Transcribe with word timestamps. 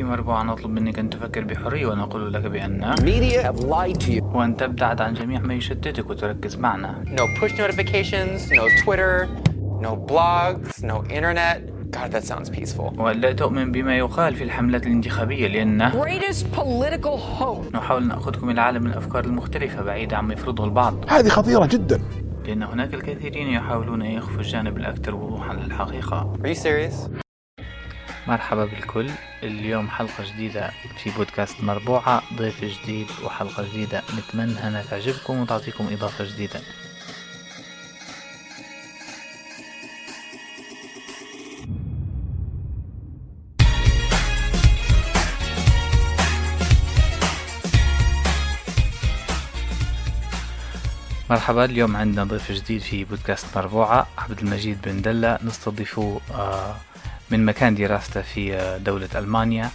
في 0.00 0.06
مربوعة 0.06 0.42
نطلب 0.42 0.70
منك 0.70 0.98
أن 0.98 1.10
تفكر 1.10 1.44
بحرية 1.44 1.86
ونقول 1.86 2.32
لك 2.32 2.42
بأن 2.42 2.94
Media 2.96 3.42
have 3.42 3.60
lied 3.60 4.00
to 4.00 4.10
you. 4.12 4.22
وأن 4.22 4.56
تبتعد 4.56 5.00
عن 5.00 5.14
جميع 5.14 5.40
ما 5.40 5.54
يشتتك 5.54 6.10
وتركز 6.10 6.56
معنا 6.56 7.04
No 7.06 7.40
push 7.40 7.52
notifications, 7.52 8.50
no 8.50 8.68
Twitter, 8.84 9.28
no 9.80 9.96
blogs, 10.12 10.82
no 10.82 11.04
internet. 11.04 11.60
God, 11.90 12.12
that 12.12 12.24
sounds 12.24 12.50
peaceful. 12.50 12.98
وألا 12.98 13.32
تؤمن 13.32 13.72
بما 13.72 13.98
يقال 13.98 14.34
في 14.36 14.44
الحملات 14.44 14.86
الانتخابية 14.86 15.48
لأن 15.48 15.90
greatest 15.90 16.44
political 16.56 17.18
hope. 17.40 17.74
نحاول 17.76 18.06
نأخذكم 18.06 18.50
إلى 18.50 18.60
عالم 18.60 18.86
الأفكار 18.86 19.24
المختلفة 19.24 19.82
بعيد 19.82 20.14
عما 20.14 20.34
يفرضه 20.34 20.64
البعض 20.64 20.94
هذه 21.08 21.28
خطيرة 21.28 21.66
جدا 21.66 22.00
لأن 22.46 22.62
هناك 22.62 22.94
الكثيرين 22.94 23.48
يحاولون 23.48 24.02
أن 24.02 24.10
يخفوا 24.10 24.40
الجانب 24.40 24.76
الأكثر 24.76 25.14
وضوحا 25.14 25.54
للحقيقة 25.54 26.32
Are 26.44 26.46
you 26.48 26.54
serious? 26.54 27.29
مرحبا 28.26 28.64
بالكل. 28.64 29.10
اليوم 29.42 29.90
حلقة 29.90 30.24
جديدة 30.32 30.70
في 30.96 31.10
بودكاست 31.10 31.60
مربوعة 31.60 32.22
ضيف 32.34 32.64
جديد 32.64 33.06
وحلقة 33.24 33.62
جديدة. 33.68 34.02
نتمنى 34.18 34.68
أنها 34.68 34.82
تعجبكم 34.82 35.40
وتعطيكم 35.40 35.88
إضافة 35.92 36.24
جديدة. 36.24 36.60
مرحبا 51.30 51.64
اليوم 51.64 51.96
عندنا 51.96 52.24
ضيف 52.24 52.52
جديد 52.52 52.80
في 52.80 53.04
بودكاست 53.04 53.46
مربوعة 53.56 54.06
عبد 54.18 54.38
المجيد 54.38 54.82
بن 54.82 55.02
دلة. 55.02 55.38
نستضيفه 55.44 56.20
آه، 56.34 56.76
من 57.30 57.44
مكان 57.44 57.74
دراسته 57.74 58.22
في 58.22 58.54
آه، 58.54 58.78
دولة 58.78 59.08
ألمانيا. 59.14 59.70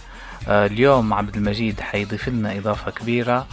آه، 0.48 0.66
اليوم 0.66 1.14
عبد 1.14 1.36
المجيد 1.36 1.80
حيضيف 1.80 2.28
لنا 2.28 2.58
إضافة 2.58 2.90
كبيرة 2.90 3.46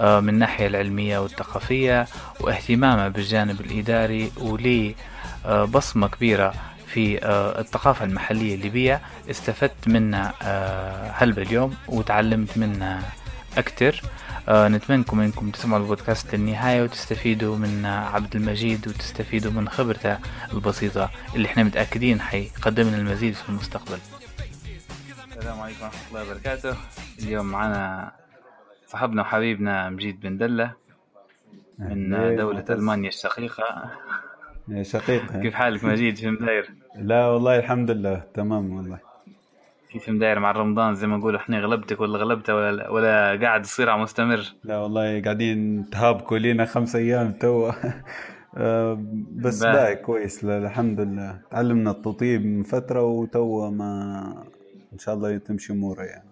آه، 0.00 0.20
من 0.20 0.28
الناحية 0.28 0.66
العلمية 0.66 1.18
والثقافية 1.18 2.06
واهتمامه 2.40 3.08
بالجانب 3.08 3.60
الإداري 3.60 4.32
وليه 4.40 4.94
آه، 5.46 5.64
بصمة 5.64 6.08
كبيرة 6.08 6.54
في 6.86 7.20
الثقافة 7.60 8.04
المحلية 8.04 8.54
الليبية. 8.54 9.00
استفدت 9.30 9.88
منها 9.88 10.34
هلبة 11.22 11.42
اليوم 11.42 11.74
وتعلمت 11.88 12.58
منها 12.58 13.02
أكتر 13.58 14.02
آه، 14.02 14.29
نتمنىكم 14.50 15.20
إنكم 15.20 15.50
تسمعوا 15.50 15.82
البودكاست 15.82 16.34
للنهاية 16.34 16.82
وتستفيدوا 16.82 17.56
من 17.56 17.86
عبد 17.86 18.36
المجيد 18.36 18.88
وتستفيدوا 18.88 19.52
من 19.52 19.68
خبرته 19.68 20.18
البسيطة 20.52 21.10
اللي 21.34 21.46
إحنا 21.46 21.62
متأكدين 21.62 22.20
حيقدم 22.20 22.88
لنا 22.88 22.96
المزيد 22.96 23.34
في 23.34 23.48
المستقبل. 23.48 23.98
السلام 25.36 25.60
عليكم 25.60 25.84
ورحمة 25.84 26.08
الله 26.08 26.30
وبركاته. 26.30 26.76
اليوم 27.22 27.46
معنا 27.46 28.12
صاحبنا 28.86 29.22
وحبيبنا 29.22 29.90
مجيد 29.90 30.20
بن 30.20 30.36
دلة 30.36 30.72
من 31.78 32.36
دولة. 32.36 32.64
ألمانيا 32.70 33.08
الشقيقة. 33.08 33.90
يا 34.68 34.82
شقيق. 34.82 35.32
كيف 35.42 35.54
حالك 35.54 35.84
مجيد؟ 35.84 36.18
شو 36.18 36.30
مداير؟ 36.30 36.70
لا 36.96 37.26
والله 37.26 37.58
الحمد 37.58 37.90
لله 37.90 38.22
تمام 38.34 38.76
والله. 38.76 39.09
كيف 39.92 40.08
مداير 40.08 40.38
مع 40.38 40.50
رمضان 40.52 40.94
زي 40.94 41.06
ما 41.06 41.16
نقول 41.16 41.36
إحنا 41.36 41.60
غلبتك 41.60 42.00
ولا 42.00 42.18
غلبتها 42.18 42.54
ولا 42.54 42.88
ولا 42.90 43.40
قاعد 43.42 43.60
الصراع 43.60 43.96
مستمر. 43.96 44.52
لا 44.64 44.78
والله 44.78 45.22
قاعدين 45.22 45.90
تهابكوا 45.90 46.38
لينا 46.38 46.64
خمس 46.64 46.96
أيام 46.96 47.32
توا 47.32 47.72
آه، 48.56 48.98
بس. 49.32 49.62
باقي 49.62 49.96
كويس. 49.96 50.44
لا 50.44 50.58
الحمد 50.58 51.00
لله. 51.00 51.40
تعلمنا 51.50 51.90
التطيب 51.90 52.44
من 52.46 52.62
فترة 52.62 53.02
وتوا 53.02 53.70
ما 53.70 54.44
إن 54.92 54.98
شاء 54.98 55.14
الله 55.14 55.38
تمشي 55.38 55.72
اموره 55.72 56.02
يعني. 56.02 56.30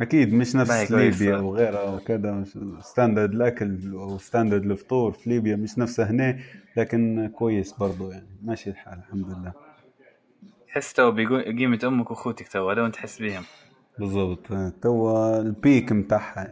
أكيد 0.00 0.34
مش 0.34 0.56
نفس. 0.56 0.92
ليبيا 0.92 1.36
وغيرها 1.36 1.94
وكذا 1.94 2.44
standard 2.80 3.32
الأكل 3.34 3.94
و 3.94 4.02
standard 4.02 4.64
الفطور 4.70 5.12
في 5.12 5.30
ليبيا 5.30 5.56
مش 5.56 5.78
نفسه 5.78 6.10
هنا 6.10 6.38
لكن 6.76 7.30
كويس 7.34 7.72
برضو 7.72 8.10
يعني. 8.10 8.26
ماشي 8.44 8.70
الحال 8.70 8.98
الحمد 8.98 9.26
لله. 9.26 9.67
تحس 10.68 10.92
تو 10.92 11.10
بقيمة 11.10 11.80
أمك 11.84 12.10
وأخوتك 12.10 12.48
تو 12.48 12.72
لو 12.72 12.88
تحس 12.88 13.22
بهم 13.22 13.42
بالضبط. 13.98 14.46
توا 14.82 15.40
البيك 15.40 15.92
متاعها 15.92 16.48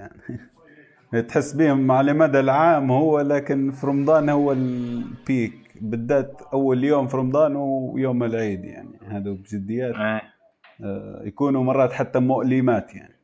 يعني. 1.12 1.22
تحس 1.22 1.52
بهم 1.52 1.90
على 1.90 2.12
مدى 2.12 2.40
العام 2.40 2.90
هو 2.90 3.20
لكن 3.20 3.70
في 3.70 3.86
رمضان 3.86 4.28
هو 4.28 4.52
البيك 4.52 5.54
بالذات 5.80 6.42
أول 6.52 6.84
يوم 6.84 7.06
في 7.06 7.16
رمضان 7.16 7.56
ويوم 7.56 8.24
العيد 8.24 8.64
يعني. 8.64 8.98
هذا 9.06 9.30
بجديات 9.30 9.94
إيه 9.94 10.22
آه، 10.84 11.22
يكونوا 11.24 11.64
مرات 11.64 11.92
حتى 11.92 12.18
مؤلمات 12.18 12.94
يعني. 12.94 13.16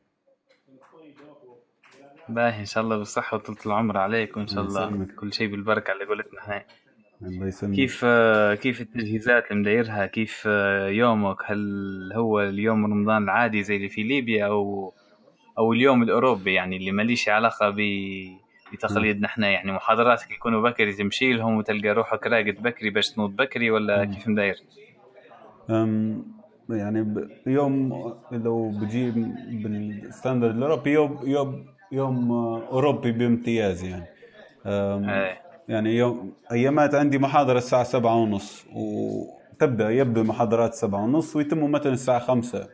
باهي 2.29 2.59
إن 2.59 2.65
شاء 2.65 2.83
الله 2.83 2.97
بالصحة 2.97 3.37
وطولة 3.37 3.59
العمر 3.65 3.97
عليك 3.97 4.37
وإن 4.37 4.47
شاء 4.47 4.63
الله. 4.63 5.07
كل 5.19 5.33
شيء 5.33 5.51
بالبركة 5.51 5.91
على 5.91 6.05
قولتنا. 6.05 6.39
هاي 6.43 6.65
الله 7.21 7.47
يسلمك. 7.47 7.75
كيف 7.75 8.05
كيف 8.61 8.81
التجهيزات 8.81 9.51
اللي 9.51 9.61
مدايرها؟ 9.61 10.05
كيف 10.05 10.43
آه، 10.47 10.87
يومك؟ 10.87 11.37
هل 11.45 11.59
هو 12.15 12.41
اليوم 12.41 12.85
رمضان 12.85 13.23
العادي 13.23 13.63
زي 13.63 13.75
اللي 13.75 13.89
في 13.89 14.03
ليبيا 14.03 14.45
أو 14.45 14.93
أو 15.57 15.73
اليوم 15.73 16.03
الأوروبي 16.03 16.53
يعني 16.53 16.77
اللي 16.77 16.91
ماليش 16.91 17.29
علاقة 17.29 17.69
ب 17.69 17.77
بتقاليدنا 18.73 19.27
إحنا 19.27 19.49
يعني 19.49 19.71
محاضراتك 19.71 20.31
يكونوا 20.31 20.69
بكري 20.69 20.93
تمشي 20.93 21.33
لهم 21.33 21.57
وتلقى 21.57 21.89
روحك 21.89 22.27
راقد 22.27 22.55
بكري 22.61 22.89
باش 22.89 23.11
تنوض 23.11 23.35
بكري 23.35 23.71
ولا 23.71 24.05
كيف 24.05 24.27
مداير؟ 24.27 24.55
يعني 26.69 27.03
ب- 27.03 27.29
يوم 27.47 27.89
لو 28.31 28.69
بجيب 28.69 29.13
بالستاندرد 29.63 30.55
الأوروبي 30.55 30.91
يوم 30.91 31.19
يوم 31.23 31.65
يوم 31.91 32.31
آه، 32.31 32.67
أوروبي 32.71 33.11
بامتياز 33.11 33.83
يعني. 33.83 34.05
إيه. 34.65 35.42
يعني 35.67 35.97
يوم 35.97 36.33
ايامات 36.51 36.95
عندي 36.95 37.17
محاضرة 37.17 37.57
الساعة 37.57 37.83
سبعة 37.83 38.15
ونص 38.15 38.65
وتبدأ 38.75 39.89
يبدو 39.89 40.21
المحاضرات 40.21 40.73
سبعة 40.73 41.03
ونص 41.03 41.35
ويتموا 41.35 41.67
مثلا 41.67 41.93
الساعة 41.93 42.19
خمسة. 42.19 42.67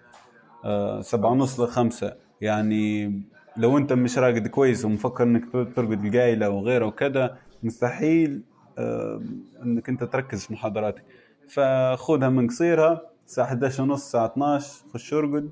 آه، 0.66 1.01
سبعة 1.01 1.31
ونص 1.31 1.59
لخمسة 1.59 2.13
يعني 2.41 3.13
لو 3.57 3.78
أنت 3.78 3.94
مش 3.94 4.17
راقد 4.17 4.47
كويس 4.47 4.85
ومفكر 4.85 5.23
إنك 5.23 5.51
ترقد 5.51 6.05
القايلة 6.05 6.49
وغيره 6.49 6.85
وكذا 6.85 7.38
مستحيل 7.63 8.41
آه، 8.78 9.22
إنك 9.63 9.89
أنت 9.89 10.03
تركز 10.03 10.45
في 10.45 10.53
محاضراتك. 10.53 11.03
فخذها 11.47 12.29
من 12.29 12.47
قصيرها 12.47 13.01
الساعة 13.25 13.45
11 13.45 13.83
ونص 13.83 14.03
الساعة 14.05 14.25
12 14.25 14.83
خش 14.94 15.13
ارقد. 15.13 15.49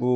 و... 0.00 0.06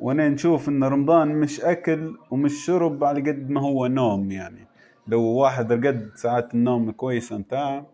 وأنا 0.00 0.28
نشوف 0.28 0.68
إن 0.68 0.84
رمضان 0.84 1.28
مش 1.28 1.60
أكل 1.60 2.16
ومش 2.30 2.64
شرب 2.66 3.04
على 3.04 3.20
قد 3.20 3.50
ما 3.50 3.60
هو 3.60 3.86
نوم 3.86 4.30
يعني. 4.30 4.69
لو 5.10 5.22
واحد 5.22 5.72
رقد 5.72 6.10
ساعات 6.14 6.54
النوم 6.54 6.90
كويسة 6.90 7.38
متاعه 7.38 7.86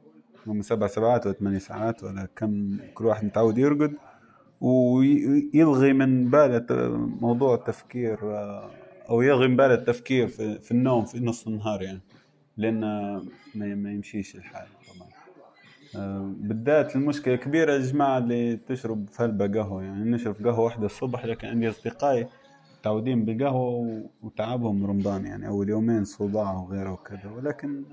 هم 0.47 0.63
سبع 0.63 0.87
ساعات 0.87 1.27
ولا 1.27 1.35
ثمانية 1.35 1.59
ساعات 1.59 2.05
ولا 2.05 2.29
كم 2.37 2.79
كل 2.95 3.05
واحد 3.07 3.25
متعود 3.25 3.59
يرقد 3.59 3.95
ويلغي 4.61 5.93
من 5.93 6.31
باله 6.31 6.67
موضوع 7.21 7.55
التفكير 7.55 8.19
آه، 8.23 8.71
أو 9.11 9.23
يلغي 9.23 9.49
من 9.49 9.57
باله 9.57 9.75
التفكير 9.75 10.29
في, 10.29 10.71
النوم 10.71 11.05
في 11.05 11.21
نص 11.21 11.47
النهار 11.47 11.83
يعني 11.83 12.01
لأن 12.57 12.81
ما, 13.55 13.93
يمشيش 13.93 14.37
الحال 14.37 14.67
طبعا. 14.89 15.09
آه، 15.97 16.33
بالذات 16.37 16.97
المشكلة 16.97 17.35
الكبيرة 17.35 17.73
يا 17.73 17.79
جماعة 17.79 18.19
اللي 18.19 18.57
تشرب 18.57 19.09
في 19.09 19.23
هلبة 19.23 19.61
قهوة 19.61 19.83
يعني 19.83 20.11
نشرب 20.11 20.47
قهوة 20.47 20.61
واحدة 20.61 20.87
الصبح 20.87 21.25
لكن 21.25 21.49
عندي 21.49 21.69
أصدقائي 21.69 22.27
متعودين 22.87 23.25
بالقهوة 23.25 24.05
وتعبهم 24.23 24.87
رمضان 24.87 25.27
يعني. 25.27 25.49
أول 25.49 25.69
يومين 25.69 26.05
صداع 26.05 26.53
وغيره 26.53 26.93
وكذا. 26.93 27.31
ولكن 27.37 27.85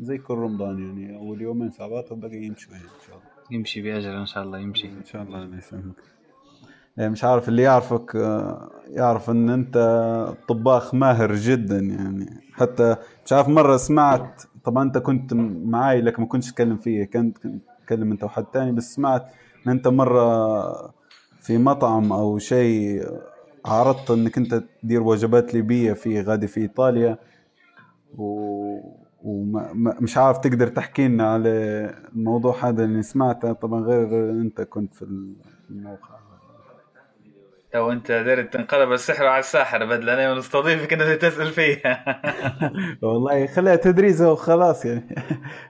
زي 0.00 0.18
كل 0.18 0.34
رمضان 0.34 0.78
يعني 0.78 1.16
أول 1.16 1.42
يومين 1.42 1.70
صعبات 1.70 2.12
وباقي 2.12 2.36
يمشوا 2.36 2.72
يعني 2.72 2.84
إن 2.84 3.06
شاء 3.06 3.16
الله. 3.16 3.26
يمشي 3.50 3.82
بأجل 3.82 4.10
إن 4.10 4.26
شاء 4.26 4.42
الله 4.42 4.58
يمشي. 4.58 4.88
إن 4.88 5.04
شاء 5.04 5.22
الله 5.22 5.42
الله 5.42 5.58
يسلمك. 5.58 5.94
يعني 6.96 7.10
مش 7.10 7.24
عارف 7.24 7.48
اللي 7.48 7.62
يعرفك 7.62 8.16
آه، 8.16 8.70
يعرف 8.86 9.30
إن 9.30 9.50
أنت 9.50 9.76
طباخ 10.48 10.94
ماهر 10.94 11.34
جدا 11.34 11.78
يعني. 11.78 12.26
حتى 12.52 12.96
مش 13.26 13.32
عارف 13.32 13.48
مرة 13.48 13.76
سمعت 13.76 14.42
طبعا 14.64 14.82
أنت 14.82 14.98
كنت 14.98 15.34
معاي 15.64 16.00
لكن 16.00 16.22
ما 16.22 16.28
كنتش 16.28 16.50
تتكلم 16.50 16.76
فيه. 16.76 17.04
كنت 17.04 17.38
كنت 17.38 17.62
تتكلم 17.80 18.12
أنت 18.12 18.24
وحد 18.24 18.44
تاني 18.44 18.72
بس 18.72 18.94
سمعت 18.94 19.26
إن 19.66 19.70
أنت 19.72 19.88
مرة 19.88 20.72
في 21.40 21.58
مطعم 21.58 22.12
أو 22.12 22.38
شيء 22.38 23.06
عرضت 23.64 24.10
انك 24.10 24.38
انت 24.38 24.62
تدير 24.82 25.02
وجبات 25.02 25.54
ليبية 25.54 25.92
في 25.92 26.20
غادي 26.22 26.46
في 26.46 26.60
إيطاليا. 26.60 27.18
و 28.18 28.42
ومش 29.24 30.16
عارف 30.18 30.38
تقدر 30.38 30.66
تحكي 30.66 31.08
لنا 31.08 31.32
على 31.32 31.50
الموضوع 32.14 32.68
هذا 32.68 32.84
اللي 32.84 33.02
سمعته. 33.02 33.52
طبعا 33.52 33.80
غير 33.80 34.30
انت 34.30 34.60
كنت 34.60 34.94
في 34.94 35.02
الموقع. 35.70 36.22
تو 37.72 37.92
انت 37.92 38.06
دارت 38.12 38.52
تنقلب 38.52 38.92
السحر 38.92 39.26
على 39.26 39.40
الساحر 39.40 39.84
بدل 39.86 40.10
أنا 40.10 40.34
نستضيفك 40.34 40.92
انك 40.92 41.20
تسأل 41.20 41.46
فيها. 41.46 42.22
والله 43.02 43.46
خليها 43.46 43.76
تدريسه 43.76 44.32
وخلاص 44.32 44.84
يعني. 44.84 45.14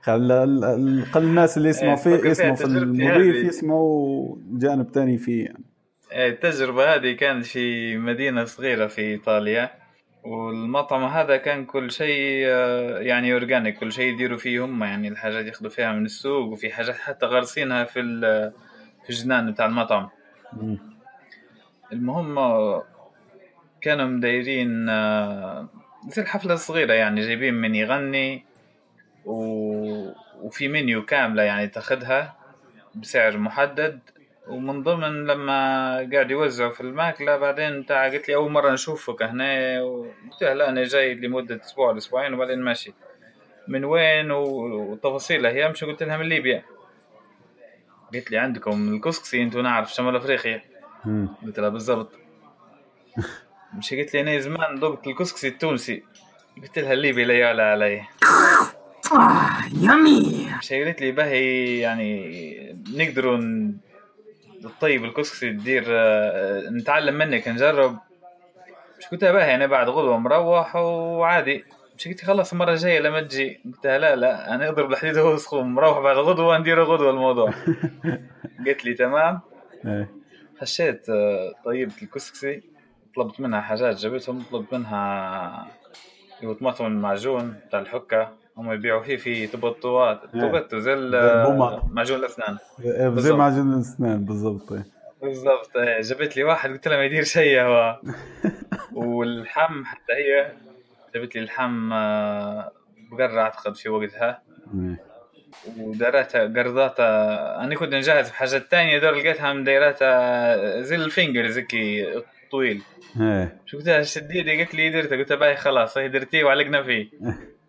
خلى 0.02 0.44
ال- 0.44 0.64
ال- 0.64 1.02
خلى 1.06 1.24
الناس 1.24 1.56
اللي 1.56 1.68
يسمعوا 1.68 1.96
إيه، 2.06 2.16
فيه 2.20 2.30
يسمعوا 2.30 2.54
في 2.54 2.64
المضيف. 2.64 3.44
يسمعوا 3.44 4.36
جانب 4.52 4.92
تاني 4.92 5.18
فيه 5.18 5.44
يعني. 5.44 5.64
التجربة 6.12 6.94
هذه 6.94 7.12
كانت 7.12 7.46
في 7.46 7.96
مدينة 7.96 8.44
صغيرة 8.44 8.86
في 8.86 9.00
إيطاليا 9.00 9.70
والمطعم 10.24 11.04
هذا 11.04 11.36
كان 11.36 11.64
كل 11.64 11.90
شيء 11.90 12.44
آه، 12.46 12.98
يعني 12.98 13.32
اورجانيك 13.32 13.78
كل 13.78 13.92
شيء 13.92 14.12
يديروا 14.14 14.38
فيه 14.38 14.64
هم 14.64 14.84
يعني 14.84 15.08
الحاجات 15.08 15.46
ياخذوا 15.46 15.70
فيها 15.70 15.92
من 15.92 16.04
السوق 16.04 16.52
وفي 16.52 16.72
حاجات 16.72 16.94
حتى 16.98 17.26
غارسينها 17.26 17.84
في 17.84 18.00
ال- 18.00 18.52
في 19.04 19.10
الجنان 19.10 19.52
بتاع 19.52 19.66
المطعم. 19.66 20.08
المهم 21.92 22.38
آه، 22.38 22.84
كانوا 23.80 24.06
مدايرين 24.06 24.88
آه، 24.88 25.68
مثل 26.06 26.26
حفلة 26.26 26.54
صغيرة 26.54 26.92
يعني 26.92 27.20
جايبين 27.20 27.54
من 27.54 27.74
يغني 27.74 28.44
و... 29.24 29.34
وفي 30.42 30.68
منيو 30.68 31.04
كاملة 31.04 31.42
يعني 31.42 31.66
تاخدها 31.68 32.36
بسعر 32.94 33.38
محدد 33.38 34.00
ومن 34.48 34.82
ضمن 34.82 35.26
لما 35.26 35.96
قاعد 36.12 36.30
يوزعوا 36.30 36.70
في 36.70 36.80
الماكلة 36.80 37.36
بعدين 37.36 37.82
بتاع 37.82 38.08
قلت 38.08 38.28
لي 38.28 38.34
أول 38.34 38.50
مرة 38.50 38.70
نشوفك 38.72 39.22
هنا 39.22 39.82
وقلت 39.82 40.42
له 40.42 40.52
لا 40.52 40.68
أنا 40.68 40.84
جاي 40.84 41.14
لمدة 41.14 41.60
أسبوع 41.64 41.92
لأسبوعين 41.92 42.34
وبعدين 42.34 42.60
ماشي. 42.60 42.92
من 43.68 43.84
وين؟ 43.84 44.30
وتفاصيلها 44.30 45.50
هي 45.50 45.68
مش 45.68 45.84
قلت 45.84 46.02
لها؟ 46.02 46.16
من 46.16 46.26
ليبيا. 46.28 46.62
قلت 48.14 48.30
لي 48.30 48.38
عندكم 48.38 48.94
الكسكسي 48.94 49.42
أنتوا 49.42 49.62
نعرف 49.62 49.94
شمال 49.94 50.16
أفريقيا. 50.16 50.62
قلت 51.42 51.60
لها 51.60 51.68
بالضبط. 51.68 52.12
مش 53.78 53.94
قلت 53.94 54.14
لي 54.14 54.20
أنا 54.20 54.38
زمان 54.38 54.80
ضبط 54.80 55.08
الكسكسي 55.08 55.48
التونسي. 55.48 56.02
قلت 56.62 56.78
لها 56.78 56.92
الليبي 56.92 57.24
لا 57.24 57.38
يعلى 57.38 57.62
علي. 57.62 58.02
مش 60.58 60.72
قالت 60.72 61.00
لي 61.00 61.12
باهي 61.12 61.78
يعني 61.78 62.76
نقدروا 62.96 63.38
نطيب 64.62 65.04
الكسكسي 65.04 65.50
تدير 65.50 65.84
آه، 65.88 66.70
نتعلم 66.70 67.14
منك 67.14 67.48
نجرب. 67.48 67.98
مش 68.98 69.06
قلت 69.06 69.24
لها 69.24 69.32
باهي 69.32 69.54
أنا 69.54 69.66
بعد 69.66 69.88
غدوة 69.88 70.18
مروح 70.18 70.76
وعادي. 70.76 71.64
مش 71.98 72.08
قلت 72.08 72.24
خلاص 72.24 72.52
المرة 72.52 72.70
الجاية 72.72 73.00
لما 73.00 73.20
تجي. 73.20 73.60
قلت 73.64 73.86
لها 73.86 73.98
لا 73.98 74.16
لا 74.16 74.54
أنا 74.54 74.68
اضرب 74.68 74.92
الحديد 74.92 75.18
وهو 75.18 75.36
سخون 75.36 75.66
مروح 75.66 75.98
بعد 75.98 76.16
غدوة 76.16 76.58
ندير 76.58 76.82
غدوة 76.82 77.10
الموضوع. 77.10 77.50
قلت 78.66 78.84
لي 78.84 78.94
تمام. 78.94 79.40
إيه. 79.86 80.10
خشيت 80.60 81.08
آه، 81.10 81.52
طيبت 81.64 82.02
الكسكسي. 82.02 82.62
طلبت 83.16 83.40
منها 83.40 83.60
حاجات 83.60 83.96
جابتهم. 83.96 84.42
طلبت 84.52 84.74
منها 84.74 85.66
طماطم 86.60 86.86
المعجون 86.86 87.60
بتاع 87.66 87.80
الحكة. 87.80 88.41
هم 88.56 88.72
يبيعوا. 88.72 89.02
فيه 89.02 89.16
في 89.16 89.46
تبطوات 89.46 90.20
تبطو 90.32 90.78
زي 90.78 90.92
ال- 90.94 91.10
زي 91.22 91.32
البومة. 91.42 91.88
معجون 91.94 92.18
الأسنان 92.18 92.56
إيه، 92.84 92.92
زي 93.02 93.08
بالضبط. 93.08 93.38
معجون 93.38 93.72
الاسنان 93.74 94.24
بالضبط 94.24 94.72
إيه. 94.72 94.84
بالضبط 95.22 95.76
إيه، 95.76 96.00
جابت 96.00 96.36
لي 96.36 96.44
واحد 96.44 96.70
قلت 96.70 96.88
لها 96.88 96.96
ما 96.96 97.04
يدير 97.04 97.24
شيء 97.24 97.60
هو 97.60 98.00
واللحم 98.92 99.84
حتى 99.84 100.12
هي 100.12 100.52
جابت 101.14 101.34
لي 101.34 101.40
اللحم 101.40 101.92
آه، 101.92 102.72
بقرة 103.12 103.40
أعتقد 103.40 103.76
في 103.76 103.88
وقتها. 103.88 104.42
ودارتها 105.78 106.40
قرضاتها. 106.62 107.64
أنا 107.64 107.74
كنت 107.74 107.94
نجهز 107.94 108.28
بحاجات 108.30 108.70
تانية 108.70 108.98
دور 108.98 109.10
لقيتها 109.10 109.52
مديراتها 109.52 110.80
زي 110.82 110.96
الفينجرز 110.96 111.58
هيك 111.58 111.76
طويل 112.50 112.82
لها 113.74 114.02
شديدي 114.02 114.60
قلت 114.64 114.74
لي 114.74 114.90
درته 114.90 115.16
قلت 115.16 115.30
لها 115.30 115.38
باهي 115.38 115.56
خلاص 115.56 115.98
هي 115.98 116.08
درتيه 116.08 116.44
وعلقنا 116.44 116.82
فيه. 116.82 117.10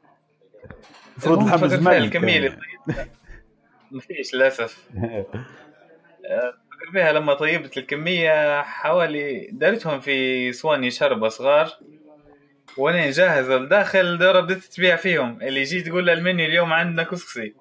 المفروض 1.26 1.68
فيها 1.68 1.80
ملك 1.80 1.88
الكمية 2.04 2.38
اللي 2.38 2.58
ما 3.92 4.00
فيش 4.00 4.36
للأسف. 4.36 4.90
فكر 6.24 6.92
فيها 6.92 7.12
لما 7.14 7.34
طيبت 7.34 7.78
الكمية 7.78 8.62
حوالي 8.62 9.50
دارتهم 9.52 10.00
في 10.00 10.52
صواني 10.54 10.92
شربة 10.92 11.28
صغار 11.28 11.70
وأنا 12.78 13.12
جاهزة 13.12 13.58
الداخل 13.58 14.18
دورة 14.18 14.40
بدأت 14.40 14.64
تبيع 14.64 14.96
فيهم. 14.96 15.42
اللي 15.42 15.62
يجي 15.62 15.82
تقول 15.82 16.06
له 16.06 16.14
المنيو 16.14 16.46
اليوم 16.46 16.74
عندنا 16.74 17.04
كسكسي. 17.04 17.54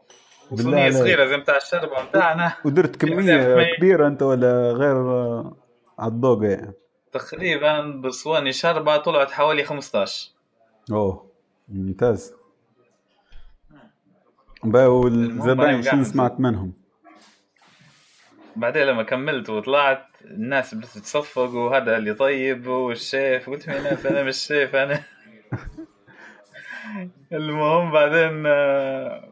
عليك. 0.52 0.92
صغيرة 0.92 1.26
زي 1.26 1.36
بتاع 1.36 1.56
الشربة 1.56 2.04
بتاعنا. 2.04 2.52
ودرت 2.64 2.96
كمية 2.96 3.74
كبيرة 3.76 4.06
أنت 4.06 4.22
ولا 4.22 4.72
غير 4.72 4.96
آه، 4.96 5.56
على 5.98 6.12
الذوق 6.12 6.44
يعني؟ 6.44 6.72
تقريبا 7.12 7.80
بصواني 7.80 8.52
شربة 8.52 8.96
طلعت 8.96 9.30
حوالي 9.30 9.64
15 9.64 10.30
أوه 10.92 11.30
ممتاز. 11.68 12.34
بقى 14.64 14.98
والزباين 14.98 15.82
شو 15.82 16.02
سمعت 16.02 16.40
منهم؟ 16.40 16.72
بعدين 18.56 18.82
لما 18.82 19.02
كملت 19.02 19.50
وطلعت 19.50 20.06
الناس 20.24 20.74
بدأت 20.74 20.98
تصفق 20.98 21.54
وهذا 21.54 21.96
اللي 21.96 22.14
طيب 22.14 22.66
والشيف؟ 22.66 23.50
قلت 23.50 23.68
يا 23.68 23.80
ناس 23.80 24.06
أنا 24.06 24.22
مش 24.22 24.36
شيف 24.36 24.76
أنا 24.76 25.02
المهم 27.32 27.90
بعدين 27.92 28.46
آه، 28.46 29.28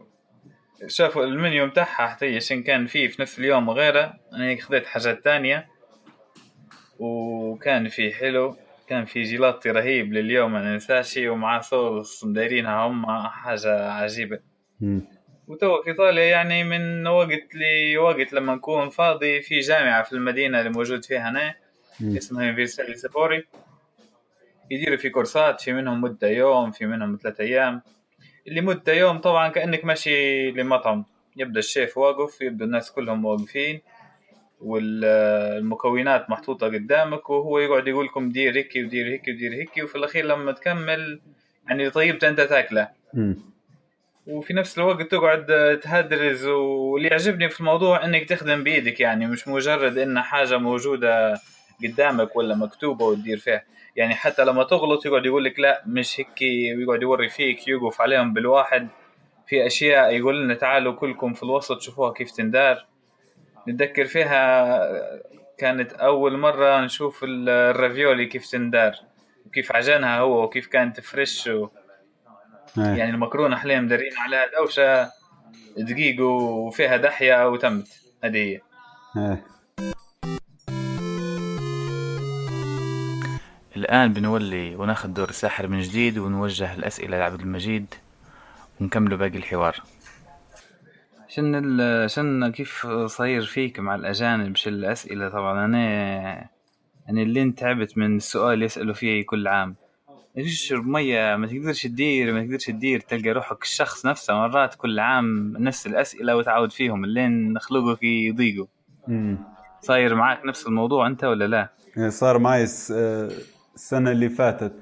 شافوا 0.86 1.24
المنيو 1.24 1.66
متاعها 1.66 2.06
حتى 2.06 2.36
عشان 2.36 2.62
كان 2.62 2.86
فيه 2.86 3.08
في 3.08 3.22
نفس 3.22 3.38
اليوم 3.38 3.68
وغيره. 3.68 4.14
أنا 4.32 4.44
هيك 4.44 4.62
خذيت 4.62 4.86
حاجات 4.86 5.24
تانية 5.24 5.68
وكان 6.98 7.88
في 7.88 8.12
حلو. 8.12 8.56
كان 8.86 9.04
في 9.04 9.22
جيلاتي 9.22 9.70
رهيب 9.70 10.12
لليوم 10.12 10.52
ما 10.52 10.62
ننساشي 10.72 11.28
ومعاه 11.28 11.60
صوص 11.60 12.24
مدايرينها 12.24 12.86
هم 12.86 13.06
حاجة 13.28 13.90
عجيبة. 13.90 14.38
مم. 15.50 15.54
وتو 15.54 15.82
في 15.82 15.90
ايطاليا 15.90 16.24
يعني 16.24 16.64
من 16.64 17.06
وقت 17.06 17.54
لوقت 17.94 18.32
لما 18.32 18.54
نكون 18.54 18.88
فاضي 18.88 19.42
في 19.42 19.58
جامعة 19.60 20.02
في 20.02 20.12
المدينة 20.12 20.58
اللي 20.58 20.70
موجود 20.70 21.04
فيها 21.04 21.54
مم. 22.00 22.16
اسمها 22.16 22.44
يونيفرسيتي 22.44 22.94
سابوري 22.94 23.46
يديروا 24.70 24.96
في 24.96 25.10
كورسات 25.10 25.60
في 25.60 25.72
منهم 25.72 26.00
مدة 26.00 26.28
يوم 26.28 26.70
في 26.70 26.86
منهم 26.86 27.18
ثلاثة 27.22 27.44
أيام 27.44 27.82
اللي 28.48 28.60
مدة 28.60 28.92
يوم 28.92 29.18
طبعا 29.18 29.48
كأنك 29.48 29.84
ماشي 29.84 30.50
لمطعم 30.50 31.04
يبدأ 31.36 31.58
الشيف 31.58 31.98
واقف 31.98 32.40
يبدأ 32.40 32.64
الناس 32.64 32.92
كلهم 32.92 33.24
واقفين 33.24 33.80
والمكونات 34.60 36.30
محطوطة 36.30 36.66
قدامك 36.66 37.30
وهو 37.30 37.58
يقعد 37.58 37.88
يقول 37.88 38.06
لكم 38.06 38.28
دير 38.32 38.56
هيك 38.56 38.72
ودير 38.76 39.06
هيك 39.06 39.22
ودير 39.28 39.52
هيك 39.52 39.84
وفي 39.84 39.96
الأخير 39.96 40.24
لما 40.24 40.52
تكمل 40.52 41.20
يعني 41.68 41.90
طيبت 41.90 42.24
أنت 42.24 42.40
تاكله. 42.40 42.88
وفي 44.30 44.54
نفس 44.54 44.78
الوقت 44.78 45.02
تقعد 45.02 45.78
تهدرز 45.82 46.46
واللي 46.46 47.08
يعجبني 47.08 47.48
في 47.48 47.60
الموضوع 47.60 48.04
إنك 48.04 48.28
تخدم 48.28 48.64
بايدك 48.64 49.00
يعني 49.00 49.26
مش 49.26 49.48
مجرد 49.48 49.98
إن 49.98 50.20
حاجة 50.20 50.58
موجودة 50.58 51.40
قدامك 51.84 52.36
ولا 52.36 52.54
مكتوبة 52.54 53.04
وتدير 53.04 53.38
فيها. 53.38 53.64
يعني 53.96 54.14
حتى 54.14 54.44
لما 54.44 54.64
تغلط 54.64 55.06
يقعد 55.06 55.26
يقول 55.26 55.44
لك 55.44 55.58
لا 55.60 55.82
مش 55.86 56.20
هيك 56.20 56.42
ويقعد 56.78 57.02
يوري 57.02 57.28
فيك 57.28 57.68
يوقف 57.68 58.00
عليهم 58.00 58.32
بالواحد. 58.32 58.88
في 59.46 59.66
أشياء 59.66 60.14
يقول 60.14 60.44
لنا 60.44 60.54
تعالوا 60.54 60.92
كلكم 60.92 61.34
في 61.34 61.42
الوسط 61.42 61.80
شوفوها 61.80 62.12
كيف 62.12 62.30
تندار. 62.30 62.86
نتذكر 63.68 64.04
فيها 64.04 64.80
كانت 65.58 65.92
أول 65.92 66.38
مرة 66.38 66.80
نشوف 66.80 67.24
الرافيولي 67.24 68.26
كيف 68.26 68.46
تندار 68.46 68.92
وكيف 69.46 69.72
عجنها 69.72 70.18
هو 70.18 70.44
وكيف 70.44 70.66
كانت 70.66 71.00
فريش 71.00 71.46
و... 71.46 71.68
إيه. 72.78 72.84
يعني 72.84 73.10
المكرونة 73.10 73.56
حاليا 73.56 73.80
مدرين 73.80 74.12
عليها 74.18 74.46
دوشة 74.60 75.10
دقيق 75.76 76.20
وفيها 76.20 76.96
دحية 76.96 77.48
وتمت 77.48 77.88
هذه 78.24 78.36
هي 78.36 78.60
إيه. 79.16 79.44
الآن 83.76 84.12
بنولي 84.12 84.76
وناخذ 84.76 85.08
دور 85.08 85.28
الساحر 85.28 85.66
من 85.66 85.80
جديد 85.80 86.18
ونوجه 86.18 86.74
الأسئلة 86.74 87.18
لعبد 87.18 87.40
المجيد 87.40 87.94
ونكملوا 88.80 89.18
باقي 89.18 89.38
الحوار 89.38 89.82
شن 91.28 91.54
ال 91.54 92.10
شن 92.10 92.52
كيف 92.52 92.86
صاير 93.06 93.42
فيك 93.42 93.80
مع 93.80 93.94
الأجانب 93.94 94.56
شو 94.56 94.70
الأسئلة 94.70 95.28
طبعا 95.28 95.64
أنا 95.64 96.48
أنا 97.08 97.22
اللي 97.22 97.52
تعبت 97.52 97.98
من 97.98 98.16
السؤال 98.16 98.62
يسألوا 98.62 98.94
فيه 98.94 99.26
كل 99.26 99.48
عام 99.48 99.76
تشرب 100.36 100.86
مية 100.86 101.36
ما 101.36 101.46
تقدرش 101.46 101.82
تدير 101.82 102.32
ما 102.32 102.44
تقدرش 102.44 102.64
تدير 102.66 103.00
تلقى 103.00 103.30
روحك 103.30 103.62
الشخص 103.62 104.06
نفسه 104.06 104.34
مرات 104.34 104.74
كل 104.74 104.98
عام 104.98 105.56
نفس 105.58 105.86
الأسئلة 105.86 106.36
وتعود 106.36 106.72
فيهم 106.72 107.04
اللين 107.04 107.58
خلقك 107.58 108.02
يضيقوا. 108.02 108.66
صاير 109.80 110.14
معاك 110.14 110.46
نفس 110.46 110.66
الموضوع 110.66 111.06
أنت 111.06 111.24
ولا 111.24 111.44
لا؟ 111.46 111.68
يعني 111.96 112.10
صار 112.10 112.38
معي 112.38 112.62
آه، 112.92 113.30
السنة 113.74 114.10
اللي 114.10 114.28
فاتت 114.28 114.72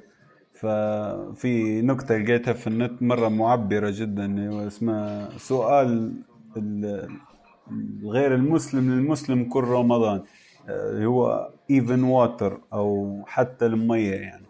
ففي 0.55 1.83
نكتة 1.83 2.19
لقيتها 2.19 2.53
في 2.53 2.67
النت 2.67 3.03
مرة 3.03 3.29
معبرة 3.29 3.91
جدا 3.95 4.51
اسمها 4.67 5.29
سؤال 5.39 6.13
ال- 6.57 7.09
غير 8.05 8.35
المسلم 8.35 8.91
للمسلم 8.91 9.45
كل 9.45 9.65
رمضان 9.65 10.23
آه، 10.69 11.05
هو 11.05 11.51
even 11.73 12.01
water 12.01 12.53
أو 12.73 13.23
حتى 13.27 13.67
المية 13.67 14.15
يعني 14.15 14.45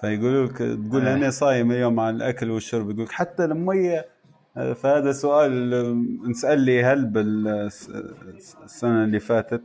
فيقولوا 0.00 0.46
لك 0.46 0.58
تقول 0.58 1.06
آه. 1.06 1.14
أنا 1.14 1.30
صايم 1.30 1.72
اليوم 1.72 2.00
عن 2.00 2.16
الأكل 2.16 2.50
والشرب 2.50 2.90
يقول 2.90 3.08
حتى 3.10 3.44
المية 3.44 4.06
آه، 4.56 4.72
فهذا 4.72 5.12
سؤال 5.12 5.74
انسأل 6.26 6.60
لي 6.60 6.84
هل 6.84 7.04
بالسنة 7.04 9.04
اللي 9.04 9.20
فاتت 9.20 9.62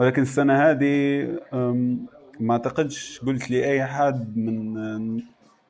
ولكن 0.00 0.22
السنة 0.22 0.70
هذه 0.70 1.26
ما 2.40 2.52
أعتقدش 2.52 3.20
قلت 3.26 3.50
لي 3.50 3.64
أي 3.64 3.84
حد 3.84 4.36
من 4.36 4.76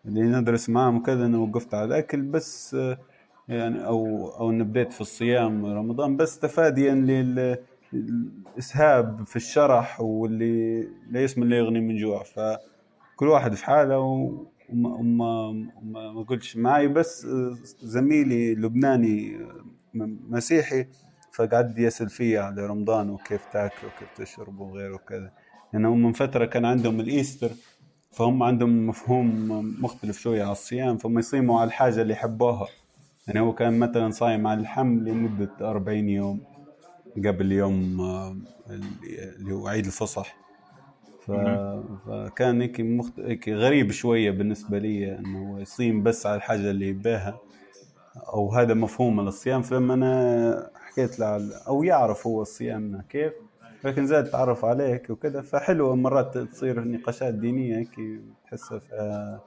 اللي 0.07 0.23
ندرس 0.23 0.71
معاهم 0.71 0.97
وكذا 0.97 1.27
انه 1.27 1.43
وقفت 1.43 1.75
على 1.75 1.85
الأكل 1.85 2.23
بس 2.23 2.77
يعني 3.49 3.87
أو 3.87 4.29
أو 4.29 4.51
اني 4.51 4.65
بديت 4.65 4.93
في 4.93 5.01
الصيام 5.01 5.67
رمضان 5.67 6.17
بس 6.17 6.39
تفاديا 6.39 6.95
لل 6.95 7.59
الاسهاب 7.93 9.25
في 9.25 9.37
الشرح 9.37 10.01
واللي 10.01 10.89
لا 11.11 11.21
يسمى 11.21 11.45
اللي 11.45 11.57
يغني 11.57 11.81
من 11.81 11.97
جوع 11.97 12.23
فكل 13.17 13.29
واحد 13.29 13.55
في 13.55 13.65
حاله 13.65 13.99
وما 13.99 14.89
وما 14.89 15.47
وما 15.77 16.13
ما 16.13 16.23
قلتش 16.23 16.57
معي 16.57 16.89
بس 16.89 17.27
زميلي 17.81 18.55
لبناني 18.55 19.39
مسيحي 20.31 20.87
فقعد 21.33 21.79
يسأل 21.79 22.09
فيا 22.09 22.41
على 22.41 22.67
رمضان 22.67 23.11
وكيف 23.11 23.47
تاكل 23.53 23.87
وكيف 23.87 24.09
تشرب 24.17 24.61
وغيره 24.61 24.95
وكذا. 24.95 25.33
لأنه 25.73 25.95
من 25.95 26.13
فترة 26.13 26.45
كان 26.45 26.65
عندهم 26.65 27.01
الإيستر 27.01 27.51
فهم 28.13 28.43
عندهم 28.43 28.87
مفهوم 28.87 29.49
مختلف 29.83 30.19
شوية 30.19 30.43
على 30.43 30.53
الصيام 30.53 30.97
فهم 30.97 31.19
يصيموا 31.19 31.61
على 31.61 31.69
الحاجة 31.69 32.03
اللي 32.03 32.13
يحبوها. 32.13 32.67
يعني 33.27 33.41
هو 33.41 33.55
كان 33.55 33.79
مثلا 33.79 34.11
صايم 34.11 34.47
على 34.47 34.61
الحمل 34.61 35.05
لمدة 35.05 35.51
40 35.61 36.09
يوم 36.09 36.41
قبل 37.17 37.53
يوم 37.53 38.01
آه، 38.01 38.37
اللي 38.71 39.55
هو 39.55 39.69
عيد 39.69 39.87
الفصح. 39.87 40.46
ف... 41.27 41.31
فكان 42.09 42.61
هيك 42.63 42.81
مخت... 42.81 43.21
هيك 43.21 43.49
غريب 43.49 43.91
شوية 43.91 44.31
بالنسبة 44.31 44.79
لي 44.79 45.19
إنه 45.19 45.61
يصيم 45.61 46.03
بس 46.03 46.27
على 46.27 46.37
الحاجة 46.37 46.71
اللي 46.71 46.89
يباها 46.89 47.39
أو 48.35 48.53
هذا 48.53 48.75
مفهوم 48.75 49.21
للصيام 49.21 49.63
فلما 49.63 49.95
أنا 49.95 50.71
حكيت 50.75 51.19
له 51.19 51.27
على- 51.39 51.69
أو 51.69 51.83
يعرف 51.83 52.27
هو 52.27 52.43
الصيام 52.43 53.03
كيف 53.09 53.33
لكن 53.85 54.07
زاد 54.07 54.31
تعرف 54.31 54.65
عليك 54.65 55.11
وكذا 55.11 55.41
فحلوة 55.43 55.95
مرات 55.97 56.39
تصير 56.39 56.85
نقاشات 56.85 57.35
دينية 57.35 57.77
هيك 57.79 58.01
تحسها 58.47 58.79
فيها 58.79 59.41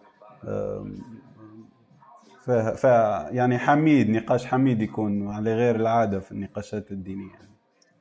فيها 2.46 2.74
فيها 2.76 3.30
يعني 3.30 3.58
حميد 3.58 4.10
نقاش 4.10 4.46
حميد 4.46 4.82
يكون 4.82 5.28
على 5.28 5.54
غير 5.56 5.76
العادة 5.76 6.20
في 6.20 6.32
النقاشات 6.32 6.92
الدينية. 6.92 7.49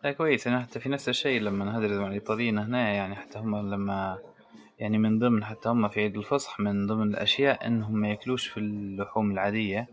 لا 0.04 0.12
كويس. 0.12 0.46
أنا 0.46 0.60
حتى 0.60 0.80
في 0.80 0.88
نفس 0.88 1.08
الشيء 1.08 1.40
لما 1.40 1.78
ندرس 1.78 1.98
مع 1.98 2.06
الإيطاليين 2.06 2.58
هنا 2.58 2.88
يعني 2.92 3.14
حتى 3.14 3.38
هم 3.38 3.56
لما 3.74 4.18
يعني 4.78 4.98
من 4.98 5.18
ضمن 5.18 5.44
حتى 5.44 5.68
هم 5.68 5.88
في 5.88 6.00
عيد 6.00 6.16
الفصح 6.16 6.60
من 6.60 6.86
ضمن 6.86 7.08
الأشياء 7.08 7.66
إنهم 7.66 7.92
ما 8.00 8.08
يأكلوش 8.08 8.46
في 8.46 8.60
اللحوم 8.60 9.30
العادية 9.30 9.88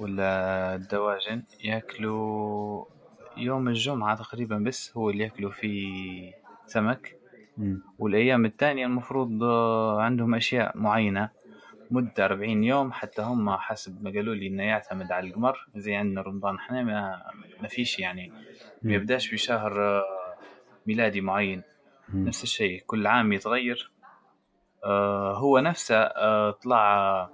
ولا 0.00 0.74
الدواجن. 0.74 1.42
يأكلوا 1.64 2.84
يوم 3.36 3.68
الجمعة 3.68 4.16
تقريبا 4.16 4.58
بس 4.58 4.96
هو 4.96 5.10
اللي 5.10 5.24
يأكلوا 5.24 5.50
فيه 5.50 6.32
سمك. 6.66 7.16
والأيام 7.98 8.44
التانية 8.44 8.86
المفروض 8.86 9.44
عندهم 10.00 10.34
أشياء 10.34 10.78
معينة. 10.78 11.30
مدة 11.90 12.24
40 12.24 12.64
يوم. 12.64 12.92
حتى 12.92 13.22
هم 13.22 13.50
حسب 13.50 14.04
ما 14.04 14.10
قالوا 14.10 14.34
لي 14.34 14.46
إنه 14.46 14.62
يعتمد 14.62 15.12
على 15.12 15.28
القمر. 15.28 15.66
زي 15.76 15.94
عندنا 15.94 16.20
رمضان 16.22 16.54
إحنا 16.54 16.82
ما, 16.82 17.22
ما 17.62 17.68
فيش 17.68 17.98
يعني 17.98 18.32
ما 18.82 18.94
يبداش 18.94 19.32
بشهر 19.32 19.82
آه، 19.82 20.04
ميلادي 20.86 21.20
معين. 21.20 21.62
مم. 22.08 22.28
نفس 22.28 22.42
الشيء 22.42 22.82
كل 22.86 23.06
عام 23.06 23.32
يتغير. 23.32 23.90
آه، 24.84 25.36
هو 25.38 25.58
نفسه 25.58 25.96
آه، 25.96 26.50
طلع 26.50 27.30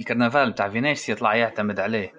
الكرنفال 0.00 0.50
بتاع 0.50 0.68
فينيسيا 0.68 1.14
يطلع 1.14 1.34
يعتمد 1.34 1.80
عليه. 1.80 2.12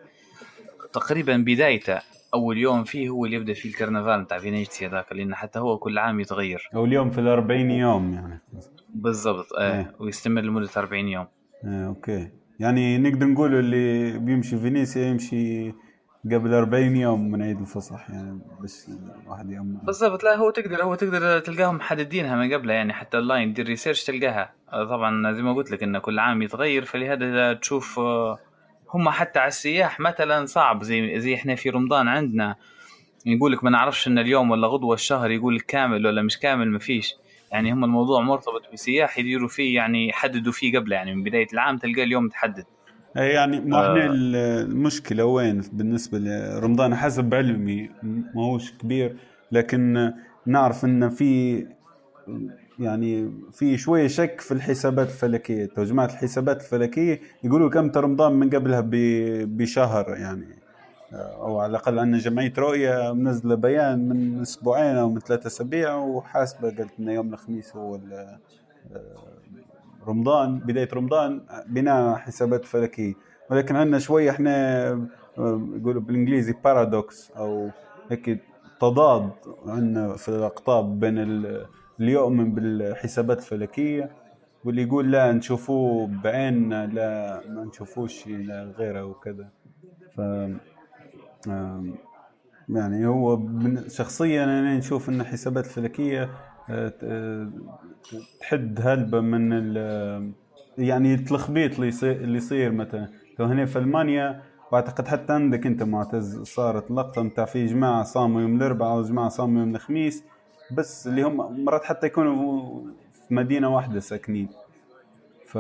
تقريبا 0.93 1.37
بدايته 1.37 1.99
أول 2.33 2.57
يوم 2.57 2.83
فيه 2.83 3.09
هو 3.09 3.25
اللي 3.25 3.35
يبدأ 3.37 3.53
فيه 3.53 3.69
الكرنفال 3.69 4.23
بتاع 4.23 4.37
فينيسيا 4.37 4.89
ذاك 4.89 5.11
لأن 5.13 5.35
حتى 5.35 5.59
هو 5.59 5.77
كل 5.77 5.97
عام 5.97 6.19
يتغير. 6.19 6.69
أو 6.75 6.85
اليوم 6.85 7.09
في 7.09 7.21
الأربعين 7.21 7.71
يوم 7.71 8.13
يعني. 8.13 8.41
بالضبط. 8.89 9.53
آه 9.59 9.93
ويستمر 9.99 10.41
لمدة 10.41 10.69
40 10.77 11.07
يوم. 11.07 11.27
آه، 11.65 11.87
okay. 11.87 12.31
يعني 12.59 12.97
نقدر 12.97 13.25
نقول 13.25 13.55
اللي 13.55 14.17
بيمشي 14.19 14.57
فينيسيا 14.57 15.05
يمشي 15.07 15.73
قبل 16.31 16.53
40 16.53 16.95
يوم 16.95 17.31
من 17.31 17.41
عيد 17.41 17.59
الفصح 17.59 18.09
يعني 18.09 18.39
بس 18.61 18.91
واحد 19.27 19.51
يوم 19.51 19.79
بالضبط. 19.83 20.23
لا 20.23 20.35
هو 20.35 20.49
تقدر 20.49 20.83
هو 20.83 20.95
تقدر 20.95 21.39
تلقاهم 21.39 21.75
محددينها 21.75 22.35
من 22.35 22.53
قبلها 22.53 22.75
يعني 22.75 22.93
حتى 22.93 23.17
اونلاين 23.17 23.53
دير 23.53 23.65
research 23.65 24.03
تلقاها. 24.03 24.53
طبعا 24.71 25.31
زي 25.31 25.41
ما 25.41 25.53
قلت 25.53 25.71
لك 25.71 25.83
انه 25.83 25.99
كل 25.99 26.19
عام 26.19 26.41
يتغير 26.41 26.85
فلهذا 26.85 27.53
تشوف 27.53 27.99
آه، 27.99 28.39
هم 28.93 29.09
حتى 29.09 29.39
على 29.39 29.47
السياح 29.47 29.99
مثلا 29.99 30.45
صعب 30.45 30.83
زي 30.83 31.19
زي 31.19 31.35
إحنا 31.35 31.55
في 31.55 31.69
رمضان 31.69 32.07
عندنا. 32.07 32.55
يقول 33.25 33.51
لك 33.51 33.63
ما 33.63 33.69
نعرفش 33.69 34.07
إن 34.07 34.19
اليوم 34.19 34.51
ولا 34.51 34.67
غدوة 34.67 34.93
الشهر 34.95 35.31
يقول 35.31 35.55
لك 35.55 35.65
كامل 35.65 36.07
ولا 36.07 36.21
مش 36.21 36.39
كامل 36.39 36.69
ما 36.69 36.79
فيش. 36.79 37.15
يعني 37.51 37.73
هم 37.73 37.83
الموضوع 37.83 38.21
مرتبط 38.21 38.73
بسياح 38.73 39.19
يديروا 39.19 39.47
فيه 39.47 39.75
يعني 39.75 40.07
يحددوا 40.07 40.51
فيه 40.51 40.79
قبله 40.79 40.95
يعني 40.95 41.15
من 41.15 41.23
بداية 41.23 41.47
العام 41.53 41.77
تلقى 41.77 42.03
اليوم 42.03 42.29
تحدد 42.29 42.65
يعني 43.15 43.59
ما 43.59 43.77
آه. 43.77 43.91
إحنا 43.99 44.13
المشكلة 44.13 45.25
وين؟ 45.25 45.61
بالنسبة 45.73 46.17
لرمضان 46.19 46.95
حسب 46.95 47.33
علمي 47.33 47.89
ما 48.03 48.43
هوش 48.43 48.71
كبير 48.77 49.15
لكن 49.51 50.13
نعرف 50.45 50.85
إن 50.85 51.09
في 51.09 51.65
يعني 52.79 53.31
في 53.51 53.77
شوية 53.77 54.07
شك 54.07 54.41
في 54.41 54.51
الحسابات 54.53 55.07
الفلكية. 55.07 55.65
تو 55.65 55.83
جماعة 55.83 56.05
الحسابات 56.05 56.61
الفلكية 56.61 57.19
يقولوا 57.43 57.69
كم 57.69 57.91
رمضان 57.95 58.33
من 58.33 58.49
قبلها 58.49 58.83
بشهر 59.45 60.09
يعني. 60.17 60.45
أو 61.13 61.59
على 61.59 61.69
الأقل 61.69 61.99
عندنا 61.99 62.17
جمعية 62.17 62.53
رؤية 62.57 63.13
منزلة 63.13 63.55
بيان 63.55 64.09
من 64.09 64.41
أسبوعين 64.41 64.95
أو 64.95 65.09
من 65.09 65.19
ثلاثة 65.19 65.47
أسابيع 65.47 65.95
وحاسبة 65.95 66.61
قالت 66.77 66.91
ان 66.99 67.09
يوم 67.09 67.33
الخميس 67.33 67.75
هو 67.75 67.95
ال- 67.95 68.37
رمضان 70.07 70.59
بداية 70.59 70.89
رمضان 70.93 71.41
بناء 71.67 72.15
حسابات 72.15 72.65
فلكية. 72.65 73.13
ولكن 73.51 73.75
عندنا 73.75 73.99
شوية 73.99 74.29
إحنا 74.31 74.87
آه، 75.37 75.67
يقولوا 75.75 76.01
بالإنجليزي 76.01 76.53
بارادوكس 76.63 77.31
أو 77.31 77.69
هيك 78.09 78.39
تضاد 78.81 79.29
عندنا 79.67 80.15
في 80.15 80.29
الأقطاب 80.29 80.99
بين 80.99 81.17
ال- 81.17 81.65
اللي 81.99 82.11
يؤمن 82.11 82.51
بالحسابات 82.53 83.37
الفلكيه 83.37 84.09
واللي 84.65 84.81
يقول 84.83 85.11
لا 85.11 85.31
نشوفوه 85.31 86.07
بعيننا 86.23 86.85
لا 86.87 87.41
ما 87.49 87.63
نشوفوش 87.63 88.27
لا 88.27 88.73
غيره 88.77 89.03
وكذا. 89.05 89.49
ف 90.15 90.19
يعني 92.69 93.07
هو 93.07 93.39
شخصيا 93.87 94.43
أنا 94.43 94.77
نشوف 94.77 95.09
إن 95.09 95.21
الحسابات 95.21 95.65
الفلكيه 95.65 96.29
تحد 98.39 98.79
هلبة 98.83 99.19
من 99.19 99.53
ال 99.53 100.31
يعني 100.77 101.13
التلخبيط 101.13 101.73
اللي 101.75 101.87
يصير 101.87 102.11
اللي 102.11 102.37
يصير 102.37 102.71
مثلا. 102.71 103.07
لو 103.39 103.45
هنا 103.45 103.65
في 103.65 103.79
ألمانيا 103.79 104.41
وأعتقد 104.71 105.07
حتى 105.07 105.33
عندك 105.33 105.65
أنت 105.65 105.83
معتز 105.83 106.41
صارت 106.41 106.91
لقطة 106.91 107.21
نتاع 107.21 107.45
في 107.45 107.65
جماعة 107.65 108.03
صاموا 108.03 108.41
يوم 108.41 108.55
الأربعاء 108.57 108.97
وجماعه 108.99 109.29
صاموا 109.29 109.59
يوم 109.59 109.75
الخميس 109.75 110.23
بس 110.71 111.07
اللي 111.07 111.21
هم 111.23 111.63
مرات 111.65 111.83
حتى 111.83 112.07
يكونوا 112.07 112.81
في 113.27 113.33
مدينة 113.33 113.75
واحدة 113.75 113.99
ساكنين. 113.99 114.47
ف 115.47 115.55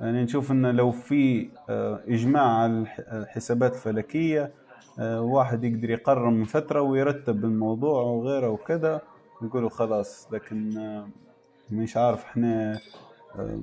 يعني 0.00 0.22
نشوف 0.22 0.52
انه 0.52 0.70
لو 0.70 0.90
في 0.90 1.48
آه، 1.70 2.00
إجماع 2.08 2.42
على 2.58 2.72
الح- 2.72 3.00
الحسابات 3.12 3.74
الفلكية 3.74 4.50
آه، 4.98 5.20
واحد 5.20 5.64
يقدر 5.64 5.90
يقرر 5.90 6.30
من 6.30 6.44
فترة 6.44 6.80
ويرتب 6.80 7.44
الموضوع 7.44 8.02
وغيره 8.02 8.48
وكذا. 8.48 9.00
يقولوا 9.42 9.70
خلاص 9.70 10.28
لكن 10.32 10.78
آه، 10.78 11.08
مش 11.70 11.96
عارف 11.96 12.24
إحنا 12.24 12.80
آه، 13.38 13.60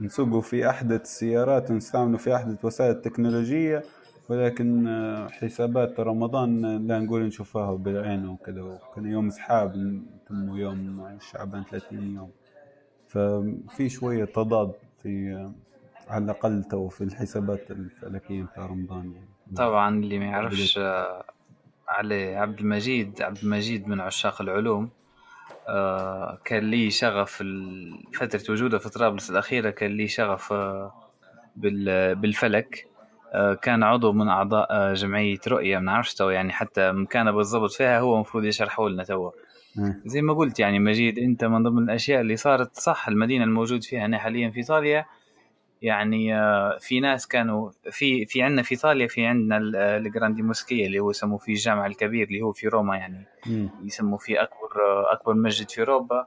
نسوقوا 0.00 0.40
في 0.40 0.70
أحدث 0.70 1.00
السيارات 1.02 1.70
ونستعملوا 1.70 2.18
في 2.18 2.34
أحدث 2.34 2.64
وسائل 2.64 2.90
التكنولوجيه 2.90 3.82
ولكن 4.28 4.86
آه، 4.86 5.28
حسابات 5.28 6.00
رمضان 6.00 6.62
لا 6.86 6.98
نقول 6.98 7.22
نشوفها 7.22 7.74
بالعين 7.74 8.28
وكذا. 8.28 8.62
وكان 8.62 9.06
يوم 9.06 9.30
سحاب 9.30 9.76
نتموا 9.76 10.58
يوم 10.58 11.18
شعبان 11.20 11.64
30 11.70 12.14
يوم. 12.14 12.30
ففي 13.08 13.88
شوية 13.88 14.24
تضاد 14.24 14.72
في 15.02 15.34
على 16.08 16.24
الأقل 16.24 16.64
تو 16.64 16.88
في 16.88 17.04
الحسابات 17.04 17.70
الفلكية 17.70 18.42
بتاع 18.42 18.66
رمضان. 18.66 19.12
يعني. 19.12 19.56
طبعا 19.56 19.98
اللي 19.98 20.18
ما 20.18 20.24
يعرفش 20.24 20.80
علي 21.88 22.36
عبد 22.36 22.60
المجيد 22.60 23.22
عبد 23.22 23.38
المجيد 23.42 23.88
من 23.88 24.00
عشاق 24.00 24.42
العلوم. 24.42 24.90
كان 26.44 26.70
لي 26.70 26.90
شغف 26.90 27.44
فترة 28.12 28.42
وجوده 28.50 28.78
في 28.78 28.88
طرابلس 28.88 29.30
الأخيرة 29.30 29.70
كان 29.70 29.90
لي 29.90 30.08
شغف 30.08 30.52
آه، 30.52 30.92
بال- 31.56 32.14
بالفلك. 32.14 32.86
آه، 33.32 33.54
كان 33.54 33.82
عضو 33.82 34.12
من 34.12 34.28
أعضاء 34.28 34.66
آه، 34.70 34.94
جمعية 34.94 35.38
رؤية 35.48 35.78
ما 35.78 35.84
نعرفش 35.84 36.14
تو 36.14 36.30
يعني 36.30 36.52
حتى 36.52 36.92
مكانه 36.92 37.30
بالضبط 37.30 37.70
فيها 37.72 38.00
هو 38.00 38.14
المفروض 38.14 38.44
يشرحوا 38.44 38.88
لنا 38.88 39.04
تو. 39.04 39.26
آه. 39.78 39.94
زي 40.04 40.22
ما 40.22 40.32
قلت 40.34 40.60
يعني 40.60 40.78
مجيد 40.78 41.18
أنت 41.18 41.44
من 41.44 41.62
ضمن 41.62 41.82
الأشياء 41.82 42.20
اللي 42.20 42.36
صارت 42.36 42.76
صح 42.76 43.08
المدينة 43.08 43.44
الموجود 43.44 43.84
فيها 43.84 44.04
أنا 44.04 44.18
حاليا 44.18 44.50
في 44.50 44.56
إيطاليا. 44.56 45.06
يعني 45.82 46.36
آه، 46.36 46.78
في 46.80 47.00
ناس 47.00 47.26
كانوا 47.26 47.70
في 47.90 48.26
في 48.26 48.42
عندنا 48.42 48.62
في 48.62 48.72
إيطاليا 48.72 49.06
في 49.06 49.26
عندنا 49.26 49.58
الجراندي 49.96 50.42
موسكية 50.42 50.86
اللي 50.86 51.00
هو 51.00 51.10
يسموه 51.10 51.38
فيه 51.38 51.52
الجامع 51.52 51.86
الكبير 51.86 52.26
اللي 52.28 52.40
هو 52.40 52.52
في 52.52 52.68
روما 52.68 52.96
يعني. 52.96 53.26
يسموه 53.84 54.18
فيه 54.18 54.42
أكبر 54.42 54.82
آه، 54.86 55.12
أكبر 55.12 55.34
مسجد 55.34 55.70
في 55.70 55.80
أوروبا 55.80 56.26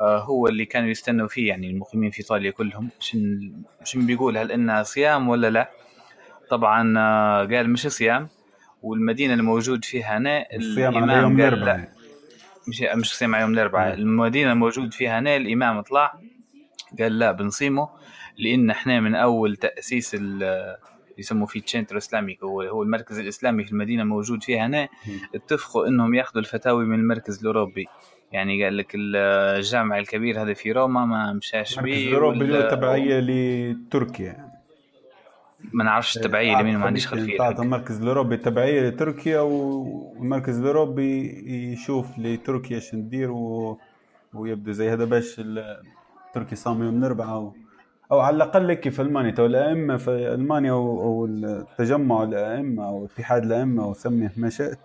آه، 0.00 0.18
هو 0.18 0.46
اللي 0.46 0.64
كانوا 0.64 0.88
يستنوا 0.88 1.28
فيه 1.28 1.48
يعني 1.48 1.70
المقيمين 1.70 2.10
في 2.10 2.18
إيطاليا 2.20 2.50
كلهم. 2.50 2.88
شن 2.98 3.52
شن 3.84 4.06
بيقول 4.06 4.38
هل 4.38 4.52
إنها 4.52 4.82
صيام 4.82 5.28
ولا 5.28 5.50
لا؟ 5.50 5.70
طبعا 6.50 6.94
قال 7.46 7.70
مش 7.70 7.86
صيام. 7.88 8.28
والمدينة 8.82 9.34
الموجود 9.34 9.84
فيها 9.84 10.18
هنا 10.18 10.46
الصيام 10.56 10.96
على 11.10 11.22
يوم 11.22 11.40
الأربعاء. 11.40 11.88
مش 12.68 12.82
مش 12.94 13.16
صيام 13.16 13.34
على 13.34 13.42
يوم 13.42 13.52
الأربعاء. 13.52 13.94
المدينة 13.94 14.52
الموجود 14.52 14.94
فيها 14.94 15.18
هنا 15.18 15.36
الإمام 15.36 15.80
طلع 15.80 16.20
قال 16.98 17.18
لا 17.18 17.32
بنصيمه. 17.32 17.88
لأن 18.38 18.70
إحنا 18.70 19.00
من 19.00 19.14
أول 19.14 19.56
تأسيس 19.56 20.16
يسموه 21.18 21.46
في 21.46 21.60
تشينتر 21.60 21.96
اسلامي 21.96 22.38
هو 22.42 22.62
هو 22.62 22.82
المركز 22.82 23.18
الإسلامي 23.18 23.64
في 23.64 23.72
المدينة 23.72 24.04
موجود 24.04 24.42
فيها 24.42 24.66
هنا. 24.66 24.88
اتفقوا 25.34 25.86
إنهم 25.86 26.14
يأخذوا 26.14 26.42
الفتاوي 26.42 26.84
من 26.84 26.98
المركز 26.98 27.40
الأوروبي. 27.40 27.86
يعني 28.32 28.64
قال 28.64 28.76
لك 28.76 28.92
الجامع 28.94 29.98
الكبير 29.98 30.42
هذا 30.42 30.54
في 30.54 30.72
روما 30.72 31.04
ما 31.04 31.32
مشاش 31.32 31.74
به 31.74 31.80
المركز 31.80 32.06
الأوروبي 32.06 32.46
له 32.46 32.70
تبعية 32.70 33.20
لتركيا. 33.20 34.48
ما 35.72 35.84
نعرفش 35.84 36.16
التبعية 36.16 36.60
لمين 36.60 36.76
ما 36.76 36.86
عنديش 36.86 37.06
خلفية 37.06 37.48
المركز 37.48 38.02
الأوروبي 38.02 38.36
تبعية 38.36 38.88
لتركيا 38.88 39.40
والمركز 39.40 40.58
الأوروبي 40.58 41.42
يشوف 41.72 42.18
لتركيا 42.18 42.76
إيش 42.76 42.94
ندير 42.94 43.30
و... 43.30 43.78
ويبدو 44.34 44.72
زي 44.72 44.88
هذا 44.90 45.04
باش 45.04 45.40
تركيا 46.34 46.56
صام 46.56 46.82
يوم 46.82 46.98
الاربعاء 46.98 47.52
أو 48.12 48.20
على 48.20 48.36
الأقل 48.36 48.68
لك 48.68 48.88
في 48.88 49.02
ألمانيا. 49.02 49.30
تو 49.30 49.46
الأئمة 49.46 49.96
في 49.96 50.34
ألمانيا 50.34 50.72
أو, 50.72 51.26
التجمع 51.26 52.22
الأئمة 52.22 52.88
أو 52.88 53.04
اتحاد 53.04 53.44
الأئمة 53.44 53.84
أو 53.84 53.94
سميه 53.94 54.32
ما 54.36 54.48
شئت 54.48 54.78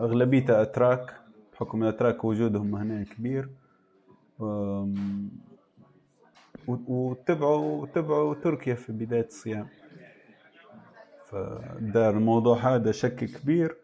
اغلبيتها 0.00 0.62
أتراك 0.62 1.14
بحكم 1.52 1.82
الاتراك 1.82 2.24
وجودهم 2.24 2.74
هنا 2.74 3.04
كبير 3.04 3.48
وتبعوا 6.68 7.86
تبعوا 7.86 8.34
تركيا 8.34 8.74
في 8.74 8.92
بداية 8.92 9.26
الصيام. 9.26 9.66
فدار 11.24 12.10
الموضوع 12.16 12.56
هذا 12.74 12.90
شك 12.92 13.24
كبير 13.24 13.76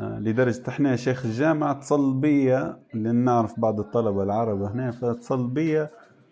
آه، 0.00 0.18
لدرجة 0.18 0.62
إحنا 0.68 0.96
شيخ 0.96 1.24
الجامعة 1.24 1.70
اتصل 1.70 2.14
بيا 2.14 2.78
لأن 2.94 3.14
نعرف 3.16 3.60
بعض 3.60 3.80
الطلبة 3.80 4.22
العرب 4.22 4.62
هنا 4.62 4.90
فاتصل 4.90 5.46
بيا 5.48 5.90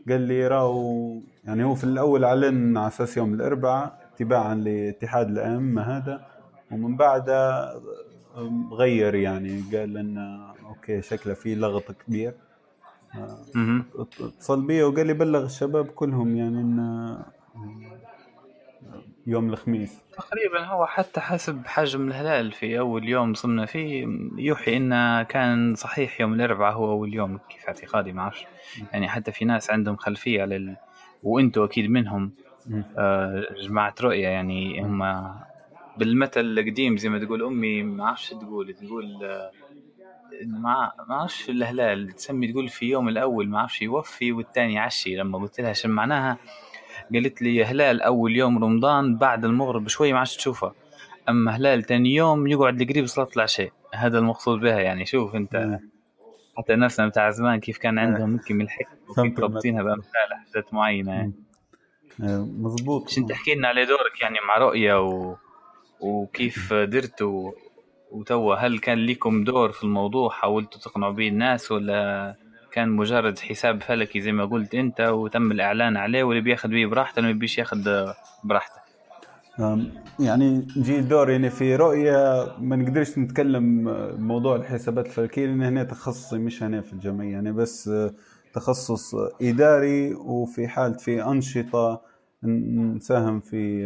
قال 0.08 0.20
لي 0.20 0.48
راهو 0.48 1.20
يعني 1.44 1.64
هو 1.64 1.74
في 1.74 1.84
الأول 1.84 2.24
أعلن 2.24 2.76
على 2.76 2.86
أساس 2.88 3.16
يوم 3.16 3.34
الأربعاء 3.34 4.10
تباعا 4.16 4.54
لاتحاد 4.54 5.28
الأئمة 5.28 5.82
هذا 5.82 6.26
ومن 6.70 6.96
بعدها 6.96 7.74
غير 8.72 9.14
يعني 9.14 9.62
قال 9.72 9.92
لنا 9.92 10.54
أوكي 10.66 11.02
شكله 11.02 11.34
في 11.34 11.54
لغط 11.54 11.92
كبير. 11.92 12.34
اتصل 13.98 14.66
بي 14.66 14.82
وقال 14.82 15.06
لي 15.06 15.12
بلغ 15.12 15.44
الشباب 15.44 15.86
كلهم 15.86 16.36
يعني 16.36 16.60
إن 16.60 16.78
يوم 19.30 19.50
الخميس. 19.50 20.00
تقريبا 20.12 20.64
هو 20.64 20.86
حتى 20.86 21.20
حسب 21.20 21.66
حجم 21.66 22.08
الهلال 22.08 22.52
في 22.52 22.78
أول 22.78 23.08
يوم 23.08 23.34
صمنا 23.34 23.66
فيه 23.66 24.06
يوحي 24.36 24.76
إنه 24.76 25.22
كان 25.22 25.74
صحيح 25.74 26.20
يوم 26.20 26.34
الأربعاء 26.34 26.74
هو 26.74 26.90
أول 26.90 27.14
يوم 27.14 27.38
كيف 27.48 27.66
اعتقادي 27.68 28.12
ما 28.12 28.22
أعرفش. 28.22 28.46
يعني 28.92 29.08
حتى 29.08 29.32
في 29.32 29.44
ناس 29.44 29.70
عندهم 29.70 29.96
خلفية 29.96 30.44
ال... 30.44 30.76
وأنتم 31.22 31.62
أكيد 31.62 31.90
منهم. 31.90 32.32
آه 32.98 33.44
جماعة 33.62 33.94
رؤية 34.00 34.28
يعني 34.28 34.82
هم 34.82 35.34
بالمثل 35.96 36.40
القديم 36.40 36.96
زي 36.96 37.08
ما 37.08 37.18
تقول 37.18 37.42
أمي 37.42 37.82
ما 37.82 38.04
أعرفش 38.04 38.30
تقول 38.30 38.74
تقول 38.74 39.24
آه 39.24 39.50
ما 40.46 40.92
ما 41.08 41.14
أعرفش 41.14 41.50
الهلال 41.50 42.12
تسمي 42.12 42.52
تقول 42.52 42.68
في 42.68 42.86
يوم 42.86 43.08
الأول 43.08 43.48
ما 43.48 43.58
أعرفش 43.58 43.82
يوفي 43.82 44.32
والثاني 44.32 44.74
يعشي 44.74 45.16
لما 45.16 45.38
قلت 45.38 45.60
لها 45.60 45.72
شو 45.72 45.88
معناها؟ 45.88 46.38
قالت 47.14 47.42
لي 47.42 47.64
هلال 47.64 48.02
أول 48.02 48.36
يوم 48.36 48.64
رمضان 48.64 49.16
بعد 49.16 49.44
المغرب 49.44 49.88
شوي 49.88 50.12
ما 50.12 50.18
عادش 50.18 50.36
تشوفه. 50.36 50.72
أما 51.28 51.56
هلال 51.56 51.82
ثاني 51.82 52.14
يوم 52.14 52.46
يقعد 52.46 52.82
قريب 52.82 53.06
صلاة 53.06 53.28
العشاء. 53.36 53.70
هذا 53.94 54.18
المقصود 54.18 54.60
بها 54.60 54.80
يعني. 54.80 55.06
شوف 55.06 55.34
أنت 55.34 55.78
حتى 56.58 56.74
نفسنا 56.74 57.08
بتاع 57.08 57.30
زمان 57.30 57.60
كيف 57.60 57.78
كان 57.78 57.98
عندهم 57.98 58.32
يمكن 58.32 58.56
من 58.56 58.64
الحكمه 58.64 59.34
رابطينها 59.38 59.82
بامثال 59.82 60.34
حاجات 60.46 60.74
معينة 60.74 61.12
يعني. 61.12 61.32
مضبوط 62.58 63.04
عشان 63.04 63.26
تحكي 63.26 63.54
لنا 63.54 63.68
على 63.68 63.84
دورك 63.84 64.20
يعني 64.20 64.38
مع 64.48 64.58
رؤية 64.58 65.00
و... 65.00 65.36
وكيف 66.00 66.72
درت 66.72 67.22
و... 67.22 67.52
وتوا؟ 68.10 68.54
هل 68.54 68.78
كان 68.78 69.06
لكم 69.06 69.44
دور 69.44 69.72
في 69.72 69.84
الموضوع؟ 69.84 70.30
حاولتوا 70.30 70.80
تقنعوا 70.80 71.12
به 71.12 71.28
الناس 71.28 71.72
ولا 71.72 72.34
كان 72.72 72.88
مجرد 72.88 73.38
حساب 73.38 73.82
فلكي 73.82 74.20
زي 74.20 74.32
ما 74.32 74.44
قلت 74.44 74.74
انت 74.74 75.00
وتم 75.00 75.50
الإعلان 75.50 75.96
عليه 75.96 76.24
واللي 76.24 76.42
بياخذ 76.42 76.68
بيه 76.68 76.86
براحته 76.86 77.22
ما 77.22 77.32
بيش 77.32 77.58
ياخذ 77.58 78.12
براحته. 78.44 78.80
يعني 80.20 80.66
نجي 80.76 81.00
دور 81.00 81.30
يعني 81.30 81.50
في 81.50 81.76
رؤية 81.76 82.46
ما 82.58 82.76
نقدرش 82.76 83.18
نتكلم 83.18 83.84
موضوع 84.18 84.56
الحسابات 84.56 85.06
الفلكية 85.06 85.46
لأن 85.46 85.62
هنا 85.62 85.84
تخصصي 85.84 86.38
مش 86.38 86.62
هنا 86.62 86.80
في 86.80 86.92
الجمعية. 86.92 87.32
يعني 87.32 87.52
بس 87.52 87.90
تخصص 88.54 89.14
إداري 89.42 90.14
وفي 90.14 90.68
حالة 90.68 90.96
في 90.96 91.24
أنشطة 91.24 92.00
نساهم 92.42 93.40
في 93.40 93.84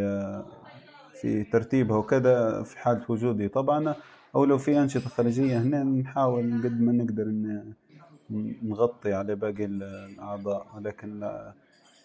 في 1.21 1.45
ترتيبها 1.45 1.97
وكذا 1.97 2.63
في 2.63 2.79
حالة 2.79 3.03
وجودي. 3.09 3.49
طبعا 3.49 3.95
أو 4.35 4.45
لو 4.45 4.59
في 4.59 4.79
أنشطة 4.79 5.09
خارجية 5.09 5.59
هنا 5.59 5.85
نحاول 5.85 6.63
قد 6.65 6.81
ما 6.81 6.93
نقدر 6.93 7.23
إن 7.23 7.73
نغطي 8.63 9.13
على 9.13 9.35
باقي 9.35 9.65
الأعضاء 9.65 10.67
ولكن 10.77 11.41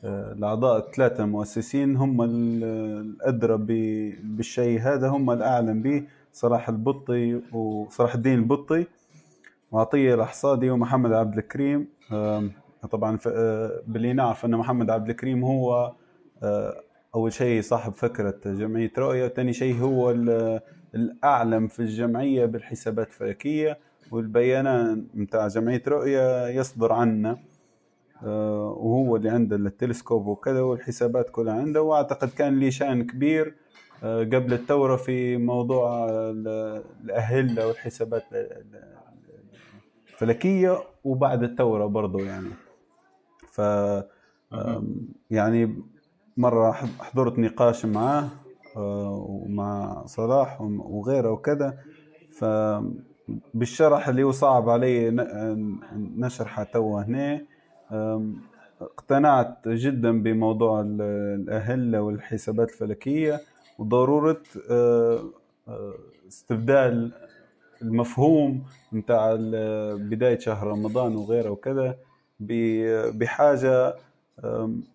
الأعضاء 0.03 0.77
الثلاثة 0.77 1.23
المؤسسين 1.23 1.95
هم 1.95 2.21
الأدرى 2.21 3.57
بالشيء 4.23 4.79
هذا 4.79 5.07
هم 5.07 5.31
الأعلم 5.31 5.81
به 5.81 6.03
صلاح 6.33 6.69
البطي 6.69 7.41
وصلاح 7.53 8.15
الدين 8.15 8.39
البطي 8.39 8.85
وعطية 9.71 10.15
الأحصادي 10.15 10.69
ومحمد 10.69 11.11
عبد 11.13 11.37
الكريم. 11.37 11.87
طبعا 12.91 13.17
باللي 13.87 14.13
نعرف 14.13 14.45
أن 14.45 14.51
محمد 14.51 14.89
عبد 14.89 15.09
الكريم 15.09 15.43
هو 15.43 15.93
أول 17.15 17.33
شيء 17.33 17.61
صاحب 17.61 17.93
فكرة 17.93 18.39
جمعية 18.45 18.91
رؤية 18.97 19.25
وثاني 19.25 19.53
شيء 19.53 19.75
هو 19.75 20.11
الأعلم 20.95 21.67
في 21.67 21.79
الجمعية 21.79 22.45
بالحسابات 22.45 23.07
الفلكية. 23.07 23.77
والبيانات 24.11 24.97
متاع 25.13 25.47
جمعية 25.47 25.83
رؤية 25.87 26.47
يصدر 26.47 26.93
عنا 26.93 27.37
آه، 28.23 28.75
وهو 28.77 29.15
اللي 29.15 29.29
عنده 29.29 29.55
التلسكوب 29.55 30.27
وكذا 30.27 30.61
والحسابات 30.61 31.29
كلها 31.29 31.53
عنده. 31.53 31.81
وأعتقد 31.81 32.29
كان 32.29 32.59
لي 32.59 32.71
شأن 32.71 33.07
كبير 33.07 33.55
آه، 34.03 34.23
قبل 34.23 34.53
الثورة 34.53 34.95
في 34.95 35.37
موضوع 35.37 36.09
الأهلة 37.03 37.67
والحسابات 37.67 38.23
الفلكية 40.13 40.77
وبعد 41.03 41.43
الثورة 41.43 41.85
برضو 41.85 42.19
يعني. 42.19 42.49
ف 43.47 43.61
يعني 45.29 45.83
مرة 46.37 46.71
حضرت 46.99 47.39
نقاش 47.39 47.85
معاه 47.85 48.29
آه، 48.77 49.25
ومع 49.29 50.03
صلاح 50.05 50.61
وغيره 50.61 51.31
وكذا. 51.31 51.77
ف 52.31 52.45
بالشرح 53.53 54.07
اللي 54.07 54.23
هو 54.23 54.31
صعب 54.31 54.69
علي 54.69 55.11
نشرحه 56.17 56.63
توا 56.63 57.01
هنا. 57.01 57.41
اقتنعت 58.81 59.67
جدا 59.67 60.23
بموضوع 60.23 60.81
الأهلة 60.81 62.01
والحسابات 62.01 62.69
الفلكية 62.69 63.41
وضرورة 63.79 64.41
أه، 64.69 65.23
أه، 65.67 65.93
استبدال 66.27 67.11
المفهوم 67.81 68.63
نتاع 68.93 69.35
بداية 69.95 70.39
شهر 70.39 70.67
رمضان 70.67 71.15
وغيره 71.15 71.49
وكذا 71.49 71.95
بحاجة 72.39 73.95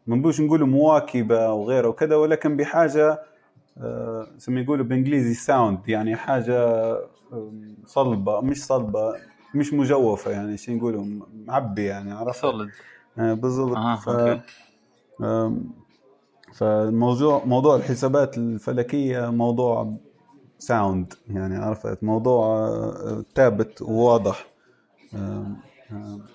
ما 0.07 0.17
نبوش 0.17 0.41
نقول 0.41 0.65
مواكبة 0.69 1.53
وغيره 1.53 1.89
وكذا 1.89 2.17
ولكن 2.17 2.57
بحاجة 2.57 3.21
أه، 3.79 4.27
زي 4.39 4.53
ما 4.53 4.61
يقولوا 4.61 4.85
بالإنجليزي 4.85 5.35
sound 5.35 5.89
يعني 5.89 6.17
حاجة 6.17 6.99
صلبة 7.87 8.41
مش 8.41 8.65
صلبة 8.65 9.15
مش 9.55 9.73
مجوفة 9.75 10.31
يعني 10.31 10.57
شو 10.57 10.73
نقولوا 10.73 11.05
معبي 11.47 11.85
يعني 11.85 12.13
عرفت؟ 12.13 12.41
solid 12.41 12.71
آه 13.19 13.35
بالضبط. 13.35 13.77
آه، 13.77 14.43
ف... 15.19 15.23
فالموضوع 16.55 17.45
موضوع 17.45 17.77
الحسابات 17.77 18.39
الفلكية 18.39 19.31
موضوع 19.31 19.97
ساوند 20.59 21.15
يعني 21.31 21.57
عرفت؟ 21.57 22.05
موضوع 22.05 22.69
ثابت 23.35 23.83
وواضح. 23.83 24.47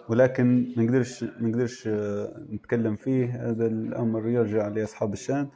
ولكن 0.09 0.73
ما 0.77 0.83
نقدرش 0.83 1.23
ما 1.23 1.47
نقدرش 1.49 1.87
آه، 1.87 2.45
نتكلم 2.51 2.95
فيه 2.95 3.49
هذا 3.49 3.67
الأمر 3.67 4.27
يرجع 4.27 4.67
لأصحاب 4.67 5.13
الشأن. 5.13 5.47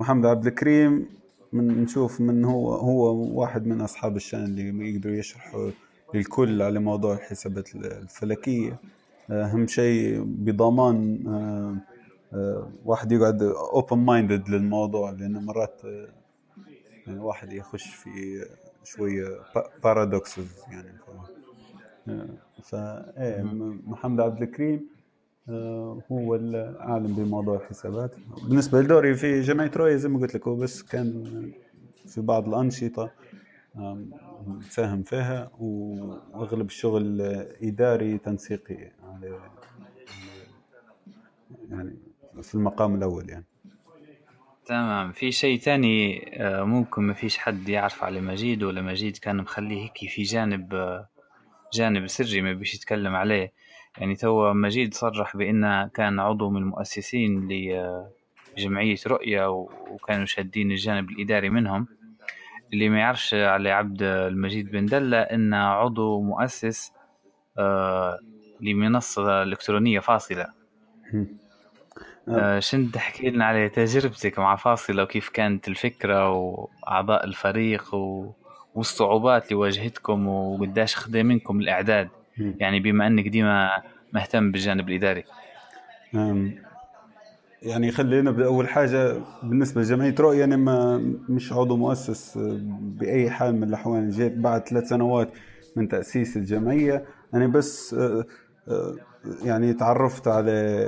محمد 0.00 0.26
عبد 0.26 0.46
الكريم 0.46 1.08
من 1.52 1.82
نشوف 1.82 2.20
من 2.20 2.44
هو 2.44 2.74
هو 2.74 3.14
واحد 3.40 3.66
من 3.66 3.80
أصحاب 3.80 4.16
الشأن 4.16 4.44
اللي 4.44 4.94
يقدروا 4.94 5.14
يشرحوا 5.14 5.70
للكل 6.14 6.62
على 6.62 6.78
موضوع 6.80 7.14
الحسابات 7.14 7.74
الفلكية. 7.74 8.78
أهم 9.30 9.66
شيء 9.66 10.22
بضمان 10.26 11.18
واحد 12.84 13.12
يقعد 13.12 13.42
open 13.42 13.98
minded 13.98 14.48
للموضوع 14.48 15.10
لأنه 15.10 15.40
مرات 15.40 15.80
يعني 17.06 17.18
واحد 17.20 17.52
يخش 17.52 17.94
في 17.94 18.44
شوية 18.84 19.26
paradoxes 19.84 20.56
يعني. 20.70 20.92
ف 22.62 22.74
إيه 22.74 23.42
محمد 23.86 24.20
عبد 24.20 24.42
الكريم 24.42 24.76
آه، 24.76 24.91
هو 26.12 26.34
العالم 26.34 27.14
بموضوع 27.14 27.56
الحسابات. 27.56 28.14
بالنسبة 28.48 28.80
لدوري 28.80 29.14
في 29.14 29.40
جمعية 29.40 29.70
رويا 29.76 29.96
زي 29.96 30.08
ما 30.08 30.18
قلت 30.18 30.34
لك 30.34 30.48
هو 30.48 30.56
بس 30.56 30.82
كان 30.82 31.24
في 32.08 32.20
بعض 32.20 32.48
الأنشطة 32.48 33.10
ساهم 34.70 35.02
فيها 35.02 35.50
وأغلب 35.58 36.66
الشغل 36.66 37.20
إداري 37.62 38.18
تنسيقي 38.18 38.74
يعني 38.74 39.36
يعني 41.70 41.96
في 42.42 42.54
المقام 42.54 42.94
الأول 42.94 43.30
يعني. 43.30 43.44
تمام. 44.66 45.12
في 45.12 45.32
شيء 45.32 45.60
تاني 45.60 46.24
آه، 46.42 46.64
ممكن 46.64 47.02
ما 47.02 47.14
فيش 47.14 47.38
حد 47.38 47.68
يعرف 47.68 48.04
على 48.04 48.20
مجيد 48.20 48.62
ولا 48.62 48.82
مجيد 48.82 49.16
كان 49.16 49.36
مخليه 49.36 49.82
هيك 49.82 50.10
في 50.10 50.22
جانب 50.22 50.74
آه، 50.74 51.08
جانب 51.72 52.06
سري 52.06 52.42
ما 52.42 52.52
بيش 52.52 52.74
يتكلم 52.74 53.14
عليه. 53.14 53.52
يعني 53.98 54.14
تو 54.16 54.52
مجيد 54.52 54.94
صرح 54.94 55.36
بأنه 55.36 55.86
كان 55.86 56.20
عضو 56.20 56.50
من 56.50 56.56
المؤسسين 56.56 57.48
لجمعية 58.56 58.96
رؤية 59.06 59.50
وكانوا 59.90 60.26
شادين 60.26 60.70
الجانب 60.70 61.10
الإداري 61.10 61.50
منهم. 61.50 61.86
اللي 62.72 62.88
ما 62.88 62.98
يعرفش 62.98 63.34
على 63.34 63.70
عبد 63.70 64.02
المجيد 64.02 64.70
بن 64.70 64.86
دلة 64.86 65.20
إنه 65.20 65.56
عضو 65.56 66.20
مؤسس 66.20 66.92
آه، 67.58 68.18
لمنصة 68.60 69.42
إلكترونية 69.42 70.00
فاصلة. 70.00 70.46
آه. 72.28 72.58
شنت 72.58 72.94
تحكي 72.94 73.30
لنا 73.30 73.44
على 73.44 73.68
تجربتك 73.68 74.38
مع 74.38 74.56
فاصلة 74.56 75.02
وكيف 75.02 75.28
كانت 75.28 75.68
الفكرة 75.68 76.30
وأعضاء 76.30 77.24
الفريق 77.24 77.94
و... 77.94 78.32
والصعوبات 78.74 79.44
اللي 79.44 79.54
واجهتكم 79.54 80.28
وقداش 80.28 80.96
خدم 80.96 81.26
منكم 81.26 81.60
الإعداد؟ 81.60 82.08
يعني 82.38 82.80
بما 82.80 83.06
أنك 83.06 83.28
ديما 83.28 83.70
مهتم 84.12 84.52
بالجانب 84.52 84.88
الإداري. 84.88 85.24
يعني 87.62 87.90
خلينا 87.90 88.30
بأول 88.30 88.68
حاجة 88.68 89.14
بالنسبة 89.42 89.80
لجمعية 89.80 90.14
رؤية 90.20 90.44
أنا 90.44 90.56
ما 90.56 90.96
مش 91.28 91.52
عضو 91.52 91.76
مؤسس 91.76 92.38
بأي 92.80 93.30
حال 93.30 93.54
من 93.56 93.64
الأحوال. 93.64 94.10
جيت 94.10 94.32
بعد 94.32 94.68
ثلاث 94.68 94.88
سنوات 94.88 95.30
من 95.76 95.88
تأسيس 95.88 96.36
الجمعية. 96.36 97.04
أنا 97.34 97.46
بس 97.46 97.94
آه، 97.94 98.24
آه، 98.68 98.94
يعني 99.44 99.74
تعرفت 99.74 100.28
على 100.28 100.86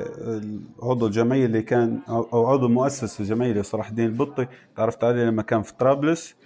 عضو 0.83 1.07
الجمعية 1.07 1.47
اللي 1.47 1.63
كان 1.63 2.01
أو 2.09 2.47
عضو 2.47 2.69
مؤسس 2.69 3.21
الجمعية 3.21 3.51
اللي 3.51 3.63
صلاح 3.63 3.89
الدين 3.89 4.07
البطي. 4.07 4.47
تعرفت 4.77 5.05
عليه 5.05 5.25
لما 5.25 5.43
كان 5.43 5.63
في 5.63 5.75
طرابلس. 5.75 6.37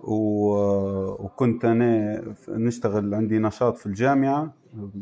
وكنت 0.00 1.64
أنا 1.64 2.22
نشتغل 2.48 3.14
عندي 3.14 3.38
نشاط 3.38 3.78
في 3.78 3.86
الجامعة 3.86 4.52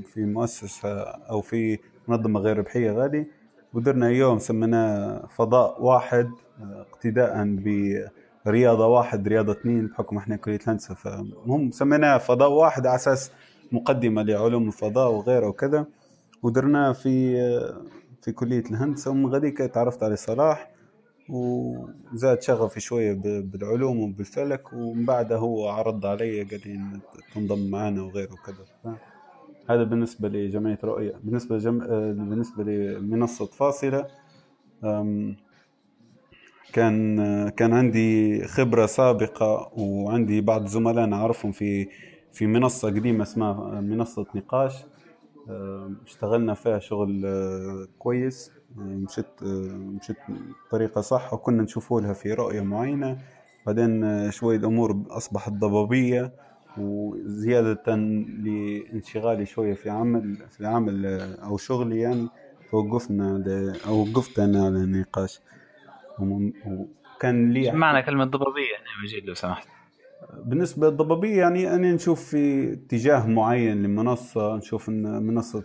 في 0.04 0.24
مؤسسة 0.24 1.00
أو 1.02 1.40
في 1.40 1.78
منظمة 2.08 2.40
غير 2.40 2.58
ربحية 2.58 2.90
غادي 2.90 3.26
ودرنا 3.74 4.08
يوم 4.10 4.38
سميناه 4.38 5.26
فضاء 5.36 5.82
واحد 5.82 6.30
اقتداء 6.62 7.56
برياضة 8.46 8.86
واحد 8.86 9.28
رياضة 9.28 9.52
اثنين 9.52 9.86
بحكم 9.86 10.16
إحنا 10.16 10.36
كلية 10.36 10.58
الهندسة 10.62 10.94
فهم 10.94 11.70
سميناه 11.70 12.18
فضاء 12.18 12.50
واحد 12.52 12.86
على 12.86 12.96
أساس 12.96 13.30
مقدمة 13.72 14.22
لعلوم 14.22 14.66
الفضاء 14.66 15.10
وغيره 15.12 15.46
وكذا. 15.48 15.86
ودرناه 16.42 16.92
في 16.92 17.36
في 18.22 18.32
كلية 18.32 18.64
الهندسة 18.70 19.10
ومن 19.10 19.26
غاديك 19.26 19.58
تعرفت 19.58 20.02
على 20.02 20.16
صلاح 20.16 20.70
وزاد 21.28 22.42
شغفي 22.42 22.80
شوية 22.80 23.12
بالعلوم 23.40 24.00
وبالفلك 24.00 24.72
ومن 24.72 25.04
بعدها 25.04 25.38
هو 25.38 25.68
عرض 25.68 26.06
علي 26.06 26.42
قال 26.42 26.60
لي 26.66 27.00
تنضم 27.34 27.70
معنا 27.70 28.02
وغيره 28.02 28.32
وكذا. 28.32 28.96
هذا 29.70 29.82
بالنسبة 29.84 30.28
لجمعية 30.28 30.78
رؤية. 30.84 31.14
بالنسبة 31.24 31.56
لجم... 31.56 31.78
بالنسبة 32.28 32.64
لمنصة 32.64 33.46
فاصلة 33.46 34.06
كان 36.72 37.48
كان 37.48 37.72
عندي 37.72 38.42
خبرة 38.44 38.86
سابقة 38.86 39.72
وعندي 39.78 40.40
بعض 40.40 40.66
زملاء 40.66 41.12
أعرفهم 41.12 41.52
في 41.52 41.88
في 42.32 42.46
منصة 42.46 42.88
قديمة 42.88 43.22
اسمها 43.22 43.80
منصة 43.80 44.26
نقاش 44.34 44.84
اشتغلنا 46.06 46.54
فيها 46.54 46.78
شغل 46.78 47.22
آه، 47.26 47.86
كويس. 47.98 48.50
مشيت 48.76 49.42
مشيت 49.42 50.16
بطريقة 50.68 51.00
صح 51.00 51.34
وكنا 51.34 51.62
نشوفوا 51.62 52.00
لها 52.00 52.12
في 52.12 52.32
رؤية 52.32 52.60
معينة. 52.60 53.18
بعدين 53.66 54.04
آه، 54.04 54.30
شوي 54.30 54.56
الأمور 54.56 55.02
أصبحت 55.10 55.52
ضبابية 55.52 56.32
وزيادة 56.78 57.96
لانشغالي 58.42 59.46
شوية 59.46 59.74
في 59.74 59.90
عمل 59.90 60.36
في 60.50 60.66
عمل 60.66 61.06
آه، 61.06 61.34
أو 61.44 61.56
شغلي 61.56 62.00
يعني. 62.00 62.28
فوقفنا 62.70 63.44
أو 63.86 64.02
وقفت 64.02 64.38
أنا 64.38 64.64
على 64.66 64.76
النقاش. 64.76 65.40
وكان 66.18 67.50
لي 67.52 67.72
معنى 67.72 68.02
كلمة 68.02 68.24
ضبابية؟ 68.24 68.72
يعني 68.72 68.84
مجيد 69.04 69.24
لو 69.24 69.34
سمحت. 69.34 69.68
بالنسبة 70.44 70.90
للضبابية 70.90 71.38
يعني 71.38 71.74
أنا 71.74 71.92
نشوف 71.92 72.24
في 72.24 72.72
اتجاه 72.72 73.26
معين 73.26 73.82
لمنصة 73.82 74.56
نشوف 74.56 74.88
أن 74.88 75.22
منصة 75.22 75.64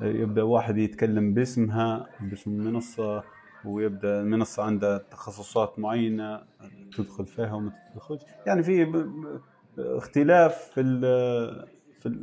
يبدأ 0.00 0.42
واحد 0.42 0.78
يتكلم 0.78 1.34
باسمها 1.34 2.06
باسم 2.20 2.50
المنصة 2.50 3.22
ويبدأ 3.64 4.20
المنصة 4.20 4.62
عندها 4.62 4.98
تخصصات 4.98 5.78
معينة 5.78 6.40
تدخل 6.96 7.26
فيها 7.26 7.54
وما 7.54 7.72
تدخلش. 7.94 8.22
يعني 8.46 8.62
في 8.62 9.04
اختلاف 9.78 10.54
في 10.74 10.82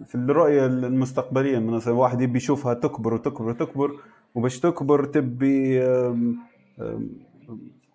في 0.06 0.16
الرؤية 0.16 0.66
المستقبلية. 0.66 1.58
المنصة 1.58 1.92
واحد 1.94 2.22
يبي 2.22 2.38
يشوفها 2.38 2.74
تكبر 2.74 3.14
وتكبر 3.14 3.50
وتكبر 3.50 3.92
وباش 4.36 4.60
تكبر 4.60 5.06
تبي 5.06 5.80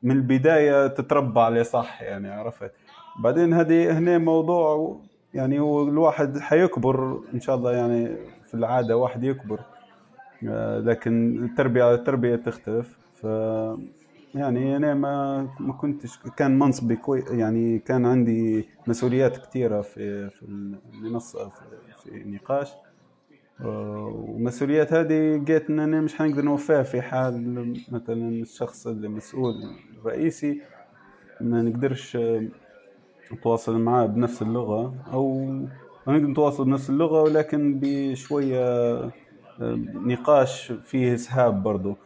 من 0.03 0.11
البداية 0.17 0.87
تتربى 0.87 1.41
عليه 1.41 1.63
صح؟ 1.63 2.03
يعني 2.03 2.31
عرفت؟ 2.31 2.73
بعدين 3.23 3.55
هذه 3.55 3.99
هنا 3.99 4.19
موضوع 4.19 5.01
يعني 5.35 5.61
هو 5.61 5.89
الواحد 5.89 6.39
حيكبر 6.39 7.21
إن 7.35 7.41
شاء 7.41 7.57
الله 7.57 7.73
يعني 7.73 8.17
في 8.51 8.55
العادة 8.55 8.97
واحد 8.97 9.25
يكبر. 9.25 9.61
آه، 10.49 10.79
لكن 10.79 11.45
التربية 11.45 11.95
التربية 11.95 12.37
تختلف. 12.37 12.99
ف 13.15 13.25
يعني 14.35 14.77
أنا 14.77 14.95
ما 14.95 15.49
ما 15.61 15.73
كنتش 15.73 16.19
كان 16.37 16.59
منصبي 16.59 16.97
كوي 16.97 17.25
يعني 17.31 17.79
كان 17.79 18.07
عندي 18.07 18.69
مسؤوليات 18.87 19.37
كثيره 19.37 19.81
في 19.81 20.31
في 20.31 20.43
المنصة 20.43 21.49
في, 21.49 21.63
في 22.03 22.25
نقاش 22.25 22.73
آه، 23.61 24.25
ومسؤوليات 24.29 24.93
هذه 24.93 25.37
لقيت 25.37 25.71
إن 25.71 25.81
أنا 25.81 26.01
مش 26.01 26.15
حنقدر 26.15 26.43
نوفيها 26.43 26.83
في 26.83 27.03
حال 27.03 27.77
مثلا 27.91 28.29
الشخص 28.29 28.87
اللي 28.87 29.09
مسؤول 29.09 29.55
الرئيسي 29.99 30.61
ما 31.41 31.63
نقدرش 31.63 32.19
نتواصل 33.33 33.79
معاه 33.79 34.07
بنفس 34.07 34.43
اللغة 34.43 34.95
أو 35.13 35.55
نقدر 36.09 36.27
نتواصل 36.27 36.65
بنفس 36.65 36.91
اللغة 36.91 37.23
ولكن 37.23 37.79
بشوية 37.83 38.59
آه، 38.61 39.11
نقاش 39.95 40.73
فيه 40.73 41.15
إسهاب 41.15 41.63
برضو. 41.63 41.97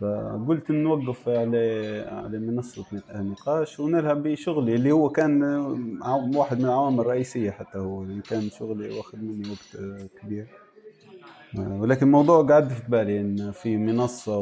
فقلت 0.00 0.70
نوقف 0.70 1.28
على 1.28 2.04
على 2.12 2.38
منصة 2.38 2.84
النقاش 3.14 3.80
ونلعب 3.80 4.22
بشغلي 4.22 4.74
اللي 4.74 4.92
هو 4.92 5.08
كان 5.08 5.42
واحد 6.34 6.58
من 6.58 6.64
العوامل 6.64 7.00
الرئيسية 7.00 7.50
حتى 7.50 7.78
هو 7.78 8.04
كان 8.30 8.50
شغلي 8.50 8.96
واخذ 8.98 9.18
مني 9.18 9.50
وقت 9.50 9.82
آه، 9.82 10.06
كبير. 10.22 10.46
آه، 11.58 11.80
ولكن 11.80 12.06
الموضوع 12.06 12.42
قاعد 12.42 12.68
في 12.68 12.82
بالي 12.90 13.20
إن 13.20 13.50
في 13.52 13.76
منصة 13.76 14.38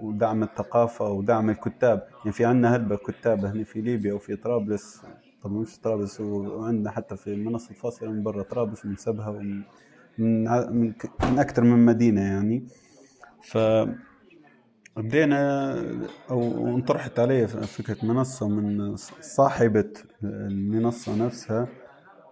ودعم 0.00 0.42
الثقافة 0.42 1.10
ودعم 1.10 1.50
الكتاب. 1.50 2.06
يعني 2.18 2.32
في 2.32 2.44
عندنا 2.44 2.76
هلبة 2.76 2.96
كتاب 2.96 3.44
هنا 3.44 3.64
في 3.64 3.80
ليبيا 3.80 4.12
وفي 4.14 4.36
طرابلس. 4.36 5.02
طبعا 5.46 5.58
مش 5.58 5.78
طرابلس 5.78 6.20
وعندنا 6.20 6.90
حتى 6.90 7.16
في 7.16 7.36
منصة 7.36 7.74
فاصلة 7.74 8.10
من 8.10 8.22
برا 8.22 8.42
طرابلس 8.42 8.84
ومن 8.84 8.96
سبها 8.96 9.28
ومن 9.28 9.62
من, 10.18 10.44
من, 10.80 10.94
أكثر 11.38 11.64
من 11.64 11.84
مدينة 11.84 12.20
يعني. 12.20 12.66
ف 13.42 13.58
بدينا 14.96 15.74
أو 16.30 16.68
انطرحت 16.76 17.18
علي 17.18 17.48
فكرة 17.48 18.04
منصة 18.06 18.48
من 18.48 18.96
صاحبة 19.20 19.92
المنصة 20.22 21.16
نفسها 21.26 21.68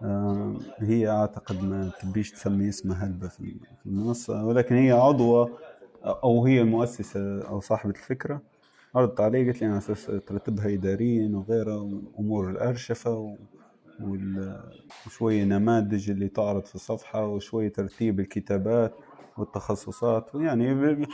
آه، 0.03 0.59
هي 0.79 1.09
أعتقد 1.09 1.63
ما 1.63 1.91
تبيش 2.01 2.31
تسمي 2.31 2.69
اسمها 2.69 3.05
هلبة 3.05 3.27
في 3.27 3.55
المنصة 3.85 4.45
ولكن 4.45 4.75
هي 4.75 4.91
عضوة 4.91 5.57
أو 6.05 6.45
هي 6.45 6.61
المؤسسة 6.61 7.41
أو 7.47 7.59
صاحبة 7.59 7.89
الفكرة. 7.91 8.41
عرضت 8.95 9.21
علي 9.21 9.47
قلت 9.47 9.61
لي 9.61 9.77
أساس 9.77 10.05
ترتبها 10.05 10.73
اداريا 10.73 11.29
وغيرها 11.35 11.75
وأمور 11.75 12.49
الأرشفة 12.49 13.35
وشوية 15.07 15.43
نماذج 15.43 16.09
اللي 16.09 16.27
تعرض 16.27 16.65
في 16.65 16.75
الصفحة 16.75 17.27
وشوية 17.27 17.69
ترتيب 17.73 18.19
الكتابات 18.19 18.93
والتخصصات 19.37 20.29
يعني 20.35 21.05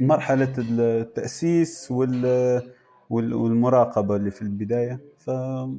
مرحلة 0.00 0.54
التأسيس 0.58 1.92
والمراقبة 3.10 4.16
اللي 4.16 4.30
في 4.30 4.42
البداية. 4.42 5.00
فما 5.18 5.78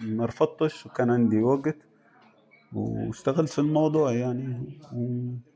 ما 0.00 0.24
رفضتش 0.26 0.86
وكان 0.86 1.10
عندي 1.10 1.42
وقت 1.42 1.76
واشتغلت 2.72 3.50
في 3.50 3.58
الموضوع 3.58 4.12
يعني. 4.12 4.78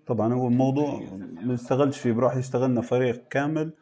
طبعا 0.06 0.34
هو 0.34 0.48
الموضوع 0.48 1.00
ما 1.44 1.54
اشتغلتش 1.54 1.98
فيه 1.98 2.12
بروحي 2.12 2.38
اشتغلنا 2.38 2.80
فريق 2.80 3.28
كامل 3.30 3.72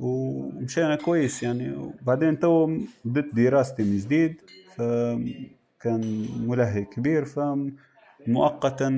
ومشينا 0.00 0.96
كويس 0.96 1.42
يعني 1.42 1.72
وبعدين 1.76 2.38
تو 2.38 2.78
بديت 3.04 3.34
دراستي 3.34 3.82
من 3.82 3.96
جديد 3.96 4.36
فكان 4.76 6.26
ملهي 6.46 6.84
كبير 6.84 7.24
فمؤقتا 7.24 8.88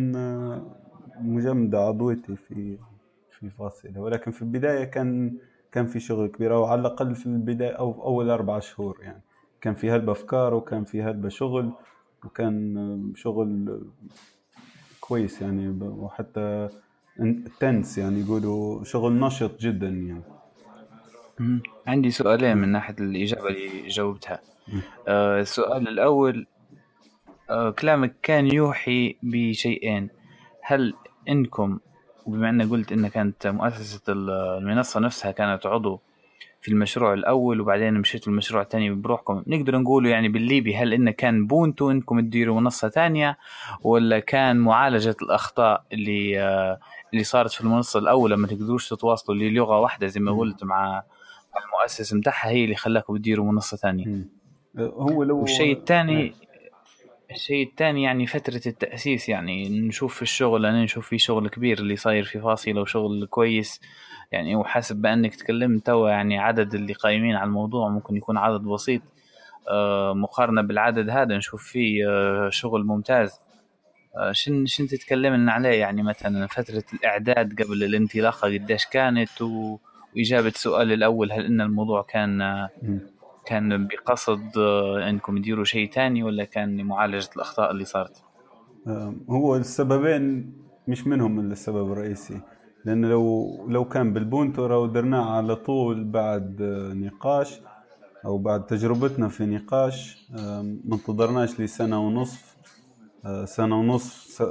مجمدة 1.20 1.78
عضويتي 1.78 2.36
في 2.36 2.78
في 3.30 3.50
فاصلة 3.50 4.00
ولكن 4.00 4.30
في 4.30 4.42
البداية 4.42 4.84
كان 4.84 5.36
كان 5.72 5.86
في 5.86 6.00
شغل 6.00 6.26
كبير 6.26 6.54
أو 6.54 6.64
على 6.64 6.80
الأقل 6.80 7.14
في 7.14 7.26
البداية 7.26 7.70
أو 7.72 8.04
أول 8.04 8.30
أربع 8.30 8.58
شهور 8.58 8.98
يعني 9.02 9.22
كان 9.60 9.74
في 9.74 9.90
هلبة 9.90 10.12
أفكار 10.12 10.54
وكان 10.54 10.84
في 10.84 11.02
هلبة 11.02 11.28
شغل 11.28 11.72
وكان 12.24 13.12
شغل 13.16 13.80
كويس 15.00 15.42
يعني 15.42 15.84
وحتى 15.84 16.68
تنس 17.60 17.98
يعني 17.98 18.20
يقولوا 18.20 18.84
شغل 18.84 19.20
نشط 19.20 19.60
جدا 19.60 19.88
يعني 19.88 20.22
عندي 21.86 22.10
سؤالين 22.10 22.56
من 22.56 22.68
ناحية 22.68 22.94
الإجابة 23.00 23.48
اللي 23.48 23.88
جاوبتها. 23.88 24.40
آه 25.08 25.40
السؤال 25.40 25.88
الأول 25.88 26.46
آه 27.50 27.70
كلامك 27.70 28.14
كان 28.22 28.46
يوحي 28.54 29.16
بشيئين. 29.22 30.08
هل 30.62 30.94
إنكم 31.28 31.78
بما 32.26 32.50
أنك 32.50 32.70
قلت 32.70 32.92
إن 32.92 33.08
كانت 33.08 33.46
مؤسسة 33.46 34.00
المنصة 34.08 35.00
نفسها 35.00 35.30
كانت 35.30 35.66
عضو 35.66 36.00
في 36.60 36.68
المشروع 36.68 37.12
الأول 37.12 37.60
وبعدين 37.60 37.94
مشيتوا 37.94 38.32
المشروع 38.32 38.62
الثاني 38.62 38.90
بروحكم 38.90 39.42
نقدر 39.46 39.78
نقول 39.78 40.06
يعني 40.06 40.28
بالليبي 40.28 40.76
هل 40.76 40.92
إنه 40.92 41.10
كان 41.10 41.46
بونتو 41.46 41.90
إنكم 41.90 42.20
تديروا 42.20 42.60
منصة 42.60 42.88
ثانية 42.88 43.38
ولا 43.82 44.18
كان 44.18 44.56
معالجة 44.56 45.16
الأخطاء 45.22 45.84
اللي 45.92 46.40
آه 46.42 46.78
اللي 47.12 47.24
صارت 47.24 47.52
في 47.52 47.60
المنصة 47.60 47.98
الأولى 47.98 48.36
ما 48.36 48.46
تقدروش 48.46 48.88
تتواصلوا 48.88 49.36
للغة 49.36 49.78
واحدة 49.80 50.06
زي 50.06 50.20
ما 50.20 50.32
قلت 50.32 50.64
مع 50.64 51.02
المؤسس 51.64 52.14
بتاعها 52.14 52.48
هي 52.48 52.64
اللي 52.64 52.76
خلاكم 52.76 53.16
تديروا 53.16 53.52
منصة 53.52 53.76
ثانية. 53.76 54.24
هو 54.78 55.22
لو 55.22 55.40
والشيء 55.40 55.76
الثاني 55.76 56.34
الشيء 57.32 57.66
الثاني 57.66 58.02
يعني 58.02 58.26
فترة 58.26 58.60
التأسيس 58.66 59.28
يعني 59.28 59.68
نشوف 59.68 60.14
في 60.14 60.22
الشغل 60.22 60.66
أنا 60.66 60.84
نشوف 60.84 61.08
في 61.08 61.18
شغل 61.18 61.48
كبير 61.48 61.78
اللي 61.78 61.96
صاير 61.96 62.24
في 62.24 62.40
فاصلة 62.40 62.80
وشغل 62.80 63.26
كويس. 63.26 63.80
يعني 64.32 64.56
وحسب 64.56 64.96
بأنك 64.96 65.34
تكلمت 65.34 65.86
توا 65.86 66.10
يعني 66.10 66.38
عدد 66.38 66.74
اللي 66.74 66.92
قايمين 66.92 67.36
على 67.36 67.46
الموضوع 67.46 67.88
ممكن 67.88 68.16
يكون 68.16 68.36
عدد 68.36 68.60
بسيط. 68.60 69.02
آه، 69.68 70.14
مقارنة 70.14 70.62
بالعدد 70.62 71.10
هذا 71.10 71.36
نشوف 71.36 71.62
فيه 71.62 72.08
آه، 72.08 72.48
شغل 72.50 72.84
ممتاز. 72.84 73.40
آه، 74.16 74.32
شن 74.32 74.66
شن 74.66 74.86
تتكلم 74.86 75.34
لنا 75.34 75.52
عليه؟ 75.52 75.80
يعني 75.80 76.02
مثلا 76.02 76.46
فترة 76.46 76.84
الإعداد 76.94 77.62
قبل 77.62 77.84
الانطلاقة 77.84 78.48
قديش 78.48 78.86
كانت 78.86 79.42
و... 79.42 79.78
وإجابة 80.16 80.48
السؤال 80.48 80.92
الأول 80.92 81.32
هل 81.32 81.44
إن 81.44 81.60
الموضوع 81.60 82.02
كان 82.02 82.68
كان 83.46 83.86
بقصد 83.86 84.58
آه، 84.58 85.08
انكم 85.08 85.38
تديروا 85.38 85.64
شيء 85.64 85.90
ثاني 85.90 86.22
ولا 86.22 86.44
كان 86.44 86.76
لمعالجة 86.76 87.30
الأخطاء 87.36 87.70
اللي 87.70 87.84
صارت؟ 87.84 88.22
هو 89.30 89.56
السببين 89.56 90.52
مش 90.88 91.06
منهم 91.06 91.40
السبب 91.40 91.92
الرئيسي 91.92 92.40
لأن 92.84 93.04
لو 93.04 93.56
لو 93.68 93.84
كان 93.84 94.12
بالبونتو 94.12 94.66
لو 94.66 94.86
درناه 94.86 95.36
على 95.36 95.56
طول 95.56 96.04
بعد 96.04 96.62
نقاش 96.94 97.60
أو 98.24 98.38
بعد 98.38 98.66
تجربتنا 98.66 99.28
في 99.28 99.46
نقاش 99.46 100.26
ما 100.84 100.94
انتظرناش 100.94 101.60
لسنة 101.60 102.06
ونصف 102.06 102.56
آه، 103.24 103.44
سنة 103.44 103.80
ونصف 103.80 104.42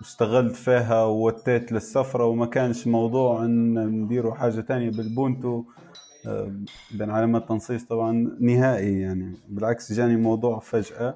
اشتغلت 0.00 0.56
فيها 0.56 1.04
ووتيت 1.04 1.72
للسفرة 1.72 2.24
وما 2.24 2.46
كانش 2.46 2.86
موضوع 2.86 3.44
إن 3.44 3.86
نديروا 3.86 4.34
حاجة 4.34 4.60
تانية 4.60 4.90
بالبونتو. 4.90 5.64
بين 6.90 7.10
علامات 7.10 7.48
تنصيص 7.48 7.84
طبعا 7.84 8.36
نهائي 8.40 9.00
يعني. 9.00 9.34
بالعكس 9.48 9.92
جاني 9.92 10.16
موضوع 10.16 10.58
فجأة. 10.58 11.14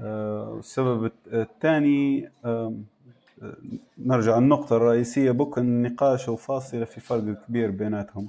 آه، 0.00 0.56
السبب 0.58 1.10
الثاني 1.26 2.30
نرجع 3.98 4.38
النقطة 4.38 4.76
الرئيسية. 4.76 5.30
بك 5.30 5.58
النقاش 5.58 6.28
وفاصلة 6.28 6.84
في 6.84 7.00
فرق 7.00 7.46
كبير 7.46 7.70
بيناتهم. 7.70 8.28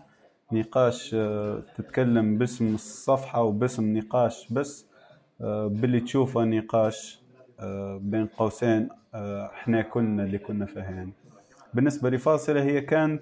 نقاش 0.52 1.12
آه، 1.14 1.64
تتكلم 1.78 2.38
باسم 2.38 2.76
الصفحة 2.76 3.44
وباسم 3.44 3.98
نقاش 3.98 4.48
بس. 4.52 4.86
آه، 5.42 5.68
باللي 5.68 6.00
تشوفه 6.00 6.44
نقاش. 6.44 7.27
بين 8.02 8.26
قوسين 8.26 8.90
إحنا 9.16 9.82
كلنا 9.82 10.24
اللي 10.24 10.38
كنا 10.38 10.66
فيها 10.66 10.84
يعني 10.84 11.14
بالنسبة 11.74 12.10
لفاصلة 12.10 12.64
هي 12.64 12.82
كانت 12.82 13.22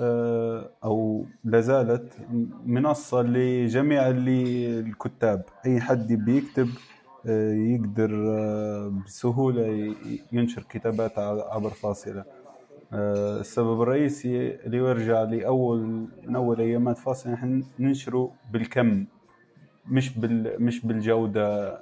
آه، 0.00 0.70
أو 0.84 1.26
لازالت 1.44 2.12
منصة 2.66 3.22
لجميع 3.22 4.08
اللي 4.08 4.80
الكتاب. 4.80 5.42
أي 5.66 5.80
حد 5.80 6.12
بيكتب 6.12 6.68
آه، 7.26 7.52
يقدر 7.54 8.10
آه، 8.38 8.92
بسهولة 9.06 9.94
ينشر 10.32 10.62
كتابات 10.62 11.18
عبر 11.18 11.70
فاصلة. 11.70 12.24
السبب 12.94 13.82
الرئيسي 13.82 14.54
اللي 14.54 14.76
يرجع 14.76 15.22
لأول 15.22 16.06
من 16.26 16.36
أول 16.36 16.60
أيامات 16.60 16.98
فاصلة 16.98 17.32
نحن 17.32 17.64
ننشره 17.78 18.32
بالكم 18.52 19.06
مش 19.86 20.18
بال 20.18 20.62
مش 20.64 20.86
بالجودة 20.86 21.78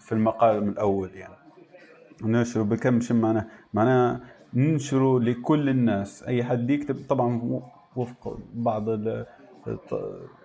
في 0.00 0.12
المقام 0.12 0.68
الأول 0.68 1.10
يعني. 1.14 1.34
ننشره 2.22 2.62
بالكم 2.62 3.00
شو 3.00 3.14
معناه 3.14 3.46
معناه 3.74 4.20
ننشره 4.54 5.20
لكل 5.20 5.68
الناس. 5.68 6.22
أي 6.22 6.44
حد 6.44 6.70
يكتب 6.70 6.96
طبعا 7.08 7.60
وفق 7.96 8.38
بعض 8.54 8.88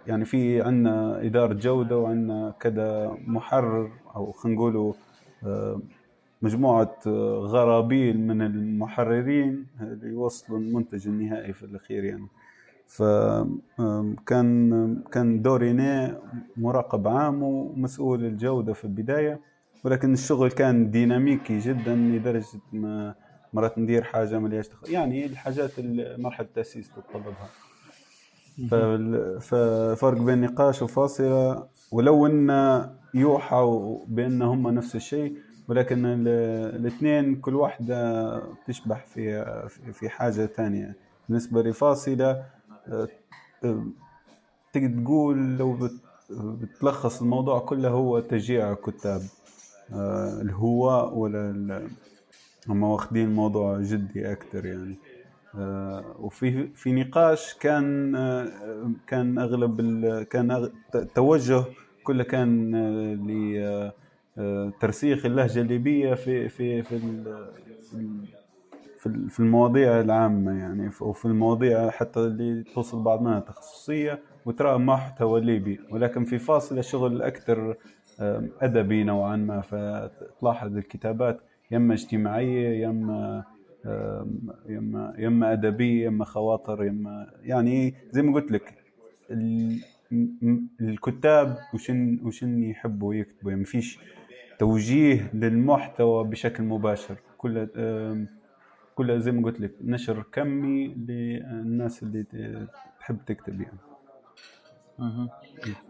يعني 0.08 0.26
في 0.26 0.62
عندنا 0.62 1.22
إدارة 1.22 1.54
جودة 1.54 1.98
وعندنا 1.98 2.54
كذا 2.60 3.18
محرر 3.28 3.92
أو 4.16 4.32
خلينا 4.32 4.58
نقولوا 4.58 4.94
آه، 5.44 5.82
مجموعة 6.42 6.96
آه، 7.08 7.40
غرابيل 7.46 8.20
من 8.20 8.42
المحررين 8.42 9.66
اللي 9.82 10.08
يوصلوا 10.08 10.60
المنتج 10.60 11.08
النهائي 11.08 11.54
في 11.54 11.64
الأخير 11.64 12.04
يعني. 12.04 12.28
فكان 12.90 15.04
كان 15.12 15.42
دوري 15.42 15.74
مراقب 16.58 17.08
عام 17.08 17.44
ومسؤول 17.44 18.26
الجودة 18.26 18.74
في 18.74 18.84
البداية 18.84 19.40
ولكن 19.84 20.14
الشغل 20.14 20.52
كان 20.52 20.92
ديناميكي 20.92 21.60
جدا 21.60 21.96
لدرجة 21.96 22.46
ما 22.74 23.16
مرات 23.54 23.78
ندير 23.78 24.04
حاجة 24.04 24.40
ما 24.40 24.62
تخ... 24.62 24.90
يعني 24.90 25.26
الحاجات 25.26 25.72
مرحلة 26.20 26.48
التأسيس 26.48 26.90
تتطلبها 26.90 27.50
ففرق 29.40 30.22
بين 30.22 30.42
نقاش 30.42 30.82
وفاصلة 30.82 31.68
ولو 31.92 32.26
أن 32.26 32.50
يوحى 33.14 33.96
بأن 34.08 34.42
هم 34.42 34.68
نفس 34.68 34.96
الشيء 34.96 35.38
ولكن 35.68 36.06
الاثنين 36.06 37.36
كل 37.36 37.56
واحدة 37.56 38.42
تشبح 38.68 39.06
في 39.06 39.46
في 39.94 40.10
حاجة 40.10 40.46
ثانية 40.46 40.96
بالنسبة 41.30 41.64
لفاصلة 41.64 42.46
تقدر 44.74 45.04
تقول 45.04 45.58
لو 45.58 45.90
بتلخص 46.32 47.22
الموضوع 47.22 47.60
كله 47.60 47.90
هو 47.90 48.20
تشجيع 48.20 48.74
كتاب. 48.74 49.22
آه، 49.94 50.42
الهواء 50.42 51.18
ولا 51.18 51.88
هم 52.68 52.84
واخدين 52.84 53.28
الموضوع 53.28 53.82
جدي 53.82 54.32
أكثر 54.32 54.66
يعني. 54.66 54.96
آه 55.56 56.16
وفي 56.20 56.68
في 56.68 56.92
نقاش 56.94 57.54
كان 57.54 58.16
آه 58.16 58.92
كان 59.08 59.40
أغلب 59.40 59.82
كان 60.24 60.70
التوجه 60.96 61.64
كله 62.04 62.24
كان 62.24 62.76
لترسيخ 64.38 65.26
اللهجة 65.26 65.62
الليبية 65.62 66.14
في 66.14 66.50
في 66.50 66.84
في 66.84 67.00
في 69.30 69.40
المواضيع 69.40 70.00
العامة 70.02 70.52
يعني 70.60 70.90
وفي 71.02 71.26
المواضيع 71.26 71.90
حتى 71.90 72.20
اللي 72.20 72.64
توصل 72.64 73.04
بعض 73.04 73.22
منها 73.22 73.40
تخصصية 73.40 74.20
وترى 74.46 74.78
محتوى 74.78 75.42
ليبي. 75.42 75.80
ولكن 75.92 76.26
في 76.26 76.40
فاصلة 76.40 76.82
شغل 76.82 77.22
أكثر 77.22 77.76
آم، 78.22 78.50
أدبي 78.62 79.04
نوعا 79.04 79.36
ما 79.36 79.62
فتلاحظ 79.62 80.78
الكتابات 80.78 81.40
يما 81.72 81.94
اجتماعية 81.94 82.84
يما 82.88 83.44
يما 84.70 85.14
يما 85.18 85.54
أدبية 85.54 86.06
يما 86.06 86.26
خواطر 86.26 86.84
يما 86.84 87.28
يعني 87.44 87.94
زي 88.12 88.22
ما 88.22 88.34
قلت 88.34 88.52
لك 88.52 88.74
الكتاب 90.82 91.58
وشن 91.74 92.20
وشن 92.24 92.64
يحبوا 92.64 93.14
يكتبوا 93.14 93.52
يعني 93.52 93.66
فيش 93.66 94.00
توجيه 94.60 95.32
للمحتوى 95.34 96.24
بشكل 96.24 96.64
مباشر. 96.64 97.16
كل 97.38 97.68
كلها 99.00 99.18
زي 99.18 99.32
ما 99.32 99.46
قلت 99.46 99.60
لك 99.60 99.72
نشر 99.82 100.24
كمي 100.32 100.88
للناس 100.88 102.04
اللي 102.04 102.26
تحب 103.00 103.18
تكتب 103.26 103.62
يعني. 103.62 103.78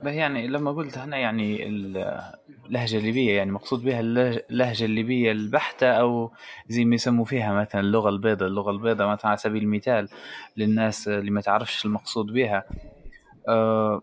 به 0.04 0.12
يعني 0.12 0.48
لما 0.48 0.72
قلت 0.72 0.98
هنا 0.98 1.18
يعني 1.18 1.68
اللهجة 1.68 2.98
الليبية 2.98 3.38
يعني 3.38 3.52
مقصود 3.52 3.84
بها 3.84 4.00
اللهج- 4.00 4.42
اللهجة 4.52 4.86
الليبية 4.86 5.32
البحتة 5.32 5.88
أو 5.88 6.32
زي 6.68 6.86
ما 6.86 6.96
يسموا 6.96 7.26
فيها 7.26 7.54
مثلا 7.54 7.82
اللغة 7.82 8.10
البيضاء 8.10 8.48
اللغة 8.50 8.72
البيضاء 8.72 9.08
مثلا 9.08 9.28
على 9.28 9.38
سبيل 9.38 9.64
المثال 9.64 10.10
للناس 10.58 11.08
اللي 11.08 11.32
ما 11.32 11.42
تعرفش 11.42 11.86
المقصود 11.86 12.26
بها 12.34 12.64
آه، 13.48 14.02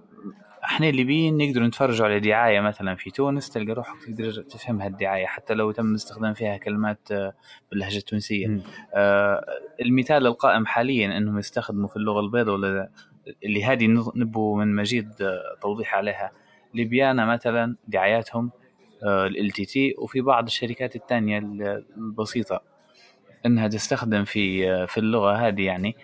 إحنا 0.66 0.88
الليبيين 0.88 1.36
نقدر 1.38 1.62
نتفرجوا 1.62 2.06
على 2.06 2.20
دعاية 2.20 2.60
مثلا 2.60 2.94
في 2.94 3.10
تونس 3.10 3.50
تلقى 3.50 3.72
روحك 3.72 4.04
تقدر 4.04 4.30
تفهم 4.42 4.80
هالدعاية 4.82 5.26
حتى 5.26 5.54
لو 5.54 5.70
تم 5.70 5.94
استخدام 5.94 6.34
فيها 6.34 6.56
كلمات 6.56 7.12
آه، 7.12 7.32
باللهجة 7.70 7.96
التونسية. 7.98 8.46
مم. 8.46 8.60
آه، 8.94 9.44
المثال 9.80 10.26
القائم 10.26 10.66
حاليا 10.66 11.16
إنهم 11.16 11.38
يستخدموا 11.38 11.88
في 11.88 11.96
اللغة 11.96 12.20
البيضاء 12.20 12.54
ولا 12.54 12.90
اللي 13.44 13.64
هذه 13.64 13.86
نبو 14.16 14.54
من 14.56 14.74
مجيد 14.74 15.10
آه، 15.22 15.42
توضيح 15.62 15.94
عليها. 15.94 16.30
ليبيانا 16.74 17.24
مثلا 17.26 17.76
دعاياتهم 17.88 18.50
LTT 19.04 19.94
وفي 19.98 20.20
بعض 20.20 20.44
الشركات 20.46 20.96
الثانية 20.96 21.38
ال- 21.38 21.84
البسيطة. 21.96 22.62
إنها 23.46 23.68
تستخدم 23.68 24.24
في 24.24 24.70
آه، 24.70 24.84
في 24.84 24.98
اللغة 25.00 25.32
هذه 25.48 25.62
يعني 25.62 25.96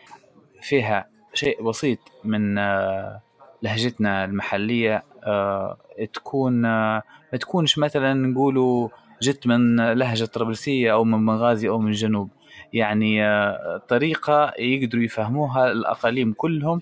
فيها 0.61 1.09
شيء 1.35 1.63
بسيط 1.63 1.99
من 2.25 2.59
آه، 2.59 3.23
لهجتنا 3.63 4.25
المحلية 4.25 5.03
آه، 5.25 5.79
تكون 6.13 6.65
آه، 6.65 7.03
ما 7.33 7.39
تكونش 7.39 7.79
مثلا 7.79 8.15
نقولوا 8.15 8.89
جت 9.23 9.47
من 9.47 9.93
لهجة 9.93 10.25
طرابلسية 10.25 10.93
أو 10.93 11.05
من 11.05 11.27
بنغازي 11.27 11.69
أو 11.69 11.79
من 11.79 11.89
الجنوب 11.89 12.31
يعني 12.73 13.27
آه، 13.27 13.83
طريقة 13.89 14.53
يقدروا 14.59 15.05
يفهموها 15.05 15.73
الأقاليم 15.73 16.33
كلهم 16.33 16.81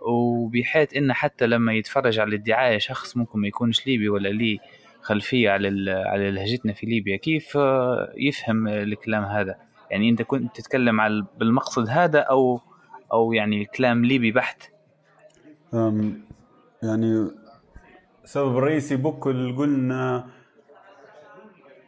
وبحيث 0.00 0.96
إن 0.96 1.12
حتى 1.12 1.46
لما 1.46 1.74
يتفرج 1.74 2.18
على 2.18 2.36
الدعايه 2.36 2.78
شخص 2.78 3.16
ممكن 3.16 3.40
ما 3.40 3.48
يكونش 3.48 3.86
ليبي 3.86 4.08
ولا 4.08 4.28
ليه 4.28 4.58
خلفية 5.02 5.50
على 5.50 5.90
على 5.90 6.30
لهجتنا 6.30 6.72
في 6.72 6.86
ليبيا. 6.86 7.16
كيف 7.16 7.58
يفهم 8.16 8.68
الكلام 8.68 9.24
هذا؟ 9.24 9.54
يعني 9.90 10.08
أنت 10.08 10.22
كنت 10.22 10.56
تتكلم 10.56 11.00
على 11.00 11.26
بالمقصد 11.38 11.88
هذا 11.88 12.18
أو 12.18 12.60
أو 13.12 13.32
يعني 13.32 13.64
كلام 13.64 14.04
ليبي 14.04 14.32
بحت؟ 14.32 14.62
يعني 16.82 17.28
السبب 18.24 18.56
الرئيسي 18.58 18.96
بكل 18.96 19.56
قلنا 19.56 20.26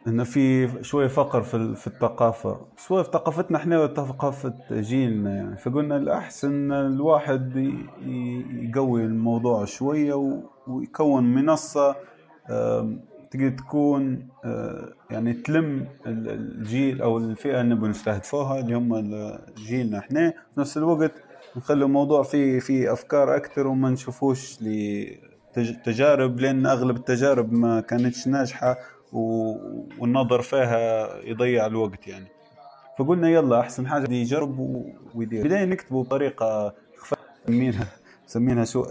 ان 0.07 0.23
في 0.23 0.69
شوية 0.83 1.07
فقر 1.07 1.41
في 1.41 1.75
في 1.75 1.87
الثقافة. 1.87 2.61
شوية 2.77 3.03
في 3.03 3.09
ثقافتنا 3.11 3.57
إحنا 3.57 3.83
وثقافة 3.83 4.53
جيلنا 4.71 5.35
يعني. 5.35 5.57
فقلنا 5.57 5.97
الأحسن 5.97 6.71
الواحد 6.71 7.55
يقوي 8.51 9.05
الموضوع 9.05 9.65
شوية 9.65 10.39
ويكون 10.67 11.23
منصة 11.23 11.95
تقدر 13.31 13.49
تكون 13.49 14.27
يعني 15.11 15.33
تلم 15.33 15.87
ال- 16.05 16.29
الجيل 16.29 17.01
أو 17.01 17.17
الفئة 17.17 17.61
اللي 17.61 17.75
نبغى 17.75 17.89
نستهدفوها 17.89 18.59
اللي 18.59 18.75
هم 18.75 19.11
جيلنا 19.57 19.97
إحنا. 19.99 20.29
في 20.29 20.59
نفس 20.59 20.77
الوقت 20.77 21.11
نخلي 21.55 21.85
الموضوع 21.85 22.23
فيه 22.23 22.59
فيه 22.59 22.93
أفكار 22.93 23.35
أكثر 23.35 23.67
وما 23.67 23.89
نشوفوش 23.89 24.57
لتجارب 25.57 26.39
لأن 26.39 26.65
أغلب 26.65 26.95
التجارب 26.95 27.53
ما 27.53 27.81
كانتش 27.81 28.27
ناجحة 28.27 28.77
والنظر 29.99 30.41
فيها 30.41 31.15
يضيع 31.23 31.65
الوقت 31.65 32.07
يعني. 32.07 32.27
فقلنا 32.97 33.29
يلا 33.29 33.59
أحسن 33.59 33.87
حاجة 33.87 34.13
يجرب 34.13 34.85
ويدير. 35.15 35.45
بدايه 35.45 35.65
نكتبه 35.65 36.03
بطريقة 36.03 36.73
خفيفة، 36.97 37.21
مسمينها 37.47 37.87
مسمينها 38.27 38.65
شو 38.65 38.85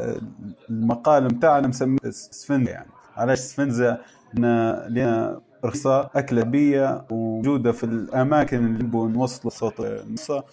المقال 0.70 1.28
بتاعنا 1.28 1.68
مسميه 1.68 1.98
سفنزا 2.10 2.70
يعني. 2.70 2.90
علاش 3.16 3.38
سفنزا 3.38 4.00
لنا 4.34 4.86
لنا 4.88 5.40
رخصة 5.64 6.10
أكلة 6.14 6.42
بية 6.42 7.04
وموجودة 7.10 7.72
في 7.72 7.84
الأماكن 7.84 8.56
اللي 8.56 8.82
نبغوا 8.84 9.08
نوصلوا 9.08 9.50
صوت 9.50 9.80
النصة 9.80 10.44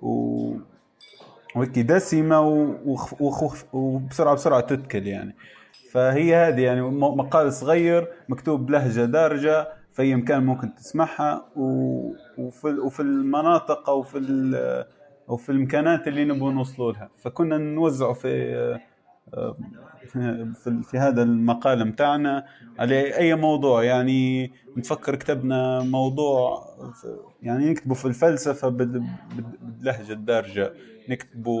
و 0.00 0.52
وهيك 1.56 1.78
دسمة 1.78 2.40
و- 2.40 2.74
وخ- 2.86 3.22
وخف 3.22 3.74
وبسرعة 3.74 4.34
بسرعة 4.34 4.60
تتكل 4.60 5.06
يعني. 5.06 5.34
فهي 5.92 6.34
هذه 6.36 6.60
يعني 6.60 6.82
مقال 6.92 7.52
صغير 7.52 8.08
مكتوب 8.28 8.66
بلهجة 8.66 9.04
دارجة 9.04 9.68
في 9.92 10.02
أي 10.02 10.14
مكان 10.14 10.46
ممكن 10.46 10.74
تسمعها 10.74 11.44
وفي 11.56 12.66
وفي 12.68 13.00
المناطق 13.00 13.90
أو 13.90 14.02
في 14.02 14.18
أو 15.28 15.36
في 15.36 15.52
الإمكانات 15.52 16.08
اللي 16.08 16.24
نبغى 16.24 16.52
نوصلوا 16.52 16.92
لها. 16.92 17.10
فكنا 17.22 17.58
نوزعه 17.58 18.12
في 18.12 18.78
في, 20.54 20.82
في 20.82 20.98
هذا 20.98 21.22
المقال 21.22 21.84
متاعنا 21.84 22.44
على 22.78 23.16
أي 23.16 23.34
موضوع. 23.34 23.84
يعني 23.84 24.52
نفكر 24.76 25.14
كتبنا 25.16 25.82
موضوع 25.82 26.64
يعني 27.42 27.70
نكتبه 27.70 27.94
في 27.94 28.04
الفلسفة 28.04 28.68
بال- 28.68 28.86
بال- 29.36 29.58
باللهجة 29.62 30.12
الدارجة. 30.12 30.72
نكتبه 31.10 31.60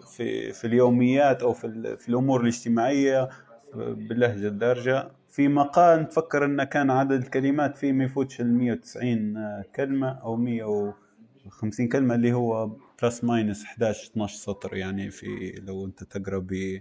في 0.00 0.52
في 0.52 0.66
اليوميات 0.66 1.42
أو 1.42 1.52
في, 1.52 1.96
في 1.96 2.08
الأمور 2.08 2.40
الاجتماعية 2.40 3.28
باللهجه 3.74 4.48
الدارجه 4.48 5.10
في 5.28 5.48
مقال 5.48 6.02
نفكر 6.02 6.44
أنه 6.44 6.64
كان 6.64 6.90
عدد 6.90 7.22
الكلمات 7.22 7.76
فيه 7.76 7.92
ما 7.92 8.04
يفوتش 8.04 8.40
ال 8.40 8.54
190 8.54 9.62
كلمة 9.76 10.08
أو 10.08 10.36
150 10.36 11.88
كلمة 11.88 12.14
اللي 12.14 12.32
هو 12.32 12.70
plus 13.02 13.24
minus 13.24 13.64
11 13.64 14.10
12 14.10 14.36
سطر 14.36 14.76
يعني 14.76 15.10
في 15.10 15.60
لو 15.66 15.86
أنت 15.86 16.04
تقرأ 16.04 16.38
ب 16.38 16.80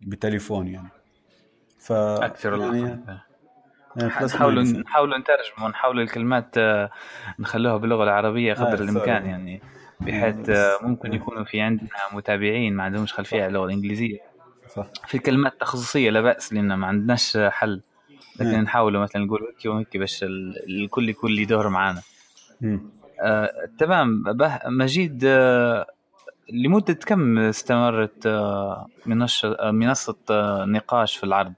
بتليفون 0.00 0.68
يعني 0.68 0.88
ف 1.78 1.92
أكثر 1.92 2.60
يعني 2.60 3.00
plus 3.98 4.22
نحاول. 4.22 4.62
نحاول 4.62 5.18
نترجم 5.20 5.64
ونحاول 5.64 6.00
الكلمات 6.00 6.58
آه، 6.58 6.90
نخلوها 7.38 7.76
باللغة 7.76 8.04
العربية 8.04 8.52
آه، 8.52 8.54
قدر 8.54 8.76
sorry. 8.76 8.80
الإمكان 8.80 9.26
يعني 9.26 9.62
بحيث 10.00 10.50
آه، 10.50 10.78
ممكن 10.82 11.12
يكونوا 11.12 11.44
في 11.44 11.60
عندنا 11.60 11.88
متابعين 12.12 12.74
ما 12.76 12.82
عندهمش 12.84 13.12
خلفية 13.12 13.36
على 13.36 13.46
اللغة 13.46 13.64
الإنجليزية. 13.64 14.18
صح. 14.76 14.86
في 15.06 15.18
كلمات 15.18 15.60
تخصصية 15.60 16.10
لا 16.10 16.20
بأس 16.20 16.52
لأن 16.52 16.74
ما 16.74 16.86
عندناش 16.86 17.36
حل. 17.36 17.80
لكن 18.40 18.50
نعم. 18.52 18.60
نحاول 18.62 18.98
مثلا 18.98 19.24
نقول 19.24 19.40
هيك 19.42 19.74
وهيك 19.74 19.96
باش 19.96 20.22
ال- 20.22 20.82
الكل 20.84 21.08
يكون 21.08 21.30
لي 21.30 21.44
دور 21.44 21.68
معانا. 21.68 22.02
مم. 22.60 22.90
آه، 23.22 23.50
تمام. 23.78 24.22
به 24.22 24.58
مجيد 24.66 25.22
آه، 25.24 25.86
لمدة 26.52 26.94
كم 26.94 27.38
استمرت 27.38 28.26
آه، 28.26 28.86
منش- 29.06 29.44
آه، 29.44 29.70
منصة 29.70 30.16
آه، 30.30 30.64
نقاش 30.64 31.16
في 31.16 31.24
العرض؟ 31.24 31.54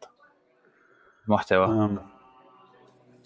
محتوى. 1.29 1.65
آم. 1.67 1.99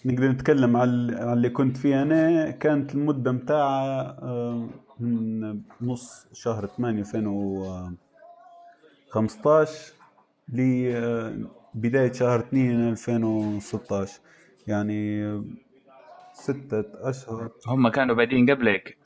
نقدر 0.05 0.27
نتكلم 0.27 0.77
على 0.77 0.89
اللي 1.33 1.49
كنت 1.49 1.77
فيه 1.77 2.01
أنا. 2.01 2.51
كانت 2.51 2.95
المدة 2.95 3.31
متاعها 3.31 4.17
آم، 4.23 4.69
من 4.99 5.59
نص 5.81 6.27
شهر 6.33 6.65
8 6.65 7.01
2015 7.01 9.93
لبدايه 10.49 12.11
شهر 12.11 12.39
2 12.39 12.89
2016 12.89 14.19
يعني 14.67 15.41
ستة 16.33 17.09
أشهر. 17.09 17.49
هم 17.67 17.89
كانوا 17.89 18.15
بادين 18.15 18.51
قبلك؟ 18.51 18.97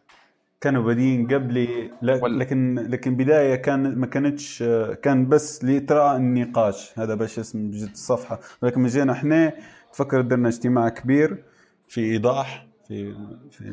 كانوا 0.61 0.83
بادين 0.83 1.27
قبلي 1.27 1.91
لكن 2.01 2.75
لكن 2.75 3.17
بداية 3.17 3.55
كان 3.55 3.95
ما 3.95 4.07
كانتش 4.07 4.63
كان 5.01 5.29
بس 5.29 5.63
لإطراء 5.63 6.17
النقاش. 6.17 6.99
هذا 6.99 7.15
باش 7.15 7.39
اسم 7.39 7.71
جد 7.71 7.89
الصفحة. 7.89 8.39
ولكن 8.61 8.85
جينا 8.85 9.13
إحنا 9.13 9.53
تفكر 9.93 10.21
درنا 10.21 10.47
اجتماع 10.47 10.89
كبير 10.89 11.43
في 11.87 12.01
إيضاح 12.01 12.67
في 12.87 13.13
في 13.51 13.63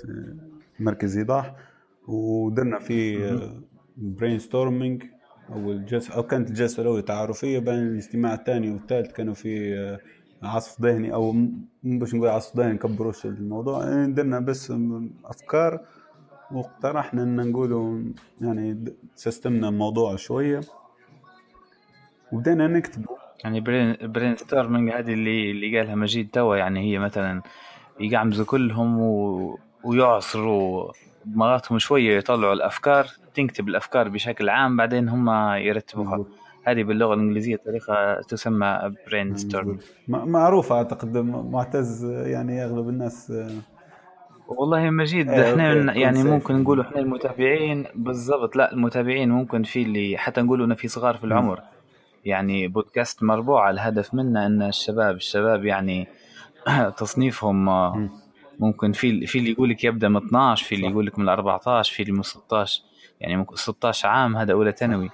في 0.00 0.34
مركز 0.80 1.18
إيضاح. 1.18 1.54
ودرنا 2.08 2.78
فيه 2.78 3.40
brainstorming 3.96 5.04
أو 5.52 5.72
الجلسه 5.72 6.14
أو 6.14 6.22
كانت 6.22 6.48
الجلسة 6.48 6.82
الأولى 6.82 7.02
تعارفية 7.02 7.58
بين 7.58 7.74
الاجتماع 7.74 8.34
الثاني 8.34 8.70
والثالث. 8.70 9.12
كانوا 9.12 9.34
في 9.34 9.78
آه، 9.78 9.98
عصف 10.46 10.80
ذهني 10.80 11.14
أو 11.14 11.32
م- 11.32 11.64
مو 11.82 11.98
باش 11.98 12.14
نقول 12.14 12.28
عصف 12.28 12.56
ذهني 12.56 12.72
نكبروش 12.72 13.26
الموضوع. 13.26 13.84
يعني 13.84 14.12
درنا 14.12 14.40
بس 14.40 14.72
أفكار 15.24 15.80
واقترحنا 16.52 17.22
إن 17.22 17.50
نقولوا 17.50 18.02
يعني 18.40 18.84
سيستمنا 19.14 19.68
الموضوع 19.68 20.16
شوية. 20.16 20.60
وبدينا 22.32 22.66
نكتب. 22.66 23.04
يعني 23.44 23.60
brain 23.60 23.96
brainstorming 24.02 24.90
هذه 24.90 25.12
اللي 25.12 25.50
اللي 25.50 25.78
قالها 25.78 25.94
مجيد 25.94 26.30
توا 26.30 26.56
يعني 26.56 26.80
هي 26.80 26.98
مثلا 26.98 27.42
يقعمزوا 28.00 28.44
كلهم 28.44 29.00
و... 29.00 29.58
ويعصروا 29.84 30.92
دماغاتهم 31.34 31.78
شوية 31.78 32.16
يطلعوا 32.16 32.52
الأفكار 32.52 33.06
تنكتب 33.34 33.68
الأفكار 33.68 34.08
بشكل 34.08 34.48
عام 34.48 34.76
بعدين 34.76 35.08
هم 35.08 35.30
يرتبوها. 35.54 36.24
هذه 36.64 36.82
باللغة 36.82 37.14
الإنجليزية 37.14 37.56
طريقة 37.56 38.20
تسمى 38.20 38.94
brainstorm 39.06 39.78
معروفة 40.08 40.76
أعتقد 40.76 41.16
معتز 41.16 42.04
يعني 42.04 42.64
أغلب 42.64 42.88
الناس 42.88 43.32
والله 44.48 44.90
مجيد 44.90 45.30
إيه، 45.30 45.50
إحنا 45.50 45.94
يعني 45.94 46.22
ممكن. 46.24 46.54
نقول 46.54 46.80
إحنا 46.80 46.98
المتابعين 46.98 47.86
بالضبط 47.94 48.56
لا 48.56 48.72
المتابعين 48.72 49.30
ممكن 49.30 49.62
في 49.62 49.82
اللي 49.82 50.18
حتى 50.18 50.40
نقولوا 50.40 50.66
إنه 50.66 50.74
في 50.74 50.88
صغار 50.88 51.16
في 51.16 51.24
العمر. 51.24 51.60
يعني 52.24 52.68
بودكاست 52.68 53.22
مربوعة 53.22 53.70
الهدف 53.70 54.14
منه 54.14 54.46
إن 54.46 54.62
الشباب 54.62 55.16
الشباب 55.16 55.64
يعني 55.64 56.08
تصنيفهم 56.98 57.68
آه، 57.68 58.08
ممكن 58.58 58.92
في 58.92 59.26
في 59.26 59.38
اللي 59.38 59.50
يقول 59.50 59.70
لك 59.70 59.84
يبدأ 59.84 60.08
من 60.08 60.16
12 60.16 60.64
في 60.64 60.74
اللي 60.74 60.86
صح. 60.86 60.90
يقول 60.90 61.06
لك 61.06 61.18
من 61.18 61.28
14 61.28 61.94
في 61.94 62.02
اللي 62.02 62.12
من 62.12 62.22
16 62.22 62.82
يعني 63.20 63.36
ممكن 63.36 63.56
16 63.56 64.08
عام 64.08 64.36
هذا 64.36 64.52
أولى 64.52 64.72
ثانوي 64.72 65.10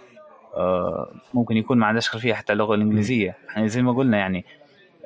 آه، 0.56 1.12
ممكن 1.34 1.56
يكون 1.56 1.78
ما 1.78 1.86
عندهاش 1.86 2.08
خلفيه 2.08 2.34
حتى 2.34 2.52
اللغة 2.52 2.74
الإنجليزية 2.74 3.36
يعني 3.54 3.68
زي 3.68 3.82
ما 3.82 3.92
قلنا 3.92 4.18
يعني 4.18 4.44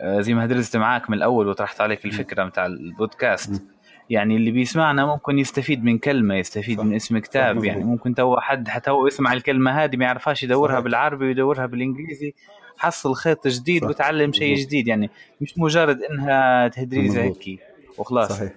آه، 0.01 0.21
زي 0.21 0.35
ما 0.35 0.47
درست 0.47 0.77
معاك 0.77 1.11
من 1.11 1.17
الأول 1.17 1.49
وطرحت 1.49 1.81
عليك 1.81 2.05
الفكرة 2.05 2.45
متاع 2.45 2.67
البودكاست 2.67 3.63
يعني 4.11 4.37
اللي 4.37 4.51
بيسمعنا 4.51 5.07
ممكن 5.07 5.39
يستفيد 5.39 5.85
من 5.85 5.99
كلمة 5.99 6.35
يستفيد 6.35 6.79
صح. 6.79 6.85
من 6.85 6.95
اسم 6.95 7.19
كتاب. 7.19 7.65
يعني 7.65 7.85
ممكن 7.85 8.15
تو 8.15 8.37
حد 8.37 8.69
حتى 8.69 8.91
هو 8.91 9.07
يسمع 9.07 9.33
الكلمة 9.33 9.85
هذه 9.85 9.97
ما 9.97 10.05
يعرفهاش 10.05 10.43
يدورها 10.43 10.73
صحيح. 10.73 10.85
بالعربي 10.85 11.27
ويدورها 11.27 11.67
بالإنجليزي 11.67 12.35
حصل 12.77 13.15
خيط 13.15 13.49
جديد 13.49 13.83
صح. 13.83 13.89
وتعلم 13.89 14.33
شيء. 14.33 14.57
جديد 14.57 14.89
يعني 14.89 15.11
مش 15.41 15.59
مجرد 15.59 16.03
إنها 16.03 16.69
تهدريزه. 16.69 17.23
هيك 17.23 17.61
وخلاص. 17.99 18.33
صحيح. 18.33 18.53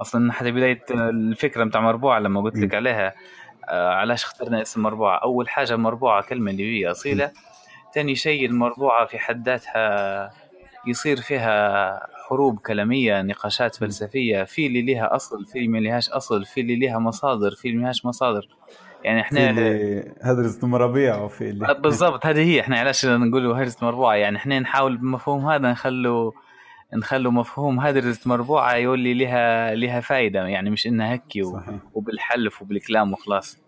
أصلا 0.00 0.32
حتى 0.32 0.52
بداية 0.52 0.84
الفكرة 0.90 1.64
بتاع 1.64 1.80
مربوعة 1.80 2.18
لما 2.18 2.40
قلت 2.40 2.56
لك 2.56 2.74
عليها 2.74 3.14
آه 3.68 3.88
علاش 3.88 4.24
اخترنا 4.24 4.62
اسم 4.62 4.82
مربوعة؟ 4.82 5.18
أول 5.18 5.48
حاجة 5.48 5.76
مربوعة 5.76 6.22
كلمة 6.22 6.52
ليبيه 6.52 6.90
أصيلة 6.90 7.30
ثاني 7.94 8.14
شيء 8.14 8.46
المربوعة 8.46 9.06
في 9.06 9.18
حد 9.18 9.48
ذاتها 9.48 10.30
يصير 10.86 11.16
فيها 11.16 12.06
حروب 12.28 12.58
كلامية 12.58 13.22
نقاشات 13.22 13.76
فلسفية 13.76 14.44
في 14.44 14.66
اللي 14.66 14.82
لها 14.82 15.16
أصل 15.16 15.46
في 15.46 15.58
اللي 15.58 15.68
ما 15.68 15.78
لهاش 15.78 16.10
أصل 16.10 16.44
في 16.44 16.60
اللي 16.60 16.76
لها 16.76 16.98
مصادر 16.98 17.50
في 17.50 17.68
اللي 17.68 17.78
ما 17.78 17.84
لهاش 17.84 18.06
مصادر. 18.06 18.48
يعني 19.04 19.20
إحنا 19.20 19.50
اللي 19.50 20.12
هدرس 20.22 20.64
ربيع 20.64 21.16
وفي 21.16 21.50
اللي 21.50 21.74
بالضبط 21.74 22.26
هذه 22.26 22.38
هي 22.38 22.60
إحنا 22.60 22.78
علاش 22.78 23.06
نقولوا 23.06 23.56
هرزة 23.56 23.76
مربوعة 23.82 24.14
يعني 24.14 24.36
إحنا 24.36 24.58
نحاول 24.58 24.96
بمفهوم 24.96 25.46
هذا 25.46 25.70
نخلوا 25.70 26.32
نخلوا 26.94 27.32
مفهوم 27.32 27.80
هرزة 27.80 28.20
مربوعة 28.26 28.74
يولي 28.74 29.14
لها 29.14 29.74
لها 29.74 30.00
فايدة. 30.00 30.40
يعني 30.46 30.70
مش 30.70 30.86
إنها 30.86 31.14
هكي 31.14 31.42
و-. 31.42 31.60
وبالحلف 31.94 32.62
وبالكلام 32.62 33.12
وخلاص. 33.12 33.58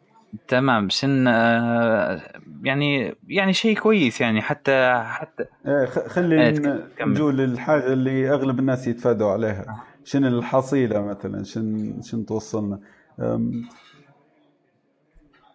تمام. 0.49 0.87
بشن 0.87 1.27
آه، 1.29 2.23
يعني 2.63 3.15
يعني 3.29 3.53
شيء 3.53 3.79
كويس 3.79 4.21
يعني 4.21 4.43
حتى 4.43 5.03
حتى 5.07 5.45
إيه 5.67 5.85
خلي 5.87 6.53
كمل. 6.99 7.11
نجول 7.11 7.37
للحاجة 7.37 7.93
اللي 7.93 8.31
أغلب 8.31 8.59
الناس 8.59 8.87
يتفادوا 8.87 9.31
عليها. 9.33 9.85
شنو 10.05 10.29
الحصيلة 10.29 11.01
مثلا؟ 11.03 11.45
شن 11.45 11.95
شن 12.03 12.27
توصلنا؟ 12.27 12.79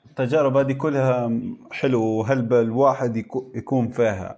التجارب 0.10 0.58
هذه 0.58 0.74
كلها 0.74 1.32
حلو 1.72 2.04
وهلبة 2.04 2.62
الواحد 2.62 3.16
يكو- 3.18 3.58
يكون 3.58 3.90
فيها؟ 3.90 4.38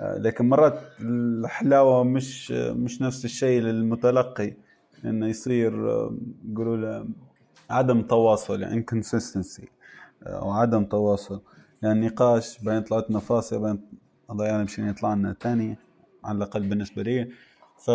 لكن 0.00 0.48
مرات 0.48 0.80
الحلاوة 1.00 2.04
مش 2.04 2.50
مش 2.52 3.02
نفس 3.02 3.24
الشيء 3.24 3.60
للمتلقي 3.60 4.52
إنه 5.04 5.26
يصير 5.26 5.74
أم، 6.06 6.18
يقولوا 6.52 6.76
له 6.76 7.08
عدم 7.70 8.02
تواصل 8.02 8.62
يعني 8.62 8.84
inconsistency 8.84 9.64
أو 10.26 10.50
عدم 10.50 10.84
تواصل. 10.84 11.42
يعني 11.82 12.06
نقاش 12.06 12.62
بعدين 12.62 12.82
طلعت 12.82 13.10
لنا 13.10 13.18
فاصل 13.18 13.60
بعدين 13.60 13.82
الله 14.30 14.46
يعلم 14.46 14.66
شنو 14.66 14.86
يطلع 14.90 15.14
لنا 15.14 15.32
تاني 15.40 15.76
على 16.24 16.36
الأقل 16.36 16.60
بالنسبة 16.68 17.02
لي. 17.02 17.30
ف 17.78 17.90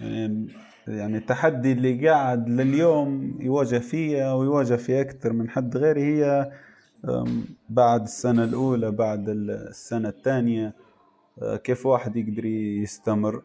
يعني 0.00 0.46
يعني 0.88 1.16
التحدي 1.16 1.72
اللي 1.72 2.08
قاعد 2.08 2.48
لليوم 2.48 3.38
يواجه 3.40 3.78
فيها 3.78 4.34
ويواجه 4.34 4.74
في 4.74 5.00
أكثر 5.00 5.32
من 5.32 5.50
حد 5.50 5.76
غيري 5.76 6.02
هي 6.02 6.52
بعد 7.68 8.02
السنة 8.02 8.44
الأولى 8.44 8.90
بعد 8.90 9.28
السنة 9.28 10.08
الثانية 10.08 10.74
أه، 11.42 11.56
كيف 11.56 11.86
واحد 11.86 12.16
يقدر 12.16 12.44
يستمر؟ 12.44 13.42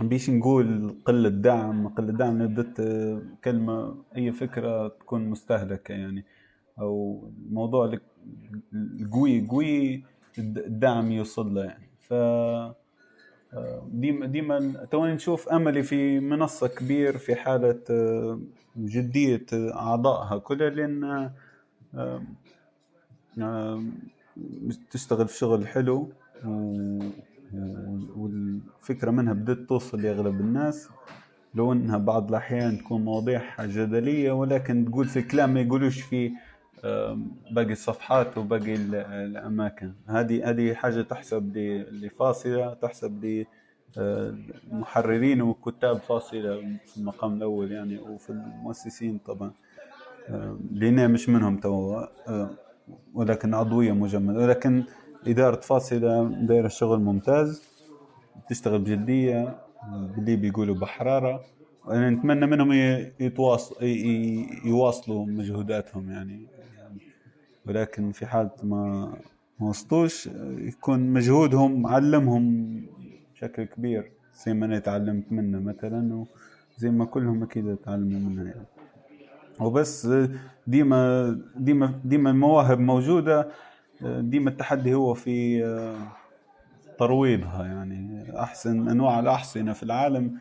بيش 0.00 0.30
نقول 0.30 0.96
قلة 1.04 1.28
دعم. 1.28 1.88
قلة 1.88 2.12
دعم 2.12 2.46
بدت 2.46 2.80
كلمة 3.44 3.94
أي 4.16 4.32
فكرة 4.32 4.88
تكون 4.88 5.30
مستهلكة 5.30 5.92
يعني. 5.92 6.24
أو 6.80 7.22
الموضوع 7.48 7.98
القوي 8.74 9.46
قوي 9.50 10.04
الدعم 10.38 11.12
يوصل 11.12 11.54
له 11.54 11.64
يعني. 11.64 11.88
ف 12.00 12.14
ديما 13.88 14.26
ديما 14.26 14.84
توني 14.90 15.14
نشوف 15.14 15.48
أملي 15.48 15.82
في 15.82 16.20
منصة 16.20 16.66
كبير 16.68 17.18
في 17.18 17.34
حالة 17.34 17.80
آه، 17.90 18.40
جدية 18.76 19.46
أعضائها. 19.54 20.38
كلها 20.38 20.70
لأن 20.70 21.30
تشتغل 24.90 25.28
في 25.28 25.38
شغل 25.38 25.66
حلو 25.68 26.12
و- 26.44 26.98
و- 27.54 28.06
والفكرة 28.16 29.10
منها 29.10 29.32
بدأت 29.32 29.58
توصل 29.68 30.02
لأغلب 30.02 30.40
الناس 30.40 30.88
لو 31.54 31.72
إنها 31.72 31.98
بعض 31.98 32.28
الأحيان 32.28 32.78
تكون 32.78 33.04
مواضيع 33.04 33.64
جدلية 33.66 34.32
ولكن 34.32 34.84
تقول 34.84 35.04
في 35.06 35.22
كلام 35.22 35.54
ما 35.54 35.60
يقولوش 35.60 36.00
في 36.00 36.32
باقي 37.50 37.72
الصفحات 37.72 38.38
وباقي 38.38 38.74
ال- 38.74 38.94
الأماكن. 38.94 39.92
هذه 40.06 40.50
هذه 40.50 40.74
حاجة 40.74 41.02
تحسب 41.02 41.56
لفاصلة 41.90 42.74
تحسب 42.74 43.24
ل 43.24 43.44
آه، 43.98 44.34
والكتاب 45.42 45.96
فاصلة 45.96 46.60
في 46.86 46.96
المقام 46.96 47.34
الأول 47.34 47.72
يعني 47.72 47.98
وفي 47.98 48.30
المؤسسين 48.30 49.18
طبعا. 49.26 49.52
لينا 50.72 51.06
مش 51.06 51.28
منهم 51.28 51.56
توا 51.56 52.06
آه، 52.28 52.50
ولكن 53.14 53.54
عضوية 53.54 53.92
مجمده 53.92 54.38
ولكن 54.40 54.84
إدارة 55.26 55.60
فاصلة 55.60 56.24
دايرة 56.28 56.68
شغل 56.68 57.00
ممتاز 57.00 57.62
تشتغل 58.48 58.78
بجدية 58.78 59.42
آه، 59.82 60.10
باللي 60.16 60.36
بيقولوا 60.36 60.74
بحرارة. 60.74 61.40
وأنا 61.84 62.10
نتمنى 62.10 62.46
منهم 62.46 62.72
ي- 62.72 63.12
يتواصل 63.20 63.84
ي- 63.84 63.86
ي- 63.86 64.46
يواصلوا 64.64 65.26
مجهوداتهم 65.26 66.10
يعني. 66.10 66.46
ولكن 67.66 68.12
في 68.12 68.26
حالة 68.26 68.50
ما 68.62 69.12
ما 69.60 69.68
وصلوش 69.68 70.28
آه، 70.28 70.56
يكون 70.58 71.00
مجهودهم 71.00 71.86
علمهم 71.86 72.76
بشكل 73.34 73.64
كبير 73.64 74.10
زي 74.46 74.54
ما 74.54 74.66
أنا 74.66 74.78
تعلمت 74.78 75.32
منه 75.32 75.60
مثلا 75.60 76.24
وزي 76.78 76.90
ما 76.90 77.04
كلهم 77.04 77.42
أكيد 77.42 77.76
تعلموا 77.76 78.20
منها 78.30 78.44
يعني. 78.44 78.64
وبس 79.60 80.06
آه، 80.06 80.28
ديما 80.66 81.30
ديما 81.56 82.00
ديما 82.04 82.30
المواهب 82.30 82.78
موجودة 82.80 83.48
آه، 84.02 84.20
ديما 84.20 84.50
التحدي 84.50 84.94
هو 84.94 85.14
في 85.14 85.64
آه، 85.64 85.96
ترويضها 86.98 87.64
يعني. 87.66 88.24
أحسن 88.40 88.88
أنواع 88.88 89.20
الأحصنة 89.20 89.72
في 89.72 89.82
العالم 89.82 90.38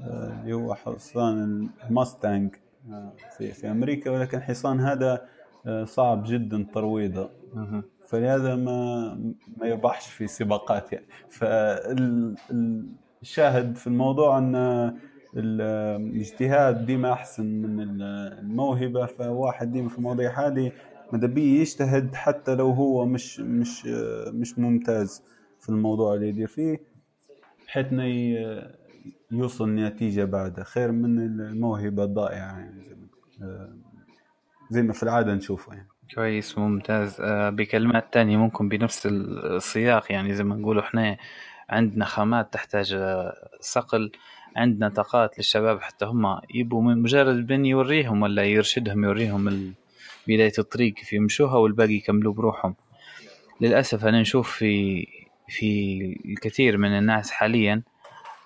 آه، 0.00 0.40
اللي 0.42 0.52
هو 0.52 0.74
حصان 0.74 1.68
الماستانج 1.84 2.54
آه، 2.90 3.12
في 3.36 3.52
في 3.52 3.70
أمريكا 3.70 4.10
ولكن 4.10 4.38
الحصان 4.38 4.80
هذا 4.80 5.24
آه، 5.66 5.84
صعب 5.84 6.22
جدا 6.26 6.66
ترويضه. 6.74 7.30
فلهذا 8.06 8.56
ما 8.56 9.14
ما 9.56 9.66
يربحش 9.66 10.06
في 10.06 10.26
سباقات 10.26 10.92
يعني. 10.92 11.06
فالشاهد 13.20 13.76
في 13.76 13.86
الموضوع 13.86 14.38
أن 14.38 14.54
الاجتهاد 15.36 16.86
ديما 16.86 17.12
أحسن 17.12 17.44
من 17.46 17.80
ال- 17.80 18.02
الموهبة 18.40 19.06
فواحد 19.06 19.72
ديما 19.72 19.88
في 19.88 19.98
المواضيع 19.98 20.46
هذه 20.46 20.72
ماذا 21.12 21.26
بيه 21.26 21.60
يجتهد 21.60 22.14
حتى 22.14 22.54
لو 22.54 22.70
هو 22.70 23.06
مش 23.06 23.40
مش 23.40 23.86
مش 24.32 24.58
ممتاز 24.58 25.22
في 25.60 25.68
الموضوع 25.68 26.14
اللي 26.14 26.28
يدير 26.28 26.46
فيه 26.46 26.80
بحيث 27.66 27.86
إنه 27.92 28.04
يوصل 29.30 29.74
نتيجة 29.74 30.24
بعدها 30.24 30.64
خير 30.64 30.92
من 30.92 31.18
الموهبة 31.40 32.04
الضائعة 32.04 32.58
يعني 32.58 32.82
زي 32.84 32.94
ما 32.94 33.08
آه، 33.42 33.72
زي 34.70 34.82
ما 34.82 34.92
في 34.92 35.02
العادة 35.02 35.34
نشوفه 35.34 35.72
يعني. 35.74 35.88
كويس 36.14 36.58
ممتاز. 36.58 37.20
آه، 37.20 37.50
بكلمات 37.50 38.12
تانية 38.12 38.36
ممكن 38.36 38.68
بنفس 38.68 39.06
السياق 39.06 40.12
يعني 40.12 40.34
زي 40.34 40.44
ما 40.44 40.56
نقولوا 40.56 40.82
إحنا 40.82 41.16
عندنا 41.68 42.04
خامات 42.04 42.52
تحتاج 42.52 42.94
آه، 42.94 43.32
صقل. 43.60 44.12
عندنا 44.58 44.88
طاقات 44.88 45.38
للشباب 45.38 45.80
حتى 45.80 46.04
هم 46.04 46.40
يبوا 46.54 46.82
من 46.82 47.02
مجرد 47.02 47.46
بن 47.46 47.66
يوريهم 47.66 48.22
ولا 48.22 48.44
يرشدهم 48.44 49.04
يوريهم 49.04 49.74
بداية 50.28 50.52
الطريق 50.58 50.94
كيف 50.94 51.12
يمشوها 51.12 51.56
والباقي 51.56 51.94
يكملوا 51.94 52.32
بروحهم. 52.32 52.74
للأسف 53.60 54.04
أنا 54.04 54.20
نشوف 54.20 54.50
في 54.50 55.06
في 55.48 56.00
الكثير 56.24 56.76
من 56.76 56.98
الناس 56.98 57.30
حاليا 57.30 57.82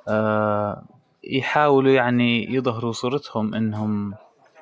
آه 0.09 0.85
يحاولوا 1.25 1.93
يعني 1.93 2.55
يظهروا 2.55 2.93
صورتهم 2.93 3.55
إنهم 3.55 4.15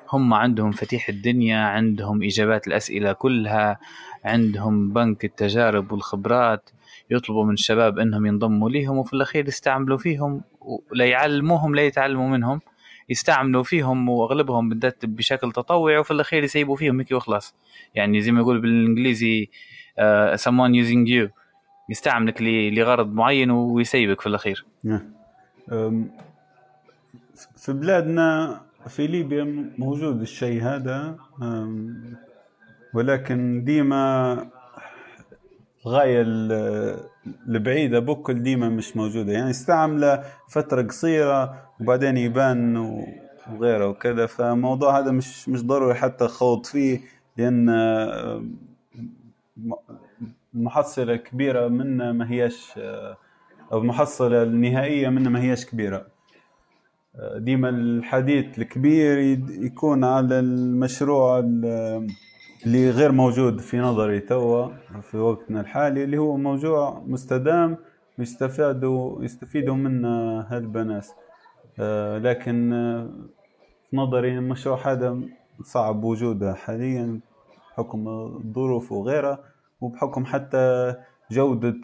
هم 0.09 0.33
عندهم 0.33 0.71
فتيح 0.71 1.09
الدنيا 1.09 1.57
عندهم 1.57 2.23
إجابات 2.23 2.67
الأسئلة 2.67 3.13
كلها 3.13 3.79
عندهم 4.25 4.93
بنك 4.93 5.25
التجارب 5.25 5.91
والخبرات. 5.91 6.69
يطلبوا 7.11 7.45
من 7.45 7.53
الشباب 7.53 7.99
إنهم 7.99 8.25
ينضموا 8.25 8.69
ليهم 8.69 8.97
وفي 8.97 9.13
الأخير 9.13 9.47
يستعملوا 9.47 9.97
فيهم 9.97 10.41
لا 10.91 11.05
يعلموهم 11.05 11.75
لا 11.75 11.81
يتعلموا 11.81 12.29
منهم 12.29 12.61
يستعملوا 13.09 13.63
فيهم 13.63 14.09
وأغلبهم 14.09 14.69
بالذات 14.69 15.05
بشكل 15.05 15.51
تطوعي 15.51 15.97
وفي 15.97 16.11
الأخير 16.11 16.43
يسيبوا 16.43 16.75
فيهم 16.75 16.99
هيك 16.99 17.11
وخلاص. 17.11 17.55
يعني 17.95 18.21
زي 18.21 18.31
ما 18.31 18.39
يقول 18.39 18.61
بالإنجليزي 18.61 19.49
uh, 19.99 20.37
someone 20.37 20.73
using 20.73 21.07
you. 21.07 21.29
يستعملك 21.89 22.41
لغرض 22.41 23.13
معين 23.13 23.51
ويسيبك 23.51 24.21
في 24.21 24.27
الأخير. 24.27 24.65
نعم. 24.83 25.13
في 27.55 27.73
بلادنا 27.73 28.61
في 28.87 29.07
ليبيا 29.07 29.71
موجود 29.77 30.21
الشيء 30.21 30.63
هذا 30.63 31.17
ولكن 32.93 33.63
ديما 33.63 34.47
الغاية 35.85 36.21
البعيدة 37.47 37.99
بكل 37.99 38.43
ديما 38.43 38.69
مش 38.69 38.97
موجودة. 38.97 39.33
يعني 39.33 39.49
استعمله 39.49 40.23
فترة 40.49 40.81
قصيرة 40.81 41.69
وبعدين 41.81 42.17
يبان 42.17 42.77
وغيره 43.53 43.87
وكذا. 43.87 44.25
فالموضوع 44.25 44.99
هذا 44.99 45.11
مش 45.11 45.49
مش 45.49 45.63
ضروري 45.65 45.93
حتى 45.95 46.27
خوض 46.27 46.65
فيه 46.65 46.99
لأن 47.37 47.69
المحصلة 50.55 51.15
كبيرة 51.15 51.67
منه 51.67 52.11
ما 52.11 52.31
هيش 52.31 52.71
أو 53.71 53.77
المحصلة 53.77 54.43
النهائية 54.43 55.09
منه 55.09 55.29
ما 55.29 55.41
هيش 55.41 55.65
كبيرة. 55.65 56.05
ديما 57.35 57.69
الحديث 57.69 58.59
الكبير 58.59 59.17
يكون 59.49 60.03
على 60.03 60.39
المشروع 60.39 61.39
اللي 62.65 62.89
غير 62.89 63.11
موجود 63.11 63.59
في 63.59 63.79
نظري 63.79 64.19
توا 64.19 64.69
في 65.01 65.17
وقتنا 65.17 65.61
الحالي 65.61 66.03
اللي 66.03 66.17
هو 66.17 66.37
موضوع 66.37 67.03
مستدام 67.07 67.77
ويستفادوا 68.19 69.23
يستفيدوا 69.23 69.75
منه 69.75 70.39
هالبناس 70.41 71.13
آه، 71.79 72.17
لكن 72.17 72.73
آه، 72.73 73.09
في 73.89 73.95
نظري 73.95 74.37
المشروع 74.37 74.91
هذا 74.91 75.19
صعب 75.63 76.03
وجوده 76.03 76.53
حاليا 76.53 77.19
بحكم 77.71 78.07
الظروف 78.07 78.91
وغيرها 78.91 79.39
وبحكم 79.81 80.25
حتى 80.25 80.95
جودة 81.31 81.81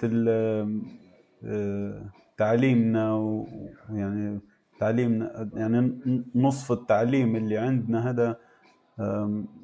آه، 1.43 2.01
تعليمنا 2.37 3.13
ويعني 3.13 4.39
تعليمنا 4.79 5.49
يعني 5.53 5.99
نصف 6.35 6.71
التعليم 6.71 7.35
اللي 7.35 7.57
عندنا 7.57 8.09
هذا 8.09 8.37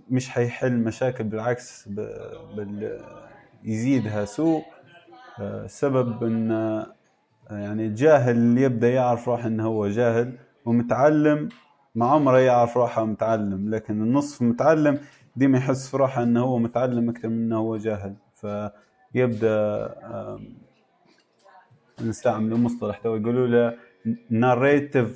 مش 0.10 0.30
حيحل 0.30 0.74
مشاكل 0.78 1.24
بالعكس 1.24 1.90
بل 2.58 3.00
يزيدها 3.64 4.26
سوء. 4.26 4.64
السبب 5.40 6.24
إن 6.24 6.50
يعني 7.50 7.86
الجاهل 7.86 8.58
يبدأ 8.58 8.90
يعرف 8.90 9.30
روحه 9.30 9.48
إنه 9.48 9.66
هو 9.68 9.88
جاهل 9.88 10.38
ومتعلم 10.66 11.50
ما 11.96 12.06
عمره 12.06 12.40
يعرف 12.40 12.78
روحه 12.78 13.06
متعلم 13.06 13.76
لكن 13.76 14.02
النصف 14.02 14.42
متعلم 14.42 15.00
ديما 15.36 15.58
يحس 15.58 15.90
في 15.90 15.98
روحه 15.98 16.24
إنه 16.24 16.44
هو 16.44 16.58
متعلم 16.60 17.10
أكثر 17.10 17.28
من 17.30 17.36
إنه 17.36 17.58
هو 17.58 17.78
جاهل. 17.78 18.14
فيبدأ 19.14 19.96
نستعمل 22.02 22.54
المصطلح 22.54 22.98
تو 22.98 23.16
يقولوا 23.16 23.48
له 23.48 23.78
narrative 24.32 25.10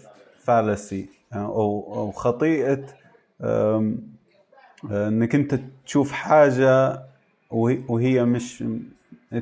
fallacy 0.45 1.33
أو 1.33 1.93
أو 1.93 2.11
خطيئة 2.11 2.85
انك 4.85 5.35
انت 5.35 5.59
تشوف 5.85 6.11
حاجة 6.11 7.03
وهي 7.51 8.25
مش 8.25 8.63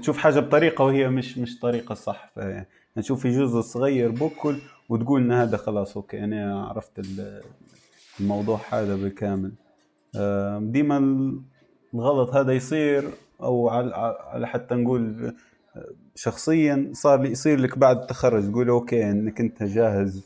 تشوف 0.02 0.18
حاجة 0.18 0.40
بطريقة 0.40 0.84
وهي 0.84 1.10
مش 1.10 1.38
مش 1.38 1.60
طريقة 1.60 1.96
صح. 1.96 2.32
يعني 2.38 2.68
تشوف 2.96 3.22
في 3.22 3.30
جزء 3.30 3.62
صغير 3.62 4.12
بكل 4.12 4.58
وتقول 4.90 5.22
إن 5.22 5.32
هذا 5.32 5.58
خلاص 5.58 5.98
okay 5.98 6.24
أنا 6.24 6.66
عرفت 6.66 7.02
الموضوع 8.20 8.60
هذا 8.70 8.96
بالكامل. 8.96 9.52
ديما 10.72 10.98
الغلط 11.94 12.36
هذا 12.36 12.52
يصير 12.54 13.10
أو 13.42 13.70
على 13.70 14.48
حتى 14.48 14.76
نقول 14.76 15.34
شخصيا 16.16 16.90
صار 16.94 17.22
لي 17.22 17.32
يصير 17.32 17.60
لك 17.60 17.78
بعد 17.78 17.98
التخرج 17.98 18.52
تقول 18.52 18.70
okay 18.70 19.10
إنك 19.12 19.40
أنت 19.40 19.64
جاهز 19.64 20.24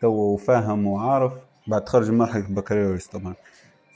تو 0.00 0.08
وفاهم 0.08 0.86
وعارف 0.86 1.32
بعد 1.66 1.84
تخرج 1.84 2.10
من 2.10 2.18
مرحلة 2.18 2.46
البكالوريوس 2.48 3.06
طبعا. 3.06 3.34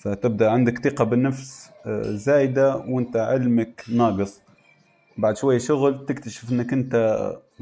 فتبدا 0.05 0.51
عندك 0.51 0.79
ثقة 0.89 1.05
بالنفس 1.05 1.71
آه، 1.87 2.03
زايدة 2.03 2.77
وانت 2.77 3.17
علمك 3.17 3.85
ناقص. 3.89 4.41
بعد 5.19 5.37
شوية 5.37 5.59
شغل 5.59 6.07
تكتشف 6.07 6.53
إنك 6.53 6.73
أنت 6.73 6.95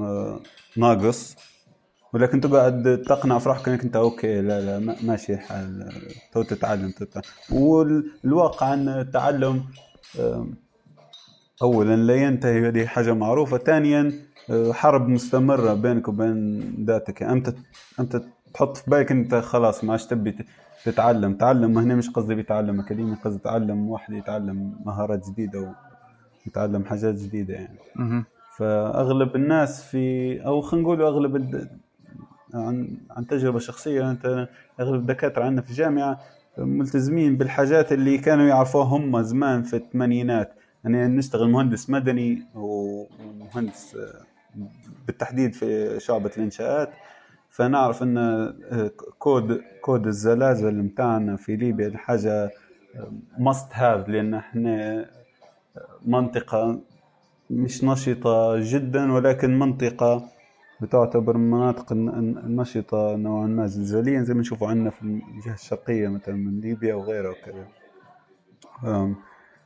آه، 0.00 0.40
ناقص. 0.76 1.36
ولكن 2.12 2.40
تقعد 2.40 3.02
تقنع 3.08 3.38
في 3.38 3.48
روحك 3.48 3.68
إنك 3.68 3.84
أنت 3.84 3.96
okay 3.96 4.40
لا 4.40 4.78
لا 4.78 4.96
ماشي 5.02 5.34
الحال 5.34 5.92
تو 6.32 6.42
تتعلم, 6.42 6.92
والواقع 7.50 8.74
إن 8.74 8.88
التعلم 8.88 9.64
اولا 11.62 11.96
لا 11.96 12.14
ينتهي 12.14 12.68
هذه 12.68 12.86
حاجة 12.86 13.12
معروفة. 13.12 13.58
ثانيا 13.58 14.12
آه، 14.50 14.72
حرب 14.72 15.08
مستمرة 15.08 15.74
بينك 15.74 16.08
وبين 16.08 16.60
ذاتك. 16.86 17.22
أنت 17.22 17.54
أنت 18.00 18.22
تحط 18.54 18.76
في 18.76 18.90
بالك 18.90 19.10
أنت 19.10 19.34
خلاص 19.34 19.84
ما 19.84 19.92
عادش 19.92 20.06
تبي 20.06 20.36
تتعلم. 20.84 21.34
تعلم 21.34 21.78
هنا 21.78 21.94
مش 21.94 22.10
قصدي 22.10 22.34
بيتعلم 22.34 22.80
أكاديمي 22.80 23.14
قصدي 23.14 23.38
تعلم 23.38 23.88
واحد 23.88 24.12
يتعلم 24.14 24.76
مهارات 24.84 25.28
جديدة 25.30 25.74
ويتعلم 26.46 26.84
حاجات 26.84 27.14
جديدة 27.14 27.54
يعني. 27.54 27.78
فأغلب 28.56 29.36
الناس 29.36 29.84
في 29.84 30.36
أو 30.46 30.60
خلينا 30.60 30.86
نقول 30.86 31.02
أغلب 31.02 31.36
الد... 31.36 31.68
عن 32.54 32.96
عن 33.10 33.26
تجربة 33.26 33.58
شخصية 33.58 34.10
أنت 34.10 34.48
أغلب 34.80 35.00
الدكاترة 35.00 35.44
عندنا 35.44 35.62
في 35.62 35.70
الجامعة 35.70 36.20
ملتزمين 36.58 37.36
بالحاجات 37.36 37.92
اللي 37.92 38.18
كانوا 38.18 38.44
يعرفوها 38.44 38.84
هم 38.84 39.22
زمان 39.22 39.62
في 39.62 39.76
الثمانينات. 39.76 40.54
يعني 40.84 41.06
نشتغل 41.06 41.50
مهندس 41.50 41.90
مدني 41.90 42.42
ومهندس 42.54 43.96
بالتحديد 45.06 45.54
في 45.54 46.00
شعبة 46.00 46.30
الإنشاءات. 46.36 46.90
فنعرف 47.52 48.02
إن 48.02 48.18
آه، 48.18 48.90
كود 49.18 49.60
كود 49.80 50.06
الزلازل 50.06 50.74
متاعنا 50.82 51.36
في 51.36 51.56
ليبيا 51.56 51.92
حاجة 51.96 52.50
must 53.38 53.68
have 53.72 54.08
لأن 54.08 54.34
إحنا 54.34 55.06
منطقة 56.06 56.80
مش 57.50 57.84
نشطة 57.84 58.56
جدا 58.60 59.12
ولكن 59.12 59.58
منطقة 59.58 60.28
بتعتبر 60.80 61.36
من 61.36 61.44
المناطق 61.44 61.92
النشطة 61.92 63.16
نوعا 63.16 63.46
ما 63.46 63.66
زلزاليا 63.66 64.22
زي 64.22 64.34
ما 64.34 64.40
نشوفوا 64.40 64.68
عندنا 64.68 64.90
في 64.90 65.02
الجهة 65.02 65.54
الشرقية 65.54 66.08
مثلا 66.08 66.34
من 66.34 66.60
ليبيا 66.60 66.94
وغيرها 66.94 67.30
وكذا. 67.30 67.66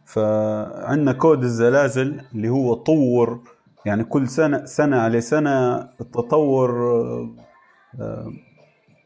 فعندنا 0.04 1.12
كود 1.12 1.42
الزلازل 1.42 2.20
اللي 2.34 2.48
هو 2.48 2.74
طور 2.74 3.40
يعني 3.84 4.04
كل 4.04 4.28
سنة 4.28 4.64
سنة 4.64 4.96
على 4.96 5.20
سنة 5.20 5.76
التطور 5.76 6.70
آه، 6.70 7.45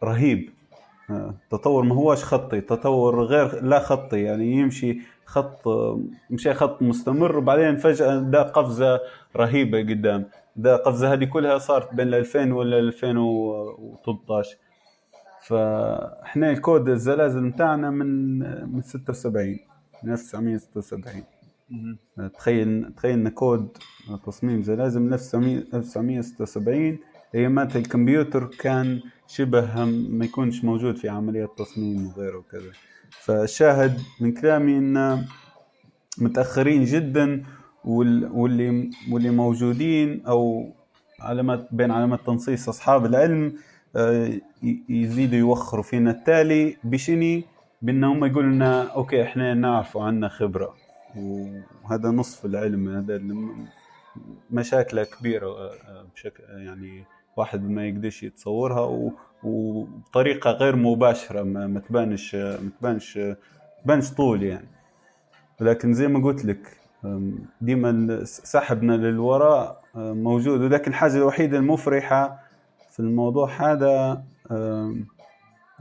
رهيب. 0.05 0.51
آه، 1.11 1.34
تطور 1.51 1.82
ما 1.82 1.95
هوش 1.95 2.24
خطي 2.24 2.61
تطور 2.61 3.24
غير 3.24 3.64
لا 3.64 3.78
خطي 3.78 4.20
يعني 4.22 4.53
يمشي 4.53 4.99
خط 5.24 5.68
مشي 6.30 6.55
خط 6.55 6.82
مستمر 6.82 7.38
وبعدين 7.38 7.76
فجأة 7.76 8.18
دا 8.18 8.43
قفزة 8.43 9.01
رهيبة 9.36 9.80
قدام. 9.80 10.24
دا 10.57 10.76
قفزة 10.76 11.12
هذه 11.12 11.24
كلها 11.24 11.59
صارت 11.59 11.95
بين 11.95 12.14
2000 12.14 12.53
ولا 12.53 12.78
2013 12.78 14.57
فاحنا 15.47 16.51
الكود 16.51 16.88
الزلازل 16.88 17.43
متاعنا 17.43 17.91
من 17.91 18.38
من 18.74 18.82
76 18.82 19.59
من 20.03 20.12
1976 20.12 21.24
تخيل 22.34 22.93
تخيل 22.97 23.12
إن 23.12 23.28
كود 23.28 23.68
تصميم 24.26 24.62
زلازل 24.62 25.01
من 25.01 25.12
1976 25.12 26.99
ايامات 27.35 27.76
الكمبيوتر 27.76 28.45
كان 28.45 29.01
شبه 29.26 29.85
ما 29.85 30.24
يكونش 30.24 30.64
موجود 30.64 30.97
في 30.97 31.09
عمليات 31.09 31.59
تصميم 31.59 32.07
وغيره 32.07 32.37
وكذا. 32.39 32.70
فالشاهد 33.11 34.01
من 34.20 34.33
كلامي 34.33 34.78
إن 34.78 35.24
متأخرين 36.18 36.85
جدا 36.85 37.45
واللي 37.85 38.91
واللي 39.11 39.31
موجودين 39.31 40.26
أو 40.26 40.72
علامات 41.20 41.68
بين 41.72 41.91
علامات 41.91 42.20
تنصيص 42.26 42.68
أصحاب 42.68 43.07
العلم 43.07 43.53
آه، 43.97 44.41
يزيدوا 44.89 45.39
يوخروا 45.39 45.83
فينا. 45.83 46.11
التالي 46.11 46.76
بشني؟ 46.85 47.45
بأن 47.83 48.05
هم 48.05 48.24
يقولوا 48.24 48.51
لنا 48.51 48.83
أوكي 48.83 49.22
إحنا 49.22 49.55
نعرف 49.55 49.97
عندنا 49.97 50.28
خبرة. 50.28 50.74
وهذا 51.16 52.09
نصف 52.09 52.45
العلم 52.45 52.89
هذا 52.89 53.22
مشاكله 54.51 55.05
كبيرة 55.05 55.47
آه، 55.47 56.07
بشكل 56.14 56.43
يعني 56.49 57.05
واحد 57.37 57.70
ما 57.70 57.87
يقدرش 57.87 58.22
يتصورها 58.22 59.11
وبطريقة 59.45 60.51
غير 60.51 60.76
مباشرة 60.76 61.43
ما 61.43 61.81
تبانش 61.81 62.35
ما 62.35 62.70
تبانش 62.81 63.18
تبانش 63.85 64.11
طول 64.11 64.43
يعني. 64.43 64.68
ولكن 65.61 65.93
زي 65.93 66.09
ما 66.09 66.24
قلت 66.24 66.45
لك 66.45 66.76
ديما 67.61 68.24
سحبنا 68.24 68.93
للوراء 68.93 69.83
موجود. 69.95 70.61
ولكن 70.61 70.91
الحاجة 70.91 71.16
الوحيدة 71.16 71.59
المفرحة 71.59 72.43
في 72.91 73.01
الموضوع 73.01 73.49
هذا 73.49 74.22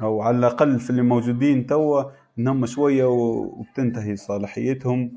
أو 0.02 0.22
على 0.22 0.38
الأقل 0.38 0.80
في 0.80 0.90
اللي 0.90 1.02
موجودين 1.02 1.68
توا 1.68 2.04
إنهم 2.40 2.66
شوية 2.66 3.06
وبتنتهي 3.06 4.16
صلاحيتهم. 4.16 5.12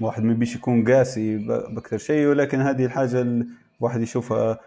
واحد 0.00 0.22
ما 0.22 0.32
بيش 0.32 0.56
يكون 0.56 0.92
قاسي 0.92 1.36
بأكثر 1.36 1.98
شيء 1.98 2.26
ولكن 2.26 2.60
هذه 2.60 2.84
الحاجة 2.84 3.44
الواحد 3.80 4.00
يشوفها 4.00 4.60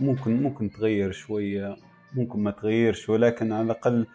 ممكن 0.00 0.42
ممكن 0.42 0.70
تغير 0.70 1.12
شوية 1.12 1.76
ممكن 2.14 2.38
ما 2.40 2.50
تغيرش 2.50 3.08
ولكن 3.08 3.52
على 3.52 3.62
الأقل 3.62 4.06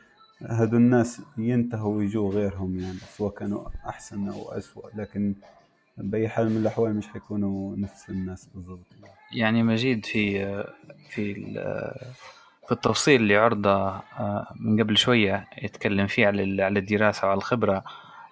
هذو 0.50 0.78
الناس 0.78 1.22
ينتهوا 1.38 1.98
ويجوا 1.98 2.32
غيرهم 2.32 2.80
يعني 2.80 2.98
سواء 3.18 3.34
كانوا 3.34 3.70
أحسن 3.88 4.28
أو 4.28 4.52
اسوء 4.52 4.90
لكن 4.96 5.36
بأي 5.98 6.30
حال 6.30 6.50
من 6.50 6.58
الأحوال 6.58 6.96
مش 6.96 7.08
حيكونوا 7.08 7.76
نفس 7.76 8.10
الناس 8.10 8.50
بالضبط. 8.56 8.86
يعني 9.36 9.64
مجيد 9.64 10.06
في 10.06 10.46
في 11.10 11.34
في 12.68 12.72
التفصيل 12.72 13.22
اللي 13.22 13.36
عرضه 13.36 13.72
آه، 13.72 14.54
من 14.60 14.84
قبل 14.84 14.98
شوية 14.98 15.48
يتكلم 15.64 16.08
فيه 16.08 16.28
على 16.28 16.64
على 16.64 16.80
الدراسة 16.80 17.28
وعلى 17.28 17.38
الخبرة. 17.38 17.84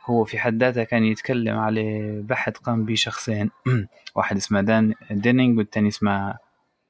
هو 0.09 0.25
في 0.25 0.39
حد 0.39 0.63
ذاته 0.63 0.83
كان 0.83 1.03
يتكلم 1.03 1.57
على 1.57 2.11
بحث 2.21 2.57
قام 2.57 2.85
به 2.85 2.95
شخصين. 2.95 3.51
واحد 4.15 4.37
اسمه 4.37 4.61
دان 4.61 4.93
دينينج 5.11 5.57
والثاني 5.57 5.87
اسمه 5.87 6.37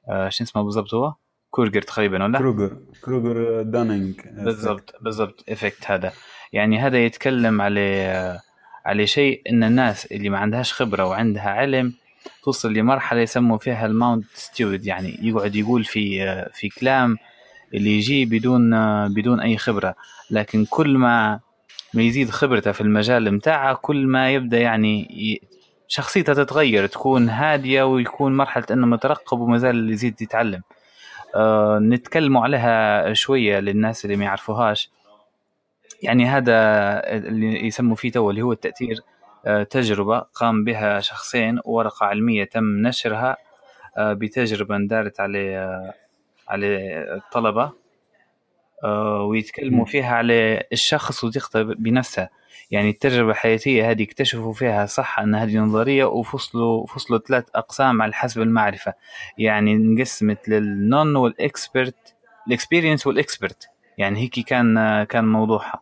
آه، 0.09 0.29
شو 0.29 0.43
اسمه 0.43 0.63
بالضبط 0.63 0.93
هو؟ 0.93 1.13
كورجر 1.49 1.81
تقريبا 1.81 2.23
ولا؟ 2.23 2.39
كروجر. 2.39 2.77
كروجر 3.03 3.61
دانينج 3.61 4.21
بالضبط 4.31 4.95
بالضبط 5.01 5.43
effect 5.49 5.91
هذا. 5.91 6.11
يعني 6.53 6.79
هذا 6.79 7.05
يتكلم 7.05 7.61
على 7.61 8.39
على 8.85 9.07
شيء 9.07 9.41
إن 9.49 9.63
الناس 9.63 10.05
اللي 10.05 10.29
ما 10.29 10.37
عندهاش 10.37 10.73
خبرة 10.73 11.05
وعندها 11.05 11.49
علم 11.49 11.93
توصل 12.43 12.73
لمرحلة 12.73 13.21
يسموا 13.21 13.57
فيها 13.57 13.85
ال 13.85 13.92
Mount 13.92 14.25
Stupid 14.33 14.85
يعني 14.85 15.19
يقعد 15.21 15.55
يقول 15.55 15.83
في 15.83 16.25
في 16.53 16.69
كلام 16.69 17.17
اللي 17.73 17.97
يجي 17.97 18.25
بدون 18.25 18.71
بدون 19.13 19.39
أي 19.39 19.57
خبرة. 19.57 19.95
لكن 20.31 20.65
كل 20.65 20.97
ما 20.97 21.39
ما 21.93 22.03
يزيد 22.03 22.29
خبرته 22.29 22.71
في 22.71 22.81
المجال 22.81 23.31
متاعه 23.33 23.75
كل 23.75 24.07
ما 24.07 24.31
يبدأ 24.33 24.57
يعني 24.59 25.07
شخصيته 25.87 26.33
تتغير 26.33 26.87
تكون 26.87 27.29
هادية 27.29 27.83
ويكون 27.83 28.37
مرحلة 28.37 28.65
إنه 28.71 28.87
مترقب 28.87 29.39
ومازال 29.39 29.91
يزيد 29.91 30.21
يتعلم. 30.21 30.61
آه 31.35 31.79
نتكلموا 31.79 32.43
عليها 32.43 33.13
شوية 33.13 33.59
للناس 33.59 34.05
اللي 34.05 34.15
ما 34.15 34.25
يعرفوهاش. 34.25 34.91
يعني 36.03 36.25
هذا 36.25 36.53
اللي 37.17 37.67
يسموا 37.67 37.95
فيه 37.95 38.11
تو 38.11 38.29
اللي 38.29 38.41
هو 38.41 38.51
التأثير 38.51 39.01
آه 39.45 39.63
تجربة 39.63 40.19
قام 40.19 40.63
بها 40.63 40.99
شخصين 40.99 41.59
ورقة 41.65 42.05
علمية 42.05 42.43
تم 42.43 42.63
نشرها 42.87 43.37
آه 43.97 44.13
بتجربة 44.13 44.77
دارت 44.77 45.19
على 45.19 45.57
آه، 45.57 45.93
على 46.47 46.67
الطلبة. 47.15 47.71
ويتكلموا 49.27 49.85
فيها 49.85 50.15
على 50.15 50.63
الشخص 50.71 51.23
وثقته 51.23 51.63
بنفسه. 51.63 52.29
يعني 52.71 52.89
التجربة 52.89 53.31
الحياتية 53.31 53.91
هذه 53.91 54.03
اكتشفوا 54.03 54.53
فيها 54.53 54.85
صح 54.85 55.19
أن 55.19 55.35
هذه 55.35 55.57
نظرية 55.57 56.05
وفصلوا 56.05 56.85
فصلوا 56.85 57.19
ثلاث 57.19 57.45
أقسام 57.55 58.01
على 58.01 58.13
حسب 58.13 58.41
المعرفة. 58.41 58.93
يعني 59.37 59.73
انقسمت 59.73 60.49
للنون 60.49 61.15
والإكسبرت 61.15 62.15
الإكسبيرينس 62.47 63.07
والإكسبرت. 63.07 63.69
يعني 63.97 64.19
هيك 64.19 64.39
كان 64.39 65.03
كان 65.03 65.25
موضوعها. 65.25 65.79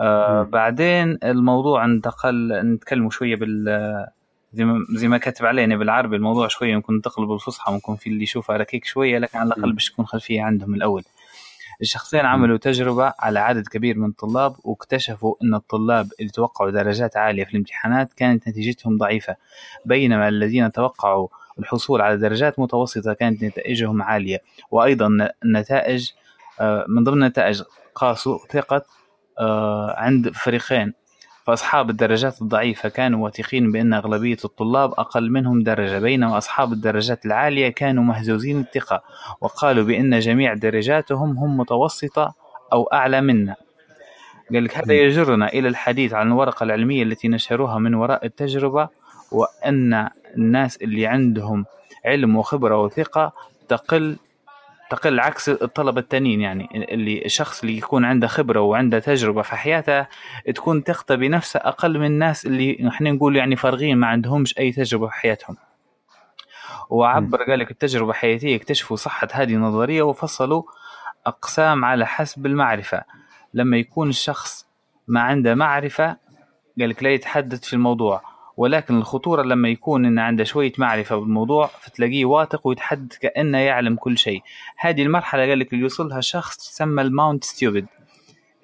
آه 0.00 0.42
بعدين 0.42 1.18
الموضوع 1.24 1.84
انتقل 1.84 2.60
نتكلموا 2.74 3.10
شوية 3.10 3.36
بال 3.36 3.68
زي 4.52 4.64
ما 4.64 4.78
زي 4.96 5.08
ما 5.08 5.18
كاتب 5.18 5.46
علينا 5.46 5.76
بالعربي 5.76 6.16
الموضوع 6.16 6.48
شوية 6.48 6.74
ممكن 6.76 6.94
ننتقل 6.94 7.26
بالفصحى 7.26 7.72
ممكن 7.72 7.96
في 7.96 8.06
اللي 8.06 8.22
يشوفها 8.22 8.56
ركيك 8.56 8.84
شوية 8.84 9.18
لكن 9.18 9.38
على 9.38 9.46
الأقل 9.46 9.72
باش 9.72 9.90
تكون 9.90 10.06
خلفية 10.06 10.42
عندهم 10.42 10.74
الأول. 10.74 11.02
الشخصين 11.82 12.20
عملوا 12.20 12.58
تجربة 12.58 13.12
على 13.18 13.38
عدد 13.38 13.68
كبير 13.68 13.98
من 13.98 14.08
الطلاب 14.08 14.56
واكتشفوا 14.64 15.34
أن 15.42 15.54
الطلاب 15.54 16.08
اللي 16.20 16.30
توقعوا 16.30 16.70
درجات 16.70 17.16
عالية 17.16 17.44
في 17.44 17.50
الامتحانات 17.50 18.12
كانت 18.12 18.48
نتيجتهم 18.48 18.98
ضعيفة 18.98 19.36
بينما 19.84 20.28
الذين 20.28 20.72
توقعوا 20.72 21.28
الحصول 21.58 22.00
على 22.00 22.16
درجات 22.16 22.58
متوسطة 22.58 23.12
كانت 23.12 23.44
نتائجهم 23.44 24.02
عالية. 24.02 24.42
وأيضا 24.70 25.30
النتائج 25.44 26.10
آه، 26.60 26.84
من 26.88 27.04
ضمن 27.04 27.22
النتائج 27.22 27.62
قاسوا 27.94 28.38
ثقة 28.50 28.82
آه، 29.38 29.94
عند 29.98 30.30
فريقين. 30.30 30.92
فأصحاب 31.50 31.90
الدرجات 31.90 32.42
الضعيفة 32.42 32.88
كانوا 32.88 33.24
واثقين 33.24 33.72
بأن 33.72 33.94
أغلبية 33.94 34.36
الطلاب 34.44 34.90
أقل 34.92 35.30
منهم 35.30 35.62
درجة 35.62 35.98
بينما 35.98 36.38
أصحاب 36.38 36.72
الدرجات 36.72 37.26
العالية 37.26 37.68
كانوا 37.68 38.04
مهزوزين 38.04 38.60
الثقة 38.60 39.02
وقالوا 39.40 39.84
بأن 39.84 40.18
جميع 40.18 40.54
درجاتهم 40.54 41.38
هم 41.38 41.56
متوسطة 41.56 42.34
أو 42.72 42.84
أعلى 42.84 43.20
منا. 43.20 43.56
قال 44.52 44.64
لك 44.64 44.76
هذا 44.76 44.94
يجرنا 44.94 45.48
إلى 45.48 45.68
الحديث 45.68 46.12
عن 46.12 46.26
الورقة 46.26 46.64
العلمية 46.64 47.02
التي 47.02 47.28
نشروها 47.28 47.78
من 47.78 47.94
وراء 47.94 48.26
التجربة 48.26 48.88
وأن 49.32 50.08
الناس 50.36 50.76
اللي 50.76 51.06
عندهم 51.06 51.64
علم 52.04 52.36
وخبرة 52.36 52.82
وثقة 52.82 53.32
تقل 53.68 54.16
تقل 54.90 55.20
عكس 55.20 55.48
الطلبة 55.48 56.00
التانيين 56.00 56.40
يعني 56.40 56.68
اللي 56.94 57.24
الشخص 57.24 57.60
اللي 57.62 57.78
يكون 57.78 58.04
عنده 58.04 58.26
خبرة 58.26 58.60
وعنده 58.60 58.98
تجربة 58.98 59.42
في 59.42 59.56
حياته 59.56 60.06
تكون 60.54 60.82
ثقته 60.82 61.14
بنفسه 61.14 61.60
أقل 61.60 61.98
من 61.98 62.06
الناس 62.06 62.46
اللي 62.46 62.88
إحنا 62.88 63.10
نقول 63.10 63.36
يعني 63.36 63.56
فارغين 63.56 63.96
ما 63.98 64.06
عندهمش 64.06 64.58
أي 64.58 64.72
تجربة 64.72 65.06
في 65.06 65.12
حياتهم. 65.12 65.56
وعبر 66.90 67.42
قال 67.42 67.58
لك 67.58 67.70
التجربة 67.70 68.10
الحياتية 68.10 68.56
اكتشفوا 68.56 68.96
صحة 68.96 69.28
هذه 69.32 69.54
النظرية 69.54 70.02
وفصلوا 70.02 70.62
أقسام 71.26 71.84
على 71.84 72.06
حسب 72.06 72.46
المعرفة. 72.46 73.02
لما 73.54 73.76
يكون 73.76 74.08
الشخص 74.08 74.66
ما 75.08 75.20
عنده 75.20 75.54
معرفة 75.54 76.16
قال 76.80 76.88
لك 76.88 77.02
لا 77.02 77.10
يتحدث 77.10 77.64
في 77.64 77.72
الموضوع. 77.72 78.29
ولكن 78.60 78.96
الخطورة 78.98 79.42
لما 79.42 79.68
يكون 79.68 80.04
إن 80.04 80.18
عنده 80.18 80.44
شوية 80.44 80.72
معرفة 80.78 81.16
بالموضوع 81.16 81.66
فتلاقيه 81.66 82.24
واثق 82.24 82.66
ويتحدث 82.66 83.18
كأنه 83.18 83.58
يعلم 83.58 83.96
كل 83.96 84.18
شيء. 84.18 84.42
هذه 84.76 85.02
المرحلة 85.02 85.48
قال 85.48 85.58
لك 85.58 85.72
اللي 85.72 85.82
يوصلها 85.82 86.20
شخص 86.20 86.56
تسمى 86.56 87.02
الماونت 87.02 87.44
ستيوبد 87.44 87.86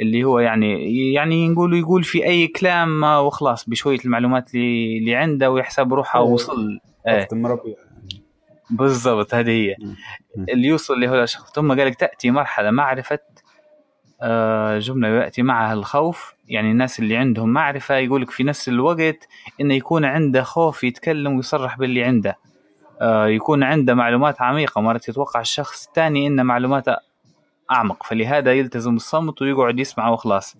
اللي 0.00 0.24
هو 0.24 0.38
يعني 0.38 1.12
يعني 1.12 1.48
نقول 1.48 1.78
يقول 1.78 2.04
في 2.04 2.24
أي 2.24 2.46
كلام 2.46 3.02
وخلاص 3.02 3.68
بشوية 3.68 3.98
المعلومات 4.04 4.54
اللي, 4.54 4.98
اللي 4.98 5.14
عنده 5.14 5.50
ويحسب 5.50 5.94
روحه 5.94 6.20
وصل 6.20 6.80
إيه. 7.08 7.28
بالضبط 8.70 9.34
هذه 9.34 9.50
هي. 9.50 9.76
اللي 10.38 10.68
يوصل 10.68 10.94
اللي 10.94 11.08
هو 11.08 11.22
الشخص. 11.22 11.52
ثم 11.52 11.68
قال 11.68 11.86
لك 11.86 11.94
تأتي 11.94 12.30
مرحلة 12.30 12.70
معرفة 12.70 13.18
آه، 14.22 14.78
جملة 14.78 15.08
يأتي 15.08 15.42
معها 15.42 15.72
الخوف 15.72 16.35
يعني 16.48 16.70
الناس 16.70 16.98
اللي 16.98 17.16
عندهم 17.16 17.48
معرفة 17.48 17.96
يقولك 17.96 18.30
في 18.30 18.44
نفس 18.44 18.68
الوقت 18.68 19.28
إنه 19.60 19.74
يكون 19.74 20.04
عنده 20.04 20.42
خوف 20.42 20.84
يتكلم 20.84 21.36
ويصرح 21.36 21.78
باللي 21.78 22.04
عنده. 22.04 22.36
آه، 23.00 23.26
يكون 23.26 23.62
عنده 23.62 23.94
معلومات 23.94 24.42
عميقة 24.42 24.80
مرات 24.80 25.08
يتوقع 25.08 25.40
الشخص 25.40 25.86
الثاني 25.86 26.26
إن 26.26 26.46
معلوماته 26.46 26.96
أعمق 27.72 28.02
فلهذا 28.02 28.52
يلتزم 28.52 28.96
الصمت 28.96 29.42
ويقعد 29.42 29.78
يسمع 29.78 30.08
وخلاص. 30.08 30.56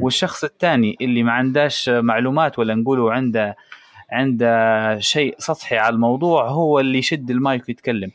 والشخص 0.00 0.44
الثاني 0.44 0.96
اللي 1.00 1.22
ما 1.22 1.32
عندهش 1.32 1.88
معلومات 1.88 2.58
ولا 2.58 2.74
نقوله 2.74 3.12
عنده 3.12 3.56
عنده 4.12 4.98
شيء 4.98 5.34
سطحي 5.38 5.76
على 5.76 5.94
الموضوع 5.94 6.48
هو 6.48 6.80
اللي 6.80 6.98
يشد 6.98 7.30
المايك 7.30 7.68
ويتكلم. 7.68 8.10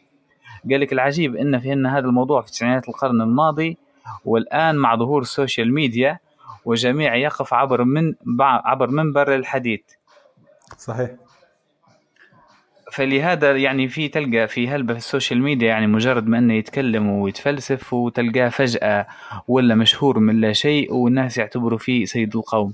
قال 0.72 0.80
لك 0.80 0.94
العجيب 0.94 1.36
ان 1.36 1.60
في 1.60 1.74
إن 1.74 1.86
هذا 1.86 2.08
الموضوع 2.08 2.42
في 2.42 2.52
تسعينات 2.52 2.90
القرن 2.90 3.22
الماضي 3.22 3.78
والآن 4.26 4.76
مع 4.76 4.96
ظهور 4.96 5.22
ال 5.22 5.29
social 5.29 5.74
media 5.74 6.20
وجميع 6.70 7.16
يقف 7.16 7.54
عبر 7.54 7.84
من 7.84 8.14
عبر 8.42 8.90
منبر 8.90 9.36
الحديث 9.36 9.82
صحيح. 10.78 11.10
فلهذا 12.92 13.58
يعني 13.58 13.88
في 13.88 14.08
تلقى 14.08 14.48
في 14.48 14.68
هلبة 14.68 14.94
في 14.94 15.00
ال 15.00 15.06
social 15.06 15.42
media 15.42 15.68
يعني 15.68 15.88
مجرد 15.88 16.28
ما 16.28 16.38
إنه 16.38 16.54
يتكلم 16.54 17.10
ويتفلسف 17.10 17.94
وتلقاه 17.94 18.50
فجأة 18.50 19.08
ولا 19.48 19.76
مشهور 19.76 20.20
من 20.20 20.42
لا 20.42 20.54
شيء 20.54 20.94
والناس 20.94 21.38
يعتبروا 21.38 21.78
فيه 21.78 22.06
سيد 22.06 22.36
القوم. 22.36 22.74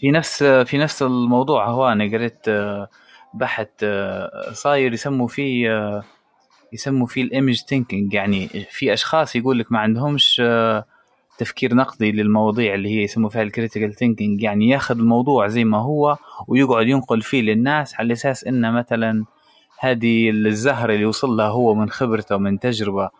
في 0.00 0.10
نفس 0.10 0.44
في 0.44 0.78
نفس 0.78 1.02
الموضوع 1.02 1.68
هو 1.68 1.88
أنا 1.88 2.04
قريت 2.04 2.48
آه، 2.48 2.88
بحث 3.34 3.68
آه، 3.82 4.52
صاير 4.52 4.92
يسموا 4.92 5.28
فيه 5.28 5.76
آه، 5.76 6.04
يسموا 6.72 7.06
فيه 7.06 7.22
ال 7.22 7.29
image 7.29 7.62
thinking 7.62 8.14
يعني 8.14 8.48
في 8.48 8.92
أشخاص 8.92 9.36
يقول 9.36 9.58
لك 9.58 9.72
ما 9.72 9.78
عندهمش 9.78 10.42
تفكير 11.42 11.74
نقدي 11.74 12.12
للمواضيع 12.12 12.74
اللي 12.74 12.88
هي 12.88 13.02
يسموا 13.02 13.30
فيها 13.30 13.42
ال 13.42 13.48
critical 13.48 13.94
thinking 13.94 14.42
يعني 14.42 14.68
ياخذ 14.68 14.98
الموضوع 14.98 15.48
زي 15.48 15.64
ما 15.64 15.78
هو 15.78 16.16
ويقعد 16.48 16.86
ينقل 16.88 17.22
فيه 17.22 17.42
للناس 17.42 17.94
على 17.94 18.12
أساس 18.12 18.44
انه 18.44 18.70
مثلا 18.70 19.24
هذه 19.78 20.30
الزهرة 20.30 20.94
اللي 20.94 21.04
وصل 21.04 21.36
لها 21.36 21.48
هو 21.48 21.74
من 21.74 21.90
خبرته 21.90 22.36
ومن 22.36 22.58
تجربة. 22.58 23.10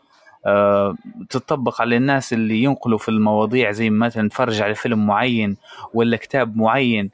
آه، 0.46 0.96
تطبق 1.30 1.80
على 1.80 1.96
الناس 1.96 2.32
اللي 2.32 2.62
ينقلوا 2.62 2.98
في 2.98 3.08
المواضيع 3.08 3.70
زي 3.70 3.90
مثلا 3.90 4.28
تفرج 4.28 4.62
على 4.62 4.74
فيلم 4.74 5.06
معين 5.06 5.56
ولا 5.94 6.16
كتاب 6.16 6.56
معين. 6.56 7.10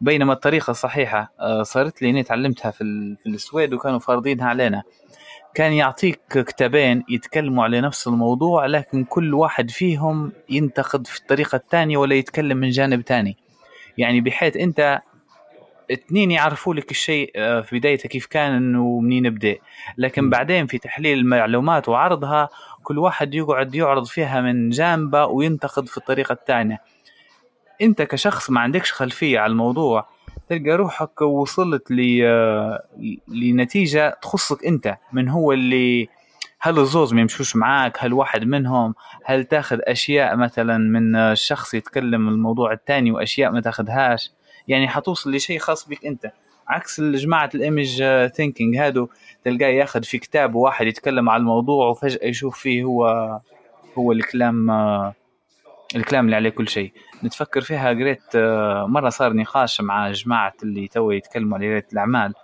بينما 0.00 0.32
الطريقة 0.32 0.70
الصحيحة 0.70 1.32
آه، 1.40 1.62
صارت 1.62 2.02
لي 2.02 2.10
إني 2.10 2.22
تعلمتها 2.22 2.70
في, 2.70 3.16
في 3.22 3.28
السويد 3.28 3.74
وكانوا 3.74 3.98
فارضينها 3.98 4.46
علينا. 4.46 4.82
كان 5.54 5.72
يعطيك 5.72 6.20
كتابين 6.30 7.04
يتكلموا 7.08 7.64
على 7.64 7.80
نفس 7.80 8.06
الموضوع 8.06 8.66
لكن 8.66 9.04
كل 9.04 9.34
واحد 9.34 9.70
فيهم 9.70 10.32
ينتقد 10.48 11.06
في 11.06 11.18
الطريقة 11.18 11.56
الثانية 11.56 11.96
ولا 11.96 12.14
يتكلم 12.14 12.56
من 12.56 12.70
جانب 12.70 13.00
ثاني. 13.00 13.36
يعني 13.98 14.20
بحيث 14.20 14.56
أنت 14.56 15.00
اثنين 15.92 16.30
يعرفوا 16.30 16.74
لك 16.74 16.90
الشيء 16.90 17.32
آه، 17.36 17.60
في 17.60 17.78
بدايته 17.78 18.08
كيف 18.08 18.26
كان 18.26 18.76
ومنين 18.76 19.30
بدا 19.30 19.56
لكن 19.98 20.30
بعدين 20.30 20.66
في 20.66 20.78
تحليل 20.78 21.18
المعلومات 21.18 21.88
وعرضها 21.88 22.48
كل 22.82 22.98
واحد 22.98 23.34
يقعد 23.34 23.74
يعرض 23.74 24.06
فيها 24.06 24.40
من 24.40 24.70
جانبه 24.70 25.26
وينتقد 25.26 25.88
في 25.88 25.96
الطريقة 25.96 26.32
الثانية. 26.32 26.80
أنت 27.82 28.02
كشخص 28.02 28.50
ما 28.50 28.60
عندكش 28.60 28.92
خلفية 28.92 29.38
على 29.38 29.50
الموضوع 29.50 30.08
تلقى 30.50 30.70
روحك 30.70 31.22
وصلت 31.22 31.90
ل 31.90 32.22
لنتيجة 33.28 34.18
تخصك 34.22 34.66
أنت. 34.66 34.96
من 35.12 35.28
هو 35.28 35.52
اللي 35.52 36.08
هل 36.60 36.78
الزوز 36.78 37.14
ما 37.14 37.20
يمشوش 37.20 37.56
معاك؟ 37.56 37.96
هل 38.00 38.12
واحد 38.12 38.44
منهم؟ 38.44 38.94
هل 39.24 39.44
تاخذ 39.44 39.78
أشياء 39.82 40.36
مثلا 40.36 40.78
من 40.78 41.16
الشخص 41.16 41.74
يتكلم 41.74 42.28
الموضوع 42.28 42.72
الثاني 42.72 43.10
وأشياء 43.10 43.52
ما 43.52 43.60
تاخذهاش؟ 43.60 44.30
يعني 44.68 44.88
حتوصل 44.88 45.34
لشيء 45.34 45.58
خاص 45.58 45.88
بك 45.88 46.06
أنت. 46.06 46.32
عكس 46.68 47.00
جماعة 47.00 47.50
الإيمج 47.54 48.04
ثينكينج 48.34 48.76
هادو 48.76 49.08
تلقاه 49.44 49.68
ياخذ 49.68 50.02
في 50.02 50.18
كتاب 50.18 50.54
واحد 50.54 50.86
يتكلم 50.86 51.28
على 51.28 51.40
الموضوع 51.40 51.88
وفجأة 51.88 52.26
يشوف 52.26 52.58
فيه 52.58 52.84
هو 52.84 53.06
هو 53.98 54.12
الكلام 54.12 54.70
الكلام 55.96 56.24
اللي 56.24 56.36
عليه 56.36 56.50
كل 56.50 56.68
شيء. 56.68 56.92
نتفكر 57.24 57.60
فيها 57.60 57.88
قريت 57.88 58.22
آه، 58.36 58.86
مرة 58.88 59.08
صار 59.08 59.32
نقاش 59.32 59.80
مع 59.80 60.10
جماعة 60.10 60.52
اللي 60.62 60.88
تو 60.88 61.10
يتكلموا 61.10 61.58
على 61.58 61.68
ريادة 61.68 61.86
الأعمال. 61.92 62.34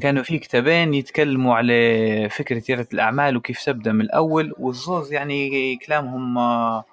كانوا 0.00 0.22
في 0.22 0.38
كتابين 0.38 0.94
يتكلموا 0.94 1.54
على 1.56 2.28
فكرة 2.28 2.62
ريادة 2.70 2.88
الأعمال 2.94 3.36
وكيف 3.36 3.64
تبدأ 3.64 3.92
من 3.92 4.00
الأول 4.00 4.52
والزوز 4.58 5.12
يعني 5.12 5.76
كلامهم 5.76 6.38
آه، 6.38 6.84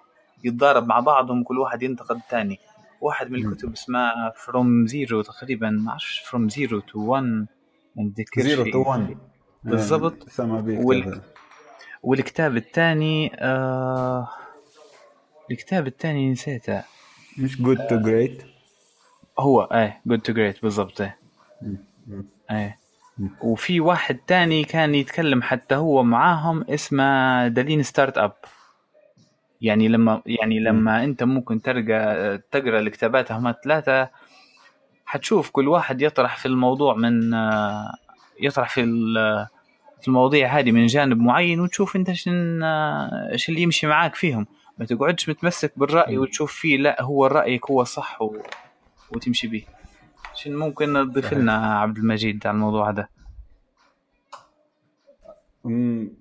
يتضارب 0.43 0.87
مع 0.87 0.99
بعضهم 0.99 1.43
كل 1.43 1.59
واحد 1.59 1.83
ينتقد 1.83 2.15
الثاني. 2.15 2.59
واحد 3.01 3.31
من 3.31 3.45
الكتب 3.45 3.71
اسمها 3.73 4.33
from 4.45 4.87
zero 4.87 5.21
تقريبا 5.21 5.69
ما 5.69 5.89
أعرفش 5.91 6.19
from 6.19 6.49
zero 6.49 6.79
to 6.79 6.99
1 6.99 7.23
ما 7.95 8.03
نتذكرش 8.03 8.43
zero 8.45 8.71
to 8.71 8.81
1 8.89 9.17
بالضبط. 9.63 10.13
وال... 10.85 11.21
والكتاب 12.03 12.57
الثاني 12.57 13.31
آه... 13.35 14.27
الكتاب 15.51 15.87
الثاني 15.87 16.31
نسيته. 16.31 16.83
مش 17.37 17.61
Good 17.61 17.77
to 17.87 17.99
Great 17.99 18.43
هو 19.39 19.61
إيه 19.61 20.01
Good 20.05 20.19
to 20.19 20.33
Great 20.33 20.61
بالضبط 20.61 21.01
إيه. 21.01 21.17
إيه. 22.51 22.79
وفي 23.41 23.79
واحد 23.79 24.17
تاني 24.27 24.63
كان 24.63 24.95
يتكلم 24.95 25.41
حتى 25.41 25.75
هو 25.75 26.03
معاهم 26.03 26.65
اسمه 26.69 27.47
The 27.47 27.83
Lean 27.83 28.17
Startup 28.17 28.33
يعني 29.61 29.87
لما 29.87 30.21
يعني 30.25 30.59
لما 30.59 31.03
أنت 31.03 31.23
ممكن 31.23 31.61
تلقى 31.61 32.37
تقرأ 32.51 32.79
الكتابات 32.79 33.31
هم 33.31 33.55
ثلاثة 33.63 34.09
حتشوف 35.05 35.49
كل 35.49 35.67
واحد 35.67 36.01
يطرح 36.01 36.37
في 36.37 36.45
الموضوع 36.45 36.95
من 36.95 37.33
يطرح 38.41 38.69
في 38.69 38.81
في 40.01 40.07
المواضيع 40.07 40.59
هذه 40.59 40.71
من 40.71 40.85
جانب 40.85 41.17
معين 41.17 41.59
وتشوف 41.59 41.95
أنت 41.95 42.11
شن 42.11 42.63
إيش 42.63 43.49
اللي 43.49 43.61
يمشي 43.61 43.87
معاك 43.87 44.15
فيهم. 44.15 44.47
ما 44.79 44.85
تقعدش 44.85 45.29
متمسك 45.29 45.79
بالرأي 45.79 46.17
وتشوف 46.17 46.53
فيه 46.53 46.77
لا 46.77 47.01
هو 47.01 47.25
رأيك 47.25 47.71
هو 47.71 47.83
صح 47.83 48.21
و... 48.21 48.35
وتمشي 49.11 49.47
به 49.47 49.63
شن 50.35 50.55
ممكن 50.55 50.93
تضيف 50.93 51.33
لنا 51.33 51.79
عبد 51.79 51.97
المجيد 51.97 52.47
على 52.47 52.55
الموضوع 52.55 52.89
هذا؟ 52.89 53.07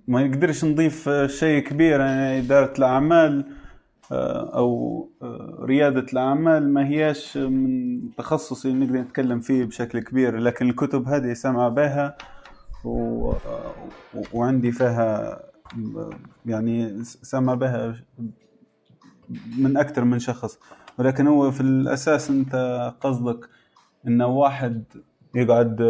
ما 0.08 0.26
نقدرش 0.26 0.64
نضيف 0.64 1.10
شيء 1.26 1.62
كبير. 1.62 2.00
يعني 2.00 2.38
إدارة 2.38 2.78
الأعمال 2.78 3.44
آه، 4.12 4.56
أو 4.56 5.08
آه، 5.22 5.58
ريادة 5.60 6.06
الأعمال 6.12 6.72
ما 6.72 6.88
هياش 6.88 7.36
من 7.36 8.00
تخصصي 8.16 8.72
نقدر 8.72 9.00
نتكلم 9.00 9.40
فيه 9.40 9.64
بشكل 9.64 10.00
كبير 10.00 10.36
لكن 10.36 10.70
الكتب 10.70 11.08
هذه 11.08 11.32
سمع 11.32 11.68
بها 11.68 12.16
و... 12.84 13.32
وعندي 14.32 14.72
فيها 14.72 15.40
يعني 16.46 17.04
سمع 17.04 17.54
بها 17.54 17.96
من 19.58 19.76
أكثر 19.76 20.04
من 20.04 20.18
شخص. 20.18 20.58
ولكن 20.98 21.26
هو 21.26 21.50
في 21.50 21.60
الأساس 21.60 22.30
أنت 22.30 22.54
قصدك 23.00 23.48
إنه 24.06 24.26
واحد 24.26 24.84
يقعد 25.34 25.80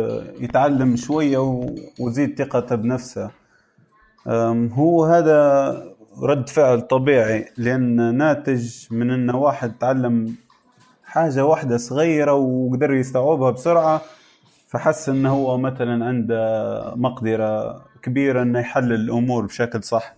يتعلم 0.41 0.97
شوية 0.97 1.39
ويزيد 2.01 2.39
ثقته 2.39 2.76
بنفسه. 2.76 3.30
هو 4.72 5.05
هذا 5.05 5.72
رد 6.22 6.49
فعل 6.49 6.80
طبيعي 6.80 7.49
لأن 7.57 8.14
ناتج 8.14 8.86
من 8.91 9.11
أن 9.11 9.30
واحد 9.30 9.72
تعلم 9.78 10.34
حاجة 11.05 11.45
واحدة 11.45 11.76
صغيرة 11.76 12.32
وقدر 12.34 12.93
يستوعبها 12.93 13.51
بسرعة 13.51 14.01
فحس 14.66 15.09
أنه 15.09 15.30
هو 15.30 15.59
مثلا 15.59 16.05
عنده 16.05 16.95
مقدرة 16.97 17.82
كبيرة 18.03 18.43
أنه 18.43 18.59
يحلل 18.61 18.95
الأمور 18.95 19.47
بشكل 19.47 19.82
صح. 19.82 20.16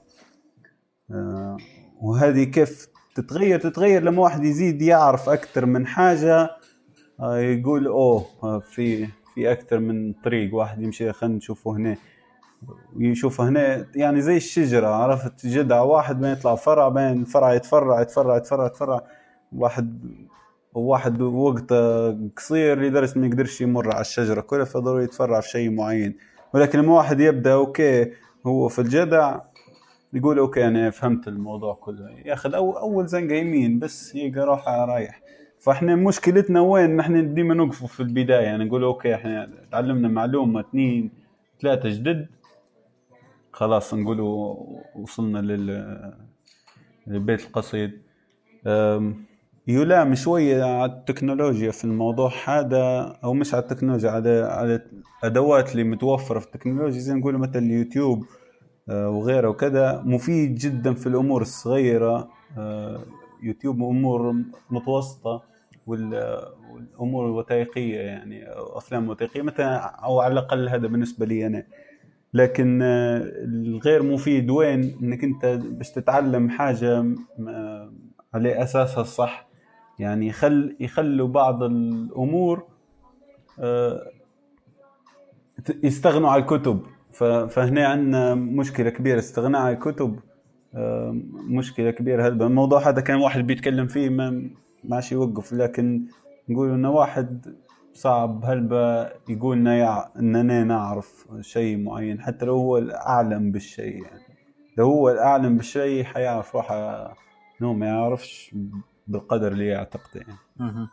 وهذه 2.01 2.45
كيف 2.45 2.89
تتغير 3.15 3.61
تتغير 3.61 4.03
لما 4.03 4.23
واحد 4.23 4.45
يزيد 4.45 4.83
يعرف 4.83 5.29
أكثر 5.29 5.67
من 5.67 5.87
حاجة 5.87 6.51
آه، 7.21 7.39
يقول 7.39 7.87
أوه 7.87 8.27
آه، 8.43 8.59
في 8.59 9.07
في 9.35 9.53
أكثر 9.53 9.79
من 9.79 10.13
طريق 10.13 10.55
واحد 10.55 10.83
يمشي. 10.83 11.13
خلينا 11.13 11.37
نشوفه 11.37 11.71
هنا. 11.71 11.97
يشوف 12.99 13.41
هنا 13.41 13.87
يعني 13.95 14.21
زي 14.21 14.37
الشجرة 14.37 14.87
عرفت؟ 14.87 15.47
جدع 15.47 15.81
واحد 15.81 16.21
ما 16.21 16.33
يطلع 16.33 16.55
فرع 16.55 16.89
بين 16.89 17.25
فرع 17.25 17.55
يتفرع 17.55 18.01
يتفرع 18.01 18.37
يتفرع 18.37 18.67
يتفرع. 18.67 19.05
واحد 19.53 20.01
واحد 20.75 21.21
وقت 21.21 21.73
قصير 22.37 22.81
لدرجة 22.81 23.19
ما 23.19 23.27
يقدرش 23.27 23.61
يمر 23.61 23.93
على 23.93 24.01
الشجرة 24.01 24.41
كلها 24.41 24.65
فضروري 24.65 25.05
يتفرع 25.05 25.41
في 25.41 25.49
شيء 25.49 25.71
معين. 25.71 26.17
ولكن 26.55 26.79
لما 26.79 26.93
واحد 26.95 27.21
يبدأ 27.21 27.53
okay 27.53 28.13
هو 28.47 28.69
في 28.69 28.79
الجدع 28.79 29.39
يقول 30.13 30.39
okay 30.39 30.67
أنا 30.67 30.91
فهمت 30.91 31.29
الموضوع 31.29 31.75
كله. 31.75 32.11
ياخذ 32.25 32.55
أول, 32.55 32.77
أول 32.77 33.07
زنقة 33.07 33.35
يمين 33.35 33.79
بس 33.79 34.15
يلقى 34.15 34.41
روحه 34.41 34.85
رايح. 34.85 35.23
فإحنا 35.59 35.97
مشكلتنا 35.97 36.61
وين؟ 36.61 36.97
نحن 36.97 37.35
ديما 37.35 37.55
نوقفوا 37.55 37.89
في 37.89 38.01
البداية. 38.01 38.45
يعني 38.45 38.65
نقول 38.65 38.83
okay 38.83 39.15
إحنا 39.15 39.49
تعلمنا 39.73 40.09
معلومة 40.09 40.61
اثنين 40.61 41.11
ثلاثة 41.63 41.89
جدد. 41.89 42.27
خلاص 43.53 43.95
نقول 43.95 44.21
وصلنا 44.95 45.39
لل 45.39 46.15
للبيت 47.07 47.47
القصيد. 47.47 48.03
يلام 49.67 50.15
شوية 50.15 50.65
على 50.65 50.93
التكنولوجيا 50.93 51.71
في 51.71 51.85
الموضوع 51.85 52.33
هذا 52.45 53.17
أو 53.25 53.35
مش 53.35 53.55
على 53.55 53.63
التكنولوجيا 53.63 54.11
على 54.11 54.41
على 54.41 54.81
الأدوات 55.23 55.73
اللي 55.73 55.85
متوفرة 55.85 56.39
في 56.39 56.47
التكنولوجيا. 56.47 57.01
زي 57.01 57.15
نقول 57.15 57.39
مثلا 57.39 57.59
اليوتيوب. 57.59 58.25
وغيره 58.91 59.49
وكذا. 59.49 60.03
مفيد 60.07 60.55
جدا 60.55 60.95
في 60.95 61.07
الأمور 61.07 61.43
الصغيرة. 61.43 62.29
أه، 62.59 63.01
يوتيوب 63.43 63.83
أمور 63.83 64.35
متوسطة 64.71 65.43
والأمور 65.87 67.27
الوثائقية 67.27 67.99
يعني 68.01 68.45
أفلام 68.49 69.09
وثائقية 69.09 69.43
مثلا 69.43 69.77
أو 69.77 70.21
على 70.21 70.33
الأقل 70.33 70.69
هذا 70.69 70.87
بالنسبة 70.87 71.27
لي 71.27 71.47
أنا. 71.47 71.67
لكن 72.35 72.83
آه، 72.83 73.19
الغير 73.45 74.03
مفيد 74.03 74.51
وين؟ 74.51 74.99
إنك 75.03 75.25
أنت 75.25 75.47
باش 75.47 75.91
تتعلم 75.91 76.51
حاجة 76.51 77.05
آه، 77.49 77.93
على 78.35 78.63
أساسها 78.63 79.01
الصح. 79.01 79.49
يعني 79.99 80.27
يخل 80.27 80.77
يخلوا 80.81 81.29
بعض 81.29 81.63
الأمور 81.63 82.67
آه، 83.59 84.11
يستغنوا 85.83 86.31
على 86.31 86.43
الكتب. 86.43 86.81
فهنا 87.13 87.87
عندنا 87.87 88.35
مشكلة 88.35 88.91
كبيرة 88.91 89.19
استغناء 89.19 89.63
على 89.63 89.75
الكتب 89.75 90.21
مشكلة 91.49 91.91
كبيرة. 91.91 92.27
هذا 92.27 92.47
الموضوع 92.47 92.89
هذا 92.89 93.01
كان 93.01 93.17
واحد 93.17 93.47
بيتكلم 93.47 93.87
فيه 93.87 94.09
ما 94.09 94.51
ماشي 94.85 95.15
يوقف 95.15 95.53
لكن 95.53 96.05
نقول 96.49 96.71
إنه 96.71 96.91
واحد 96.91 97.55
صعب. 97.93 98.45
هلبا 98.45 99.13
يقولنا 99.29 99.77
يع... 99.77 100.09
إننا 100.19 100.65
نعرف 100.65 101.29
شيء 101.41 101.79
معين؟ 101.79 102.21
حتى 102.21 102.45
لو 102.45 102.55
هو 102.55 102.79
الأعلم 102.79 103.53
بالشيء 103.53 104.03
يعني. 104.03 104.21
لو 104.79 104.85
هو 104.85 105.11
الأعلم 105.11 105.57
بالشيء 105.57 106.05
حيعرف 106.05 106.57
روحه 106.57 107.15
انه 107.61 107.73
ما 107.73 107.87
يعرفش 107.87 108.55
بالقدر 109.07 109.53
اللي 109.53 109.67
يعتقده 109.67 110.21
يعني. 110.21 110.89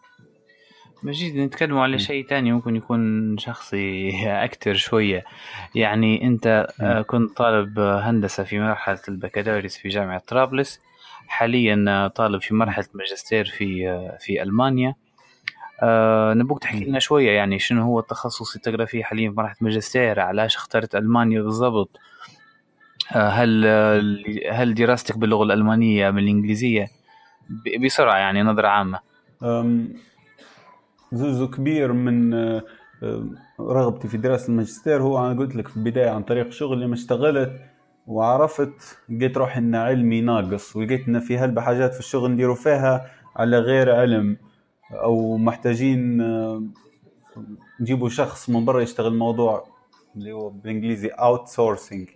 مجيد 1.03 1.37
نتكلم 1.37 1.77
على 1.77 1.99
شيء 1.99 2.27
تاني 2.27 2.51
ممكن 2.51 2.75
يكون 2.75 3.37
شخصي 3.37 4.11
أكتر 4.45 4.73
شوية. 4.73 5.23
يعني 5.75 6.23
أنت 6.27 6.67
آه، 6.81 7.01
كنت 7.01 7.37
طالب 7.37 7.79
هندسة 7.79 8.43
في 8.43 8.59
مرحلة 8.59 8.99
البكالوريوس 9.07 9.77
في 9.77 9.89
جامعة 9.89 10.21
طرابلس. 10.27 10.79
حاليا 11.27 11.85
آه، 11.87 12.07
طالب 12.07 12.41
في 12.41 12.53
مرحلة 12.53 12.85
ماجستير 12.93 13.45
في 13.45 13.89
آه، 13.89 14.17
في 14.19 14.43
ألمانيا. 14.43 14.95
نبوك 16.33 16.59
تحكي 16.59 16.85
لنا 16.85 16.99
شوية 16.99 17.31
يعني 17.31 17.59
شنو 17.59 17.83
هو 17.83 17.99
التخصص 17.99 18.55
اللي 18.55 18.63
تقرا 18.63 18.85
فيه 18.85 19.03
حاليا 19.03 19.29
في 19.29 19.35
مرحلة 19.37 19.57
ماجستير؟ 19.61 20.19
علاش 20.19 20.55
اخترت 20.55 20.95
ألمانيا 20.95 21.41
بالضبط؟ 21.41 21.99
هل 23.09 23.65
هل 24.51 24.73
دراستك 24.73 25.17
باللغة 25.17 25.43
الألمانية 25.43 26.11
من 26.11 26.23
الإنجليزية 26.23 26.87
بسرعة 27.83 28.17
يعني 28.17 28.43
نظرة 28.43 28.67
عامة. 28.67 28.99
جزء 31.13 31.45
كبير 31.45 31.93
من 31.93 32.33
أه، 32.33 32.63
أه، 33.03 33.29
رغبتي 33.59 34.07
في 34.07 34.17
دراسة 34.17 34.49
الماجستير. 34.49 35.01
هو 35.01 35.17
أنا 35.25 35.39
قلت 35.39 35.55
لك 35.55 35.67
في 35.67 35.77
البداية 35.77 36.09
عن 36.09 36.23
طريق 36.23 36.51
شغلي 36.51 36.85
لما 36.85 36.93
اشتغلت 36.93 37.61
وعرفت 38.07 38.97
لقيت 39.09 39.37
روحي 39.37 39.59
إن 39.59 39.75
علمي 39.75 40.21
ناقص 40.21 40.75
ولقيت 40.75 41.07
إن 41.07 41.19
في 41.19 41.37
هلبة 41.37 41.61
حاجات 41.61 41.93
في 41.93 41.99
الشغل 41.99 42.31
نديروا 42.31 42.55
فيها 42.55 43.11
على 43.35 43.59
غير 43.59 43.95
علم 43.95 44.37
أو 44.91 45.37
محتاجين 45.37 46.21
أه، 46.21 46.63
نجيبوا 47.81 48.09
شخص 48.09 48.49
من 48.49 48.65
برا 48.65 48.81
يشتغل 48.81 49.11
الموضوع 49.11 49.67
اللي 50.15 50.31
هو 50.31 50.49
بالإنجليزي 50.49 51.07
outsourcing 51.07 52.09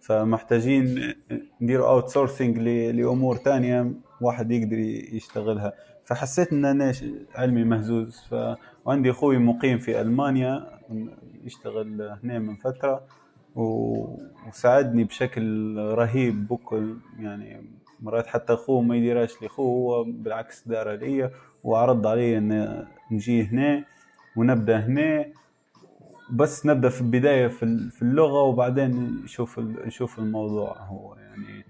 فمحتاجين 0.00 1.14
نديروا 1.60 1.88
outsourcing 1.88 2.58
لأمور 2.58 3.36
تانية 3.36 3.92
واحد 4.20 4.50
يقدر 4.50 4.78
يشتغلها. 5.14 5.72
فحسيت 6.08 6.52
إن 6.52 6.64
أنا 6.64 6.92
علمي 7.34 7.64
مهزوز. 7.64 8.20
ف... 8.30 8.34
وعندي 8.84 9.10
أخوي 9.10 9.38
مقيم 9.38 9.78
في 9.78 10.00
ألمانيا 10.00 10.78
يشتغل 11.44 12.02
هنا 12.24 12.38
من 12.38 12.56
فترة 12.56 13.00
و... 13.56 13.62
وساعدني 14.48 15.04
بشكل 15.04 15.76
رهيب 15.78 16.48
بكل 16.48 16.96
يعني 17.18 17.62
مرات 18.00 18.26
حتى 18.26 18.52
أخوه 18.52 18.82
ما 18.82 18.96
يديرهاش 18.96 19.42
لاخوه 19.42 19.66
هو 19.66 20.04
بالعكس 20.04 20.68
دار 20.68 20.90
لي 20.90 21.30
وعرض 21.64 22.06
علي 22.06 22.38
إن 22.38 22.84
نجي 23.10 23.44
هنا 23.44 23.84
ونبدأ 24.36 24.78
هنا. 24.78 25.24
بس 26.32 26.66
نبدأ 26.66 26.88
في 26.88 27.00
البداية 27.00 27.48
في 27.48 27.62
ال- 27.62 27.90
في 27.90 28.02
اللغة 28.02 28.42
وبعدين 28.42 29.20
نشوف 29.24 29.58
نشوف 29.58 30.18
الموضوع 30.18 30.78
هو 30.78 31.14
يعني 31.16 31.64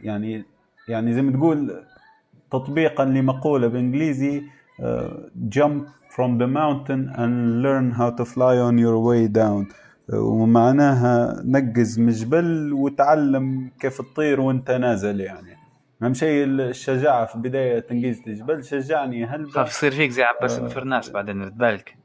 يعني 0.00 0.44
يعني 0.88 1.12
زي 1.12 1.22
ما 1.22 1.32
تقول 1.32 1.84
تطبيقا 2.50 3.04
لمقولة 3.04 3.68
بإنجليزي 3.68 4.42
آه، 4.80 5.30
jump 5.54 5.86
from 6.10 6.38
the 6.38 6.46
mountain 6.46 7.02
and 7.16 7.62
learn 7.62 7.92
how 7.98 8.10
to 8.10 8.24
fly 8.24 8.56
on 8.68 8.78
your 8.78 8.98
way 8.98 9.28
down. 9.28 9.74
آه، 10.12 10.20
ومعناها 10.20 11.42
نقز 11.44 11.98
من 11.98 12.08
الجبل 12.08 12.72
وتعلم 12.72 13.70
كيف 13.80 14.02
تطير 14.02 14.40
وانت 14.40 14.70
نازل 14.70 15.20
يعني. 15.20 15.56
اهم 16.02 16.14
شيء 16.14 16.44
الشجاعة 16.44 17.26
في 17.26 17.38
بداية 17.38 17.78
تنقيز 17.78 18.22
الجبل 18.26 18.64
شجعني 18.64 19.24
هل 19.24 19.50
خاف 19.50 19.68
يصير 19.68 19.90
فيك 19.90 20.10
زي 20.10 20.22
عباس 20.22 20.58
الفرناس 20.58 21.10
بعدين 21.10 21.42
رد 21.42 21.58
بالك. 21.58 21.96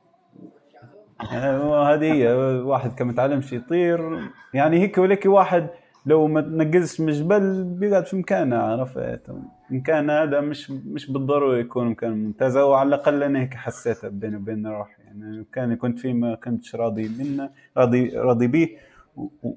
آه، 1.32 1.94
هذه 1.94 2.14
هي 2.14 2.34
واحد 2.62 2.96
كان 2.96 3.08
متعلمش 3.08 3.54
يطير. 3.54 4.20
يعني 4.54 4.80
هيك 4.80 4.98
ولك 4.98 5.26
واحد 5.26 5.70
لو 6.06 6.28
ما 6.28 6.42
تنقزش 6.42 7.02
من 7.02 7.10
الجبل 7.10 7.64
بيقعد 7.64 8.06
في 8.06 8.16
مكانه 8.16 8.58
عرفت؟ 8.58 9.22
مكان 9.70 10.10
هذا 10.10 10.42
مش 10.42 10.72
مش 10.72 11.12
بالضروره 11.12 11.58
يكون 11.58 11.88
مكان 11.88 12.12
ممتاز 12.12 12.56
أو 12.58 12.74
على 12.74 12.88
الأقل 12.88 13.24
أنا 13.24 13.40
هيك 13.42 13.54
حسيتها 13.54 14.10
بيني 14.10 14.36
وبين 14.36 14.68
روحي. 14.68 15.04
يعني 15.04 15.24
المكان 15.24 15.64
اللي 15.64 15.76
كنت 15.76 16.00
فيه 16.00 16.14
ما 16.14 16.36
كنتش 16.36 16.76
راضي 16.76 17.10
منه 17.20 17.50
راضي 17.78 18.10
راضي 18.18 18.48
به 18.48 18.70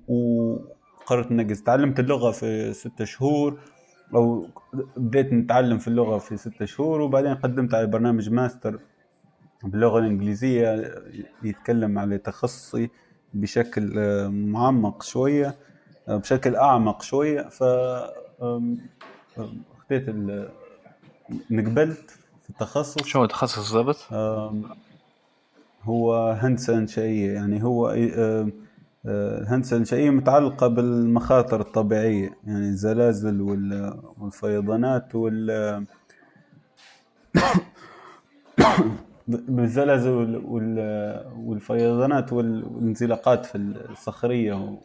وقررت 0.09 1.31
انقز 1.31 1.63
تعلمت 1.63 2.01
اللغة 2.01 2.31
في 2.31 2.73
ستة 2.73 3.05
شهور 3.05 3.59
أو 4.15 4.47
بديت 4.97 5.33
نتعلم 5.33 5.79
في 5.79 5.89
اللغة 5.89 6.19
في 6.19 6.37
ستة 6.37 6.65
شهور 6.65 7.01
وبعدين 7.01 7.35
قدمت 7.35 7.75
على 7.75 7.87
برنامج 7.87 8.31
ماستر 8.31 8.79
باللغة 9.65 9.99
الإنجليزية 9.99 10.95
يتكلم 11.43 11.99
على 11.99 12.19
تخصصي 12.19 12.91
بشكل 13.35 13.99
آه، 13.99 14.29
معمق 14.29 15.03
شوية. 15.03 15.47
آه، 15.47 15.55
بشكل 16.09 16.57
أعمق 16.57 17.03
شوية 17.03 17.43
ف 17.43 17.63
خديت 19.89 20.09
ال- 20.09 20.49
نقبلت 21.51 22.11
في 22.43 22.51
التخصص 22.51 23.03
شو 23.05 23.19
هو 23.19 23.25
التخصص 23.25 23.73
بالضبط؟ 23.73 24.13
هو 25.83 26.31
هندسة 26.31 26.79
إنشائية 26.79 27.33
يعني 27.35 27.63
هو 27.65 27.91
آم، 27.91 28.53
آه، 29.07 29.45
هندسة 29.49 29.77
إنشائية 29.77 30.11
متعلقة 30.11 30.67
بالمخاطر 30.67 31.61
الطبيعية 31.61 32.31
يعني 32.47 32.69
الزلازل 32.69 33.41
وال- 33.41 34.01
والفيضانات 34.19 35.15
وال 35.15 35.85
بالزلازل 39.29 40.11
وال- 40.11 40.45
وال- 40.47 41.27
والفيضانات 41.37 42.33
وال- 42.33 42.65
والانزلاقات 42.65 43.47
في 43.47 43.59
الصخرية 43.59 44.79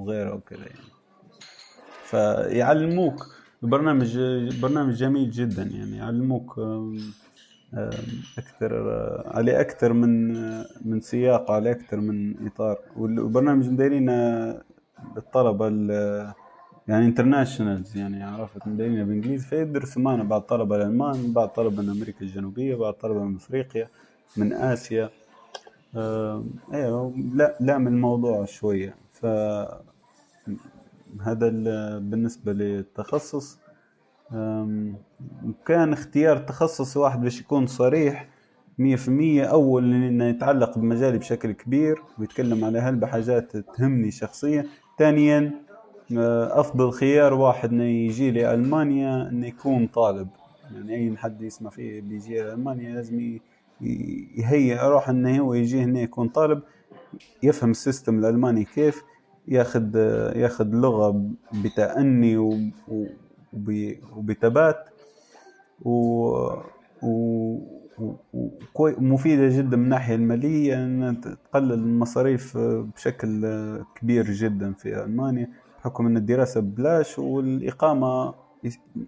وغيرها 0.00 0.32
وكذا 0.32 0.58
يعني. 0.60 0.90
فيعلموك. 2.04 3.26
البرنامج 3.62 4.18
برنامج 4.62 4.94
جميل 4.94 5.30
جدا 5.30 5.62
يعني. 5.62 5.96
يعلموك 5.96 6.58
أكثر 8.38 8.90
آه، 8.92 9.24
عليه 9.36 9.60
أكثر 9.60 9.92
من 9.92 10.36
آه، 10.36 10.66
من 10.84 11.00
سياق 11.00 11.50
عليه 11.50 11.70
أكثر 11.70 12.00
من 12.00 12.46
إطار. 12.46 12.78
والبرنامج 12.96 13.68
مديرين 13.68 14.10
للطلبه 15.16 15.68
ال- 15.68 16.32
يعني 16.88 17.04
انترناشونالز 17.06 17.96
يعني 17.96 18.22
عرفت؟ 18.22 18.66
مديرين 18.68 19.04
بالانجليزي 19.04 19.46
فيدرسوا 19.46 20.02
معنا 20.02 20.24
بعض 20.24 20.40
طلبة 20.40 20.76
الألمان 20.76 21.32
بعض 21.32 21.48
طلبة 21.48 21.82
من 21.82 21.88
أمريكا 21.90 22.20
الجنوبية 22.20 22.74
بعض 22.76 22.92
طلبة 22.94 23.24
من 23.24 23.36
أفريقيا 23.36 23.88
من 24.36 24.52
آسيا. 24.52 25.10
آه، 25.96 26.44
أيوه 26.74 27.14
لا 27.34 27.56
لا 27.60 27.78
من 27.78 27.86
الموضوع 27.86 28.44
شوية. 28.44 28.94
ف 29.12 29.26
هذا 31.22 31.48
ال- 31.48 32.00
بالنسبة 32.00 32.52
للتخصص. 32.52 33.58
كان 35.66 35.92
اختيار 35.92 36.36
تخصص 36.38 36.96
واحد 36.96 37.20
باش 37.20 37.40
يكون 37.40 37.66
صريح 37.66 38.28
مية 38.78 38.96
في 38.96 39.08
المية. 39.08 39.44
أول 39.44 39.84
إنه 39.94 40.24
يتعلق 40.24 40.78
بمجالي 40.78 41.18
بشكل 41.18 41.52
كبير 41.52 42.02
ويتكلم 42.18 42.64
على 42.64 42.78
هلبة 42.78 43.06
حاجات 43.06 43.56
تهمني 43.56 44.10
شخصيا. 44.10 44.66
ثانيا 44.98 45.52
آه، 46.18 46.60
أفضل 46.60 46.90
خيار 46.92 47.34
واحد 47.34 47.70
إنه 47.72 47.84
يجي 47.84 48.30
لألمانيا 48.30 49.28
إنه 49.28 49.46
يكون 49.46 49.86
طالب. 49.86 50.28
يعني 50.74 50.94
أي 50.94 51.16
حد 51.16 51.42
يسمع 51.42 51.70
فيه 51.70 52.00
بيجي 52.00 52.40
لألمانيا 52.42 52.94
لازم 52.94 53.38
يهيئ 54.36 54.82
روحه 54.88 55.10
إنه 55.12 55.38
هو 55.38 55.54
يجي 55.54 55.82
هنا 55.82 56.00
يكون 56.00 56.28
طالب 56.28 56.62
يفهم 57.42 57.70
السيستم 57.70 58.18
الألماني 58.18 58.64
كيف. 58.64 59.02
ياخذ 59.48 59.96
ياخذ 60.36 60.66
لغة 60.70 61.24
بتأني 61.64 62.36
وبثبات 64.16 64.84
و 65.82 65.92
و- 67.02 67.80
و- 67.98 68.14
وكوي- 68.34 68.94
ومفيدة 68.98 69.48
جدا 69.58 69.76
من 69.76 69.84
الناحية 69.84 70.14
المالية 70.14 70.84
أنها 70.84 71.12
تقلل 71.12 71.72
المصاريف 71.72 72.58
بشكل 72.58 73.46
كبير 73.94 74.30
جدا 74.30 74.72
في 74.72 75.04
ألمانيا 75.04 75.48
بحكم 75.78 76.06
أن 76.06 76.16
الدراسة 76.16 76.60
ببلاش 76.60 77.18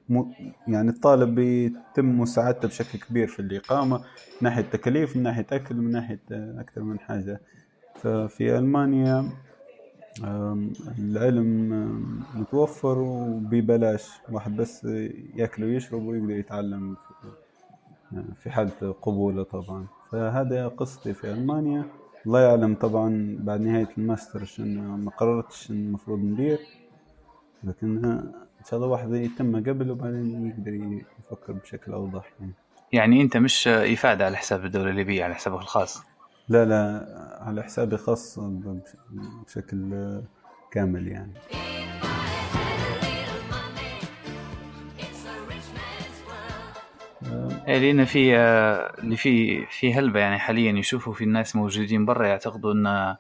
م- 0.09 0.25
يعني 0.69 0.91
الطالب 0.91 1.39
يتم 1.39 2.21
مساعدته 2.21 2.69
بشكل 2.69 2.99
كبير 2.99 3.27
في 3.27 3.41
الإقامة 3.41 3.97
من 3.99 4.05
ناحية 4.43 4.63
تكاليف 4.63 5.17
من 5.17 5.23
ناحية 5.23 5.47
أكل 5.53 5.75
من 5.77 5.91
ناحية 5.91 6.21
أكثر 6.31 6.83
من 6.83 6.99
حاجة. 7.01 7.41
ففي 7.97 8.59
ألمانيا 8.59 9.19
أم، 9.19 9.31
العلم 10.99 11.69
متوفر 12.35 12.99
وببلاش. 12.99 14.09
واحد 14.31 14.57
بس 14.57 14.85
ياكل 15.37 15.65
ويشرب 15.65 16.07
ويقدر 16.07 16.31
يتعلم 16.31 16.97
في- 18.41 18.51
حالة 18.51 18.93
قبوله 19.03 19.43
طبعا. 19.43 19.87
فهذا 20.11 20.69
قصتي 20.69 21.15
في 21.15 21.33
ألمانيا. 21.33 21.85
الله 22.27 22.41
يعلم 22.41 22.75
طبعا 22.75 23.37
بعد 23.41 23.61
نهاية 23.61 23.89
الماستر 23.99 24.45
شن 24.45 24.79
ما 24.79 25.11
قررتش 25.11 25.71
المفروض 25.71 26.19
ندير. 26.19 26.59
لكن 27.65 28.05
إن 28.05 28.65
شاء 28.71 28.77
الله 28.81 28.91
واحد 28.91 29.13
يتم 29.13 29.57
قبل 29.57 29.91
وبعدين 29.91 30.47
يقدر 30.47 30.73
يفكر 30.75 31.53
بشكل 31.53 31.93
أوضح. 31.93 32.33
يعني. 32.41 32.53
يعني 32.93 33.23
أنت 33.23 33.37
مش 33.37 33.69
إفادة 33.69 34.27
على 34.27 34.37
حساب 34.37 34.65
الدولة 34.65 34.91
الليبية 34.91 35.25
على 35.25 35.35
حسابك 35.35 35.61
الخاص؟ 35.63 36.03
لا 36.49 36.65
لا 36.65 37.07
على 37.41 37.63
حسابي 37.63 37.97
خاص 37.97 38.39
بش- 38.39 38.97
بشكل 39.47 39.93
كامل 40.73 41.09
يعني. 41.09 41.33
إيه 47.69 47.79
لأن 47.79 48.05
في 48.05 48.37
اللي 48.99 49.17
في 49.17 49.67
في 49.67 49.95
هلبة 49.95 50.21
يعني 50.21 50.39
حاليا 50.39 50.73
يشوفوا 50.73 51.13
في 51.13 51.25
الناس 51.25 51.57
موجودين 51.57 52.05
برا 52.07 52.27
يعتقدوا 52.27 52.73
إن 52.73 53.17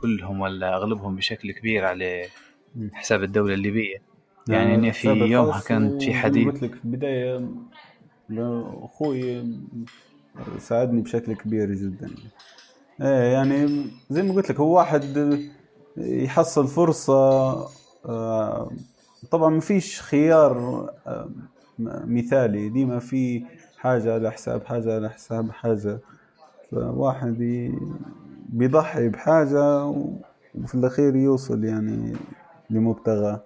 كلهم 0.00 0.40
ولا 0.40 0.74
أغلبهم 0.76 1.16
بشكل 1.16 1.52
كبير 1.52 1.84
على 1.84 2.22
حساب 2.92 3.22
الدولة 3.22 3.54
الليبية. 3.54 3.96
يعني 4.48 4.74
إني 4.74 4.92
في 4.92 5.08
يومها 5.08 5.46
الخاص 5.48 5.68
كان 5.68 5.98
في 5.98 6.14
حديث 6.14 6.46
قلت 6.46 6.62
لك 6.62 6.74
في 6.74 6.84
البداية 6.84 7.48
أخوي 8.84 9.44
ساعدني 10.58 11.00
بشكل 11.02 11.34
كبير 11.34 11.74
جدا. 11.74 12.10
إيه 13.02 13.32
يعني 13.32 13.86
زي 14.10 14.22
ما 14.22 14.34
قلت 14.34 14.50
لك 14.50 14.60
هو 14.60 14.76
واحد 14.76 15.38
يحصل 15.96 16.66
فرصة 16.66 17.52
آه، 18.06 18.70
طبعا 19.30 19.50
ما 19.50 19.60
فيش 19.60 20.02
خيار 20.02 20.86
آه، 21.06 21.30
مثالي. 21.78 22.68
ديما 22.68 22.98
في 22.98 23.44
حاجة 23.78 24.14
على 24.14 24.32
حساب 24.32 24.64
حاجة 24.64 24.94
على 24.94 25.10
حساب 25.10 25.50
حاجة. 25.50 25.98
فواحد 26.70 27.36
بيضحي 28.48 29.08
بحاجة 29.08 29.84
وفي 30.54 30.74
الأخير 30.74 31.16
يوصل 31.16 31.64
يعني 31.64 32.16
لمبتغاه 32.70 33.42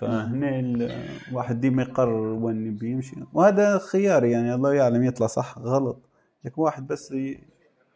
فهنا 0.00 0.60
الواحد 1.30 1.60
ديما 1.60 1.82
يقرر 1.82 2.32
وين 2.44 2.66
يبي 2.66 2.90
يمشي. 2.90 3.16
وهذا 3.32 3.78
خيار 3.78 4.24
يعني 4.24 4.54
الله 4.54 4.74
يعلم 4.74 5.04
يطلع 5.04 5.26
صح 5.26 5.58
غلط. 5.58 6.10
لكن 6.44 6.62
واحد 6.62 6.86
بس 6.86 7.14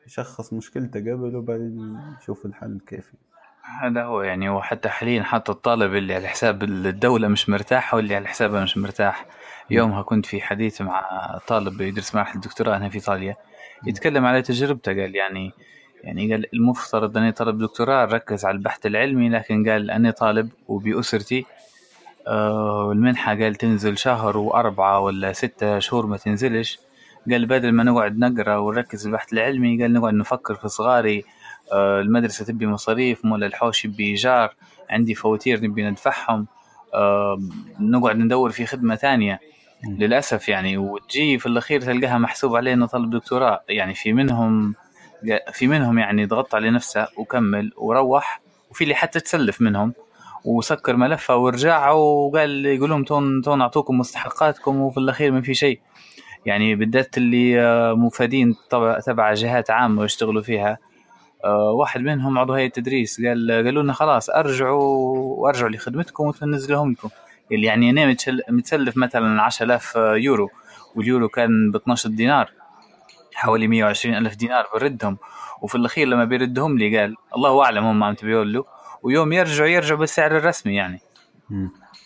يشخص 0.07 0.53
مشكلته 0.53 1.01
قبل 1.01 1.37
وبعدين 1.37 1.99
يشوف 2.23 2.47
الحل 2.47 2.81
كيف 2.87 3.13
هذا 3.83 4.03
هو 4.03 4.23
يعني 4.23 4.49
وحتى 4.49 4.89
حاليا 4.89 5.23
حتى 5.23 5.53
الطالب 5.53 5.95
اللي 5.95 6.15
على 6.15 6.29
حساب 6.29 6.63
الدولة 6.63 7.29
مش 7.29 7.49
مرتاح 7.49 7.95
واللي 7.95 8.15
على 8.15 8.29
حسابها 8.29 8.63
مش 8.63 8.79
مرتاح. 8.79 9.27
يومها 9.71 10.03
كنت 10.03 10.27
في 10.27 10.41
حديث 10.41 10.83
مع 10.83 11.03
طالب 11.47 11.81
يدرس 11.81 12.15
مرحلة 12.15 12.35
الدكتوراه 12.35 12.77
هنا 12.79 12.89
في 12.89 12.95
إيطاليا. 12.95 13.37
يتكلم 13.87 14.27
على 14.27 14.43
تجربته 14.43 14.93
قال 14.93 15.17
يعني 15.17 15.53
يعني 16.05 16.33
قال 16.33 16.55
المفترض 16.55 17.17
أني 17.17 17.33
طالب 17.33 17.59
دكتوراه 17.59 18.05
ركز 18.05 18.45
على 18.45 18.57
البحث 18.57 18.87
العلمي 18.87 19.29
لكن 19.29 19.71
قال 19.71 19.91
أنا 19.91 20.11
طالب 20.11 20.51
وبأسرتي 20.69 21.39
آه 21.41 21.60
والمنحة 22.29 23.35
قال 23.35 23.55
تنزل 23.55 23.99
شهر 23.99 24.39
وأربعة 24.39 25.01
ولا 25.01 25.33
ستة 25.33 25.79
شهور 25.79 26.07
ما 26.07 26.17
تنزلش. 26.17 26.79
قال 27.31 27.47
بدل 27.47 27.73
ما 27.73 27.83
نقعد 27.83 28.19
نقرأ 28.19 28.57
ونركز 28.57 29.07
البحث 29.07 29.33
العلمي 29.33 29.83
قال 29.83 29.93
نقعد 29.93 30.15
نفكر 30.15 30.55
في 30.55 30.69
صغاري. 30.69 31.25
آه 31.73 32.01
المدرسة 32.01 32.45
تبي 32.45 32.67
مصاريف 32.67 33.25
مولا 33.25 33.47
الحوش 33.47 33.85
يبي 33.85 34.05
إيجار 34.07 34.55
عندي 34.91 35.15
فواتير 35.15 35.65
نبي 35.65 35.83
ندفعهم. 35.83 36.47
آه 36.95 37.39
نقعد 37.81 38.17
ندور 38.17 38.51
في 38.51 38.67
خدمة 38.67 38.97
ثانية. 38.97 39.41
للأسف 39.99 40.49
يعني 40.49 40.79
وتجي 40.79 41.39
في 41.39 41.47
الأخير 41.47 41.81
تلقاها 41.81 42.19
محسوب 42.19 42.57
عليه 42.57 42.73
إنه 42.73 42.87
طالب 42.87 43.11
دكتوراه. 43.11 43.63
يعني 43.69 43.95
في 43.95 44.13
منهم 44.13 44.75
في 45.53 45.67
منهم 45.67 45.99
يعني 45.99 46.27
ضغط 46.27 46.55
على 46.55 46.71
نفسه 46.71 47.09
وكمل 47.17 47.73
وروح 47.77 48.41
وفي 48.71 48.85
اللي 48.85 48.95
حتى 48.95 49.21
تسلف 49.21 49.61
منهم. 49.61 49.93
وسكر 50.45 50.97
ملفة 50.97 51.37
ورجع 51.37 51.91
وقال 51.91 52.67
يقول 52.67 52.91
لهم 52.91 53.05
تون 53.05 53.43
تون 53.43 53.61
أعطوكم 53.61 53.99
مستحقاتكم 53.99 54.81
وفي 54.81 54.99
الأخير 54.99 55.33
ما 55.33 55.41
في 55.43 55.55
شيء. 55.55 55.81
يعني 56.47 56.75
بالذات 56.75 57.19
اللي 57.19 57.61
آه، 57.61 57.95
مفادين 57.95 58.57
تبع 59.07 59.35
جهات 59.35 59.71
عامة 59.71 60.01
ويشتغلوا 60.01 60.43
فيها 60.43 60.79
آه، 61.45 61.71
واحد 61.71 62.01
منهم 62.01 62.39
عضو 62.39 62.53
هيئة 62.53 62.71
تدريس 62.71 63.21
قال 63.27 63.63
قالوا 63.65 63.83
لنا 63.83 63.93
خلاص 63.93 64.31
ارجعوا 64.31 64.83
وأرجعوا 65.39 65.71
لخدمتكم 65.71 66.25
وتنزلهم 66.27 66.93
لكم. 66.93 67.09
اللي 67.53 67.67
يعني 67.67 67.91
أنا 67.91 68.17
متسلف 68.49 68.97
مثلا 68.97 69.43
10000 69.43 69.97
يورو 69.97 70.51
واليورو 70.95 71.29
كان 71.29 71.71
ب 71.71 71.77
12 71.77 72.09
دينار 72.09 72.51
حوالي 73.35 73.69
120 73.69 74.15
ألف 74.15 74.35
دينار 74.35 74.67
بردهم. 74.75 75.19
وفي 75.63 75.75
الأخير 75.75 76.09
لما 76.09 76.25
بيردهم 76.25 76.79
لي 76.79 76.99
قال 76.99 77.17
الله 77.37 77.65
أعلم 77.65 77.85
هم 77.85 78.05
عم 78.05 78.15
تبيعوا 78.15 78.45
له. 78.45 78.65
ويوم 79.03 79.33
يرجعوا 79.33 79.69
يرجعوا 79.69 79.99
بالسعر 80.01 80.37
الرسمي 80.37 80.75
يعني. 80.75 81.01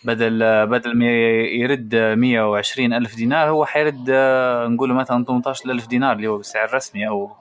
بدل 0.03 0.67
بدل 0.67 0.97
ما 0.97 1.05
يرد 1.41 1.95
120 1.95 2.93
ألف 2.93 3.15
دينار 3.15 3.49
هو 3.49 3.65
حيرد 3.65 4.05
آه، 4.09 4.67
نقول 4.67 4.93
مثلا 4.93 5.25
18 5.25 5.71
ألف 5.71 5.87
دينار 5.87 6.15
اللي 6.15 6.27
هو 6.27 6.37
بالسعر 6.37 6.65
الرسمي 6.65 7.07
أو 7.07 7.31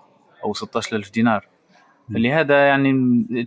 أو 0.44 0.54
16 0.54 0.96
ألف 0.96 1.10
دينار. 1.10 1.46
لهذا 2.10 2.66
يعني 2.66 2.92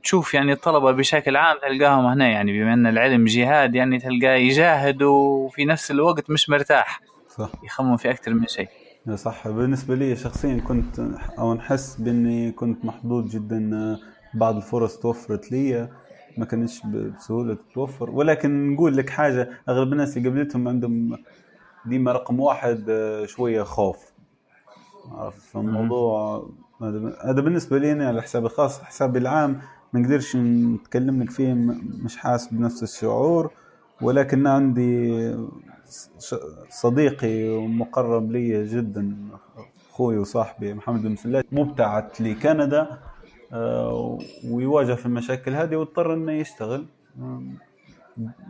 تشوف 0.03 0.34
يعني 0.34 0.51
الطلبة 0.51 0.91
بشكل 0.91 1.36
عام 1.36 1.58
تلقاهم 1.62 2.05
هنا 2.05 2.28
يعني 2.28 2.60
بما 2.60 2.74
أن 2.74 2.88
العلم 2.88 3.26
جهاد 3.26 3.76
يعني 3.76 3.99
تلقاه 3.99 4.36
يجاهد 4.36 5.03
وفي 5.03 5.66
نفس 5.66 5.91
الوقت 5.91 6.30
مش 6.30 6.49
مرتاح. 6.49 7.01
صح. 7.38 7.49
يخمم 7.64 7.97
في 7.97 8.10
أكثر 8.10 8.34
من 8.34 8.47
شيء. 8.47 8.68
صح. 9.16 9.47
بالنسبة 9.47 9.95
لي 9.95 10.16
شخصيا 10.16 10.60
كنت 10.68 10.99
أو 11.39 11.53
نحس 11.53 11.95
بإني 11.95 12.51
كنت 12.51 12.86
محظوظ 12.86 13.36
جدا 13.36 13.97
بعض 14.38 14.55
الفرص 14.55 14.97
توفرت 14.99 15.51
لي 15.51 15.89
ما 16.38 16.45
كانتش 16.45 16.85
بسهولة 16.85 17.55
تتوفر 17.55 18.09
ولكن 18.09 18.73
نقول 18.73 18.97
لك 18.97 19.09
حاجة 19.09 19.49
أغلب 19.69 19.93
الناس 19.93 20.17
اللي 20.17 20.29
قبلتهم 20.29 20.67
عندهم 20.67 21.17
ديما 21.85 22.11
رقم 22.11 22.39
واحد 22.39 22.85
آه، 22.89 23.25
شوية 23.25 23.63
خوف. 23.63 23.97
عرفت؟ 25.11 25.41
فالموضوع 25.41 26.45
هذا 27.23 27.41
بالنسبة 27.41 27.77
لي 27.77 27.91
أنا 27.91 28.07
على 28.07 28.21
حسابي 28.21 28.45
الخاص. 28.45 28.81
حسابي 28.81 29.19
العام 29.19 29.61
ما 29.93 29.99
نقدرش 29.99 30.35
نتكلم 30.35 31.23
لك 31.23 31.29
فيه 31.29 31.53
مش 32.03 32.17
حاسس 32.17 32.53
بنفس 32.53 32.83
الشعور. 32.83 33.51
ولكن 34.01 34.47
عندي 34.47 35.35
صديقي 36.69 37.49
ومقرب 37.49 38.31
لي 38.31 38.65
جدا 38.65 39.15
أخوي 39.91 40.17
وصاحبي 40.17 40.73
محمد 40.73 41.01
بن 41.01 41.11
مسلات 41.11 41.45
مبتعث 41.51 42.21
لكندا. 42.21 42.97
ويواجه 44.52 44.93
في 44.93 45.06
المشاكل 45.06 45.54
هذه 45.54 45.76
واضطر 45.76 46.14
إنه 46.14 46.32
يشتغل. 46.32 46.86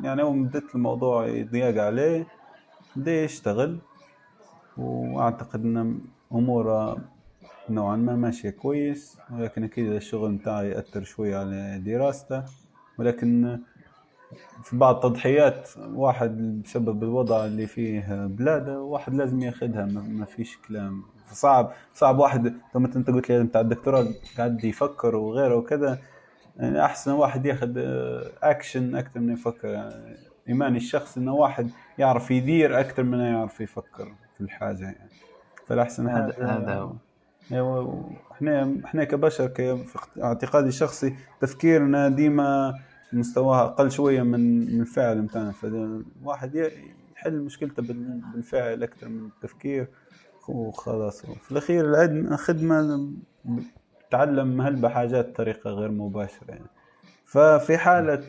يعني 0.04 0.24
هو 0.24 0.34
مدت 0.34 0.76
الموضوع 0.76 1.28
يضيق 1.28 1.84
عليه 1.84 2.28
بدأ 2.96 3.24
يشتغل. 3.24 3.78
وأعتقد 4.78 5.66
إن 5.66 6.00
أموره 6.32 6.98
نوعا 7.70 7.96
ما 7.96 8.16
ماشية 8.16 8.50
كويس 8.50 9.18
ولكن 9.32 9.64
أكيد 9.64 9.92
الشغل 9.92 10.32
متاعه 10.32 10.62
يأثر 10.62 11.04
شوية 11.04 11.38
على 11.38 11.82
دراسته. 11.86 12.44
ولكن 12.98 13.60
في 14.64 14.78
بعض 14.78 14.96
التضحيات 14.96 15.70
واحد 15.78 16.62
بسبب 16.66 17.04
الوضع 17.04 17.46
اللي 17.46 17.68
فيه 17.68 18.26
بلاده 18.26 18.82
واحد 18.82 19.14
لازم 19.14 19.42
ياخذها 19.42 19.86
ما 19.86 20.02
ما 20.02 20.26
فيش 20.26 20.58
كلام. 20.68 21.04
صعب 21.32 21.72
صعب 21.94 22.20
واحد. 22.20 22.54
كما 22.74 22.88
انت 22.96 23.10
قلت 23.10 23.30
لي 23.30 23.44
بتاع 23.44 23.62
الدكتوراه 23.62 24.08
قاعد 24.38 24.64
يفكر 24.64 25.16
وغيره 25.16 25.56
وكذا 25.56 25.98
يعني 26.58 26.86
أحسن 26.86 27.12
واحد 27.12 27.46
ياخذ 27.46 27.74
آه، 27.78 28.32
اكشن 28.44 28.96
أكثر 28.96 29.20
من 29.20 29.34
يفكر. 29.34 29.68
يعني 29.68 30.16
إيماني 30.50 30.78
الشخص 30.78 31.18
إنه 31.18 31.34
واحد 31.34 31.70
يعرف 31.98 32.32
يدير 32.32 32.80
أكثر 32.80 33.04
من 33.04 33.20
يعرف 33.20 33.62
يفكر 33.62 34.12
في 34.38 34.42
الحاجة 34.42 34.84
يعني. 34.84 35.10
فالأحسن 35.68 36.08
هذا- 36.10 36.34
حاجة 36.34 36.46
هذا 36.58 36.74
هو. 36.74 36.94
أيوه 37.52 38.12
إحنا 38.32 38.76
إحنا 38.86 39.04
كبشر 39.04 39.50
في 39.50 39.78
اعتقادي 40.24 40.68
الشخصي 40.68 41.16
تفكيرنا 41.42 42.10
ديما 42.10 42.74
مستواها 43.14 43.64
أقل 43.66 43.92
شوية 43.92 44.22
من 44.22 44.60
من 44.76 44.82
الفعل 44.82 45.22
بتاعنا. 45.22 45.52
فالواحد 45.52 46.56
يحل 47.16 47.40
مشكلته 47.42 47.84
بال- 47.84 48.22
بالفعل 48.34 48.84
أكثر 48.84 49.10
من 49.10 49.26
التفكير 49.26 49.88
وخلاص. 50.50 51.26
في 51.26 51.52
الأخير 51.52 51.86
العلم 51.86 52.36
خدمه 52.36 53.08
تعلم 54.12 54.62
هلبة 54.62 54.90
حاجات 54.90 55.30
بطريقة 55.30 55.70
غير 55.70 55.92
مباشرة 55.92 56.46
يعني. 56.50 56.68
ففي 57.26 57.78
حالة 57.78 58.24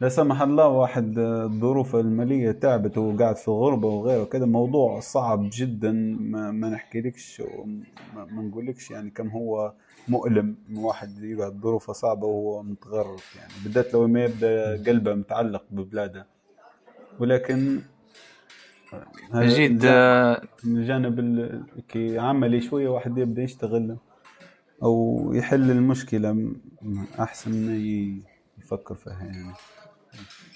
لا 0.00 0.08
سمح 0.08 0.42
الله 0.42 0.68
واحد 0.68 1.18
الظروف 1.18 1.96
المالية 1.96 2.52
تعبت 2.52 2.98
وقاعد 2.98 3.36
في 3.36 3.48
الغربة 3.48 3.88
وغيره 3.88 4.24
كذا 4.24 4.46
موضوع 4.46 5.00
صعب 5.00 5.48
جدا 5.52 5.92
ما, 6.20 6.50
ما 6.50 6.68
نحكيلكش 6.68 7.42
وما 7.58 7.84
ما 8.14 8.42
نقولكش 8.42 8.90
يعني 8.90 9.10
كم 9.10 9.28
هو 9.28 9.72
مؤلم. 10.08 10.56
واحد 10.76 11.22
يقعد 11.22 11.60
ظروفه 11.60 11.92
صعبة 11.92 12.26
وهو 12.26 12.62
متغرب 12.62 13.18
يعني. 13.38 13.52
بالذات 13.64 13.94
لو 13.94 14.06
ما 14.06 14.24
يبدأ 14.24 14.82
قلبه 14.86 15.14
متعلق 15.14 15.64
ببلاده. 15.70 16.26
ولكن 17.20 17.80
آه، 18.94 20.40
من 20.64 20.76
الجانب 20.78 21.18
ال- 21.18 21.62
كي 21.88 22.18
عملي 22.18 22.60
شوية 22.60 22.88
واحد 22.88 23.18
يبدأ 23.18 23.42
يشتغل 23.42 23.96
أو 24.82 25.22
يحل 25.34 25.70
المشكلة 25.70 26.32
م- 26.32 26.56
أحسن 27.20 27.50
من 27.50 27.74
ي- 27.74 28.22
يفكر 28.58 28.94
فيها 28.94 29.12
يعني. 29.12 29.52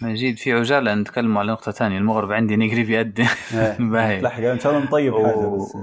مجيد 0.03 0.37
في 0.39 0.53
عجالة 0.53 0.95
نتكلم 0.95 1.39
على 1.39 1.53
نقطة 1.53 1.73
ثانية. 1.73 1.99
المغرب 1.99 2.33
عندي 2.33 2.57
نقري 2.57 2.83
بيد 2.85 3.21
باهي. 3.93 4.21
تلحق 4.21 4.43
إن 4.43 4.59
شاء 4.59 4.73
الله 4.73 4.85
نطيب 4.85 5.15
حاجة 5.15 5.37
و- 5.37 5.57
بس 5.57 5.77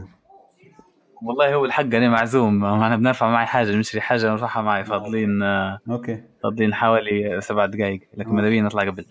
والله 1.21 1.53
هو 1.55 1.65
الحق 1.65 1.81
أنا 1.83 2.09
معزوم. 2.09 2.65
أنا 2.65 2.95
بنرفع 2.95 3.29
معي 3.31 3.45
حاجة 3.45 3.75
نشتري 3.75 4.01
حاجة 4.01 4.29
نرفعها 4.31 4.61
معي. 4.61 4.85
فاضلين 4.85 5.43
آه، 5.43 5.79
أوكي. 5.89 6.23
فاضلين 6.43 6.73
حوالي 6.73 7.41
سبع 7.41 7.65
دقائق 7.65 8.01
لكن 8.17 8.29
ماذا 8.29 8.49
بينا 8.49 8.65
نطلع 8.65 8.81
قبل. 8.83 9.05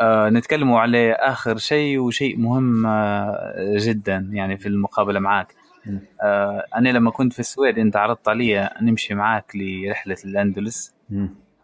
آه 0.00 0.28
نتكلموا 0.30 0.80
على 0.80 1.12
آخر 1.12 1.56
شيء 1.56 1.98
وشيء 1.98 2.38
مهم 2.38 2.86
آه 2.86 3.76
جدا 3.78 4.28
يعني 4.32 4.56
في 4.56 4.68
المقابلة 4.68 5.20
معك 5.20 5.54
آه 6.22 6.64
أنا 6.76 6.88
لما 6.88 7.10
كنت 7.10 7.32
في 7.32 7.38
السويد 7.40 7.78
أنت 7.78 7.96
عرضت 7.96 8.28
علي 8.28 8.70
نمشي 8.82 9.14
معك 9.14 9.52
لرحلة 9.54 10.16
الأندلس. 10.24 10.94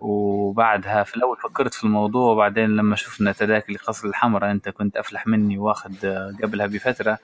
وبعدها 0.00 1.02
في 1.02 1.16
الأول 1.16 1.36
فكرت 1.36 1.74
في 1.74 1.84
الموضوع 1.84 2.32
وبعدين 2.32 2.76
لما 2.76 2.96
شفنا 2.96 3.32
تذاكر 3.32 3.72
لقصر 3.72 4.08
الحمراء 4.08 4.50
أنت 4.50 4.68
كنت 4.68 4.96
أفلح 4.96 5.26
مني 5.26 5.58
واخد 5.58 5.94
قبلها 6.42 6.66
بفترة. 6.66 7.18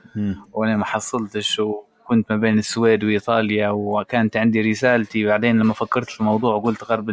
وأنا 0.53 0.77
ما 0.77 0.85
حصلتش 0.85 1.61
وكنت 1.61 2.33
ما 2.33 2.37
بين 2.39 2.59
السويد 2.59 3.05
وإيطاليا 3.05 3.69
وكانت 3.71 4.37
عندي 4.37 4.71
رسالتي. 4.71 5.25
بعدين 5.27 5.59
لما 5.59 5.73
فكرت 5.75 6.11
في 6.11 6.21
الموضوع 6.21 6.61
قلت 6.61 6.85
غرب 6.85 7.11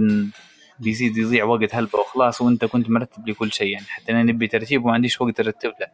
بيزيد 0.82 1.18
يضيع 1.18 1.46
وقت 1.46 1.76
هلبة 1.76 2.00
وخلاص 2.00 2.42
وانت 2.42 2.66
كنت 2.66 2.90
مرتب 2.90 3.28
لي 3.28 3.34
كل 3.34 3.52
شيء 3.52 3.68
يعني. 3.68 3.86
حتى 3.86 4.12
أنا 4.12 4.24
نبي 4.24 4.48
ترتيب 4.48 4.86
وما 4.86 4.94
عنديش 4.94 5.22
وقت 5.22 5.40
ارتب 5.40 5.74
له. 5.82 5.88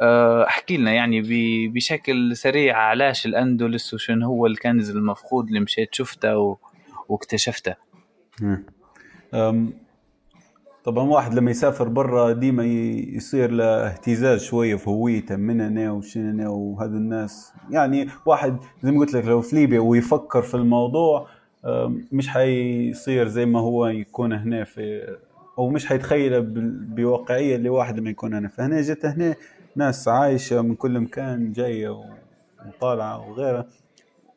آه، 0.00 0.46
احكي 0.46 0.76
لنا 0.76 0.92
يعني 0.92 1.22
بشكل 1.68 2.36
سريع 2.36 2.78
علاش 2.78 3.26
الأندلس 3.26 3.94
وشنو 3.94 4.26
هو 4.26 4.46
الكنز 4.46 4.90
المفقود 4.90 5.46
اللي 5.46 5.60
مشيت 5.60 5.94
شفته 5.94 6.58
واكتشفته. 7.08 7.74
طبعا 10.84 11.04
واحد 11.04 11.34
لما 11.34 11.50
يسافر 11.50 11.88
برا 11.88 12.32
ديما 12.32 12.64
يصير 12.64 13.50
له 13.50 13.64
اهتزاز 13.64 14.44
شوية 14.44 14.76
في 14.76 14.90
هويته 14.90 15.36
من 15.36 15.60
أنا 15.60 15.92
وشنو 15.92 16.30
أنا 16.30 16.48
وهذا 16.48 16.96
الناس. 16.96 17.52
يعني 17.70 18.08
واحد 18.26 18.58
زي 18.82 18.90
ما 18.90 19.00
قلت 19.00 19.14
لك 19.14 19.24
لو 19.24 19.40
في 19.40 19.56
ليبيا 19.56 19.80
ويفكر 19.80 20.42
في 20.42 20.54
الموضوع 20.54 21.28
مش 22.12 22.28
حيصير 22.28 23.28
زي 23.28 23.46
ما 23.46 23.60
هو 23.60 23.86
يكون 23.86 24.32
هنا 24.32 24.64
في 24.64 25.16
أو 25.58 25.70
مش 25.70 25.86
حيتخيله 25.86 26.38
بواقعية 26.96 27.56
اللي 27.56 27.68
واحد 27.68 27.98
لما 27.98 28.10
يكون 28.10 28.34
هنا. 28.34 28.48
فهنا 28.48 28.80
جت 28.80 29.06
هنا 29.06 29.34
ناس 29.76 30.08
عايشة 30.08 30.62
من 30.62 30.74
كل 30.74 31.00
مكان 31.00 31.52
جاية 31.52 32.02
وطالعة 32.68 33.28
وغيره 33.30 33.66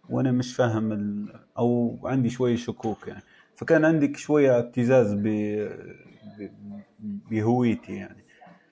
وأنا 0.09 0.31
مش 0.31 0.55
فاهم 0.55 0.91
ال... 0.91 1.25
أو 1.57 1.99
عندي 2.03 2.29
شوية 2.29 2.55
شكوك 2.55 3.07
يعني. 3.07 3.21
فكان 3.55 3.85
عندك 3.85 4.17
شوية 4.17 4.51
اعتزاز 4.51 5.13
ب... 5.13 5.27
بهويتي 6.99 7.93
يعني. 7.95 8.25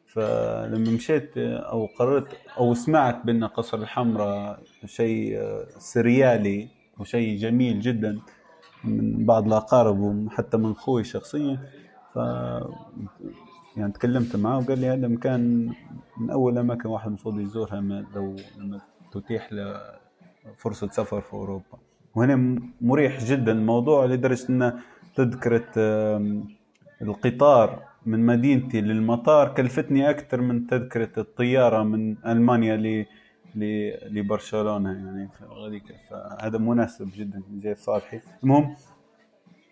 فلما 0.08 0.91
مشيت 0.91 1.38
أو 1.38 1.86
قررت 1.86 2.28
أو 2.58 2.74
سمعت 2.74 3.26
بأن 3.26 3.43
قصر 3.43 3.78
الحمراء 3.78 4.64
شيء 4.86 5.39
سريالي 5.78 6.68
وشيء 6.99 7.38
جميل 7.38 7.80
جدا 7.80 8.20
من 8.84 9.26
بعض 9.26 9.48
الأقارب 9.48 10.00
وحتى 10.00 10.58
من 10.58 10.72
أخوي 10.72 11.04
شخصيا. 11.04 11.60
ف 12.14 12.16
يعني 13.78 13.92
تكلمت 13.94 14.36
معاه 14.36 14.58
وقال 14.58 14.80
لي 14.80 14.88
هذا 14.88 15.08
مكان 15.08 15.74
من 16.18 16.30
أول 16.30 16.58
أماكن 16.58 16.90
واحد 16.90 17.08
المفروض 17.08 17.40
يزورها 17.40 17.82
لو 18.16 18.36
لما 18.60 18.82
تتيح 19.12 19.54
له 19.54 19.82
فرصة 20.58 20.88
سفر 20.88 21.22
في 21.22 21.34
أوروبا. 21.34 21.78
وهنا 22.16 22.62
مريح 22.82 23.24
جدا 23.24 23.52
الموضوع 23.52 24.06
لدرجة 24.06 24.50
ان 24.50 24.80
تذكرة 25.16 25.72
القطار 27.02 27.84
من 28.06 28.26
مدينتي 28.26 28.82
للمطار 28.82 29.54
كلفتني 29.54 30.10
أكثر 30.10 30.42
من 30.42 30.68
تذكرة 30.68 31.20
الطيارة 31.20 31.84
من 31.84 32.18
ألمانيا 32.26 32.76
لبرشلونة 33.56 34.91
يعني 34.91 35.30
غاديك 35.49 35.84
فهذا 36.10 36.58
مناسب 36.58 37.12
جدا 37.16 37.41
جاي 37.51 37.76
صالحي. 37.76 38.22
المهم 38.43 38.76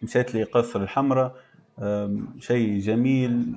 مشيت 0.01 0.35
لي 0.35 0.43
قصر 0.43 0.81
الحمراء 0.83 1.35
شيء 2.39 2.79
جميل 2.79 3.55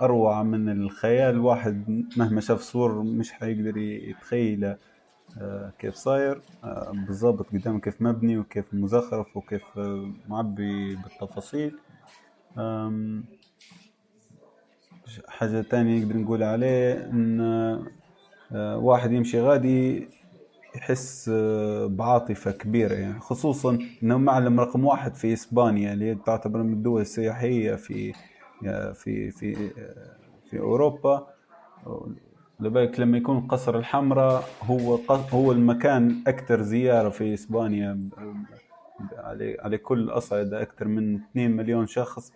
أروع 0.00 0.42
من 0.42 0.68
الخيال. 0.68 1.38
واحد 1.38 2.04
مهما 2.16 2.40
شاف 2.40 2.60
صور 2.60 3.02
مش 3.02 3.32
حيقدر 3.32 3.76
يتخيله 3.76 4.76
أه، 5.40 5.72
كيف 5.78 5.94
صاير 5.94 6.40
أه، 6.64 6.92
بالضبط 7.06 7.46
قدام 7.52 7.80
كيف 7.80 8.02
مبني 8.02 8.38
وكيف 8.38 8.74
مزخرف 8.74 9.36
وكيف 9.36 9.64
معبي 10.28 10.96
بالتفاصيل. 10.96 11.78
حاجة 15.28 15.60
تانية 15.62 16.04
نقدر 16.04 16.16
نقول 16.16 16.42
عليه 16.42 17.10
إن 17.10 17.40
آه، 17.40 17.86
واحد 18.54 19.12
يمشي 19.12 19.40
غادي 19.40 20.08
يحس 20.76 21.30
آه، 21.34 21.86
بعاطفة 21.86 22.50
كبيرة 22.50 22.94
يعني. 22.94 23.20
خصوصا 23.20 23.78
إنه 24.02 24.16
معلم 24.18 24.60
رقم 24.60 24.84
واحد 24.84 25.14
في 25.14 25.32
إسبانيا 25.32 25.92
اللي 25.92 26.14
تعتبر 26.14 26.62
من 26.62 26.72
الدول 26.72 27.00
السياحية 27.00 27.74
في 27.74 28.12
آه، 28.66 28.92
في 28.92 29.30
في 29.30 29.70
في 30.50 30.58
أوروبا. 30.58 31.26
لبالك 32.60 33.00
لما 33.00 33.18
يكون 33.18 33.40
قصر 33.40 33.78
الحمراء 33.78 34.44
هو 34.62 34.98
هو 35.30 35.52
المكان 35.52 36.22
أكثر 36.26 36.62
زيارة 36.62 37.08
في 37.08 37.34
إسبانيا. 37.34 38.08
على 39.16 39.56
على 39.60 39.78
كل 39.78 39.98
الاصعدة 39.98 40.62
أكثر 40.62 40.88
من 40.88 41.14
2 41.14 41.50
مليون 41.50 41.86
شخص 41.86 42.32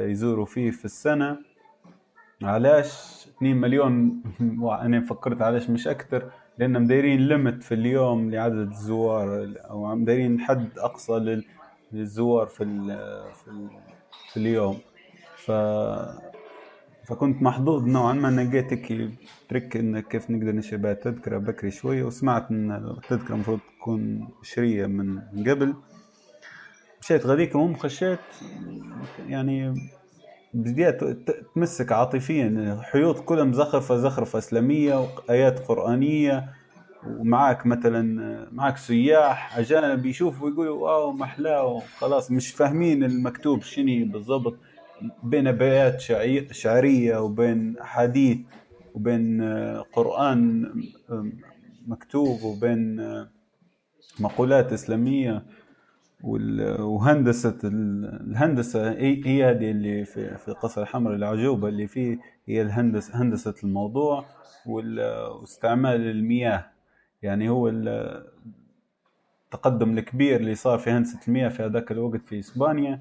يزوروا 0.00 0.46
فيه 0.46 0.70
في 0.70 0.84
السنة. 0.84 1.38
علاش؟ 2.42 3.25
2 3.36 3.56
مليون. 3.56 4.22
أنا 4.86 5.00
فكرت 5.00 5.42
علاش 5.42 5.70
مش 5.70 5.88
أكثر 5.88 6.30
لأن 6.58 6.82
مدايرين 6.82 7.20
ليمت 7.28 7.62
في 7.62 7.74
اليوم 7.74 8.30
لعدد 8.30 8.68
الزوار 8.68 9.54
أو 9.70 9.94
مدايرين 9.96 10.40
حد 10.40 10.78
أقصى 10.78 11.42
للزوار 11.92 12.46
في 12.46 12.64
ال 12.64 12.86
في, 13.34 13.48
ال 13.48 13.68
في 14.32 14.36
اليوم. 14.36 14.78
ف 15.36 15.50
فكنت 17.06 17.42
محظوظ 17.42 17.84
نوعا 17.86 18.12
ما 18.12 18.30
نقيت 18.30 18.72
هيك 18.72 19.10
ترك 19.48 19.76
ان 19.76 20.00
كيف 20.00 20.30
نقدر 20.30 20.52
نشري 20.52 20.78
بها 20.78 20.92
تذكرة 20.92 21.38
بكري 21.38 21.70
شوية 21.70 22.04
وسمعت 22.04 22.50
إن 22.50 22.70
التذكرة 22.70 23.34
المفروض 23.34 23.60
تكون 23.78 24.28
شرية 24.42 24.86
من 24.86 25.20
قبل. 25.48 25.74
مشيت 27.00 27.26
غاديك 27.26 27.54
المهم 27.54 27.74
خشيت 27.74 28.18
يعني 29.28 29.74
بديت 30.56 31.04
تمسك 31.54 31.92
عاطفيا. 31.92 32.78
حيوط 32.82 33.20
كلها 33.20 33.44
مزخرفة 33.44 33.96
زخرفة 33.96 34.38
إسلامية 34.38 35.00
وآيات 35.00 35.58
قرآنية 35.58 36.52
ومعاك 37.06 37.66
مثلا 37.66 38.02
معاك 38.52 38.76
سياح 38.76 39.58
أجانب 39.58 40.06
يشوفوا 40.06 40.48
ويقولوا 40.48 40.82
واو 40.82 41.12
محلاه 41.12 41.66
وخلاص. 41.66 42.30
مش 42.30 42.50
فاهمين 42.50 43.04
المكتوب 43.04 43.62
شنو 43.62 44.12
بالضبط. 44.12 44.56
بين 45.22 45.46
ابيات 45.46 46.00
شعرية 46.50 47.18
وبين 47.18 47.78
احاديث 47.78 48.38
وبين 48.94 49.42
قرآن 49.92 50.72
مكتوب 51.86 52.42
وبين 52.42 53.00
مقولات 54.20 54.72
إسلامية. 54.72 55.42
وهندسة 56.26 57.58
الهندسة 57.64 58.90
هي 58.92 59.44
هذه 59.44 59.70
اللي 59.70 60.04
في 60.04 60.36
في 60.38 60.52
قصر 60.52 60.82
الحمراء 60.82 61.16
العجوبة 61.16 61.68
اللي 61.68 61.86
فيه 61.86 62.18
هي 62.46 62.62
الهندسه 62.62 63.22
هندسة 63.22 63.54
الموضوع 63.64 64.24
واستعمال 64.66 66.00
المياه. 66.10 66.66
يعني 67.22 67.48
هو 67.48 67.68
التقدم 69.44 69.98
الكبير 69.98 70.40
اللي 70.40 70.54
صار 70.54 70.78
في 70.78 70.90
هندسة 70.90 71.20
المياه 71.28 71.48
في 71.48 71.62
هذاك 71.62 71.92
الوقت 71.92 72.26
في 72.26 72.38
إسبانيا 72.38 73.00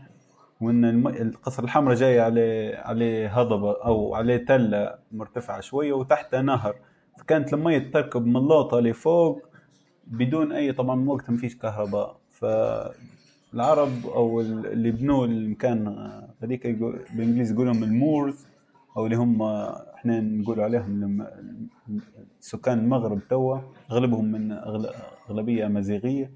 وإن 0.61 1.07
القصر 1.07 1.63
الحمراء 1.63 1.95
جاي 1.95 2.19
عليه 2.19 2.77
عليه 2.77 3.39
هضبة 3.39 3.71
أو 3.85 4.15
عليه 4.15 4.37
تلة 4.37 4.95
مرتفعة 5.11 5.59
شوية 5.61 5.93
وتحتها 5.93 6.41
نهر. 6.41 6.75
فكانت 7.19 7.53
المية 7.53 7.91
تركب 7.91 8.25
من 8.25 8.37
اللوطة 8.37 8.79
لفوق 8.79 9.41
بدون 10.07 10.51
أي 10.51 10.73
طبعا 10.73 11.09
وقتها 11.09 11.31
ما 11.31 11.37
فيش 11.37 11.57
كهرباء. 11.57 12.17
فالعرب 13.55 14.07
أو 14.07 14.41
اللي 14.41 14.91
بنوا 14.91 15.25
المكان 15.25 15.87
هذيك 16.43 16.67
بالإنجليزي 16.67 17.53
يقولون 17.53 17.83
المورز 17.83 18.47
أو 18.97 19.05
اللي 19.05 19.15
هم 19.15 19.41
إحنا 19.95 20.21
نقول 20.21 20.59
عليهم 20.59 21.25
سكان 22.39 22.79
المغرب 22.79 23.19
توا 23.29 23.57
أغلبهم 23.91 24.25
من 24.25 24.51
أغلبية 25.29 25.65
أمازيغية. 25.65 26.31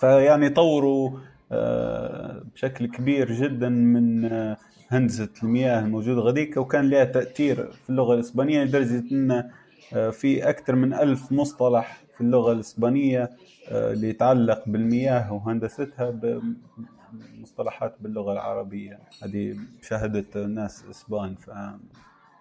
فيعني 0.00 0.48
طوروا 0.48 1.10
آه، 1.52 2.42
بشكل 2.54 2.86
كبير 2.86 3.32
جدا 3.32 3.68
من 3.68 4.24
آه، 4.24 4.56
هندسة 4.88 5.28
المياه 5.42 5.80
الموجودة 5.80 6.20
غاديك 6.20 6.56
وكان 6.56 6.90
لها 6.90 7.04
تأثير 7.04 7.72
في 7.72 7.90
اللغة 7.90 8.14
الإسبانية 8.14 8.64
لدرجة 8.64 9.04
إن 9.12 9.50
آه، 9.94 10.10
في 10.10 10.48
أكثر 10.48 10.74
من 10.74 10.94
ألف 10.94 11.32
مصطلح 11.32 12.05
في 12.16 12.20
اللغة 12.20 12.52
الإسبانية 12.52 13.30
اللي 13.70 14.08
يتعلق 14.08 14.62
بالمياه 14.66 15.32
وهندستها 15.32 16.10
بمصطلحات 17.38 17.96
باللغة 18.00 18.32
العربية. 18.32 18.98
هذه 19.22 19.56
شهدت 19.82 20.36
ناس 20.36 20.84
إسبان 20.90 21.34
ف... 21.34 21.50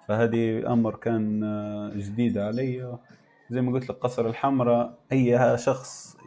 فهذه 0.07 0.73
أمر 0.73 0.95
كان 0.95 1.39
جديد 1.95 2.37
علي. 2.37 2.97
زي 3.49 3.61
ما 3.61 3.71
قلت 3.71 3.89
لك 3.89 3.95
قصر 3.95 4.27
الحمراء 4.27 4.97
أي 5.11 5.57
شخص 5.57 6.17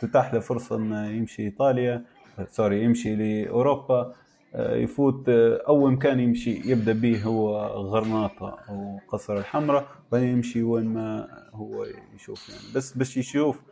تتاح 0.00 0.34
له 0.34 0.40
فرصة 0.40 0.76
إنه 0.76 1.06
يمشي 1.06 1.42
إيطاليا 1.42 2.04
سوري 2.50 2.84
يمشي 2.84 3.16
لأوروبا 3.16 4.00
آه، 4.00 4.12
يفوت 4.54 5.28
آه، 5.28 5.62
أول 5.68 5.92
مكان 5.92 6.20
يمشي 6.20 6.70
يبدأ 6.70 6.92
به 6.92 7.22
هو 7.22 7.66
غرناطة 7.66 8.58
أو 8.68 8.98
قصر 9.08 9.38
الحمراء 9.38 9.88
بعدين 10.12 10.28
يمشي 10.28 10.62
وين 10.62 10.86
ما 10.86 11.28
هو 11.52 11.86
يشوف 12.14 12.48
يعني. 12.48 12.74
بس 12.74 12.92
باش 12.92 13.16
يشوف 13.16 13.62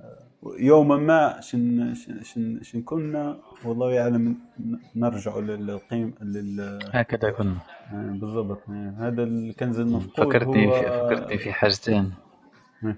آه، 0.00 0.18
يوما 0.58 0.96
ما 0.96 1.40
شن 1.40 1.94
شن 2.22 2.62
شن, 2.62 2.82
كنا 2.82 3.38
والله 3.64 3.92
يعلم 3.92 4.36
نرجع 4.96 5.38
للقيم 5.38 6.14
لل 6.22 6.78
هكذا 6.92 7.30
كنا. 7.30 7.58
بالضبط. 7.92 8.68
هذا 8.98 9.22
الكنز 9.22 9.80
المفقود 9.80 10.26
فكرتني 10.26 10.66
هو... 10.66 10.72
في 10.72 10.82
فكرتني 10.82 11.38
في 11.38 11.52
حاجتين. 11.52 11.94
يعني 12.82 12.96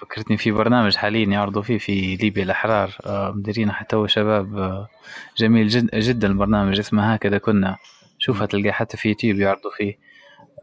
فكرتني 0.00 0.36
في 0.36 0.50
برنامج 0.50 0.96
حاليا 0.96 1.26
يعرضوا 1.26 1.62
فيه 1.62 1.78
في 1.78 2.16
ليبيا 2.16 2.42
الأحرار. 2.42 2.96
آه، 3.06 3.32
مديرين 3.36 3.72
حتى 3.72 3.96
هو 3.96 4.06
شباب 4.06 4.58
آه، 4.58 4.88
جميل 5.36 5.68
جد 5.68 5.90
جدا 5.94 6.28
البرنامج. 6.28 6.78
اسمه 6.78 7.12
هكذا 7.12 7.38
كنا. 7.38 7.76
شوفها 8.18 8.46
تلقاه 8.46 8.70
حتى 8.70 8.96
في 8.96 9.08
يوتيوب 9.08 9.38
يعرضوا 9.38 9.70
فيه. 9.76 9.98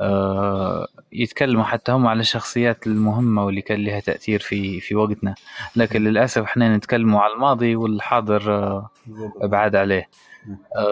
آه، 0.02 0.88
يتكلموا 1.12 1.64
حتى 1.64 1.92
هم 1.92 2.08
على 2.08 2.20
الشخصيات 2.20 2.88
المهمة 2.88 3.46
واللي 3.46 3.62
كان 3.62 3.84
لها 3.84 4.00
تأثير 4.00 4.40
في 4.40 4.80
في 4.80 4.96
وقتنا. 4.96 5.36
لكن 5.76 6.04
للأسف 6.04 6.44
إحنا 6.44 6.78
نتكلموا 6.78 7.22
على 7.22 7.34
الماضي 7.34 7.76
والحاضر 7.76 8.84
بعاد 9.44 9.76
عليه. 9.76 10.10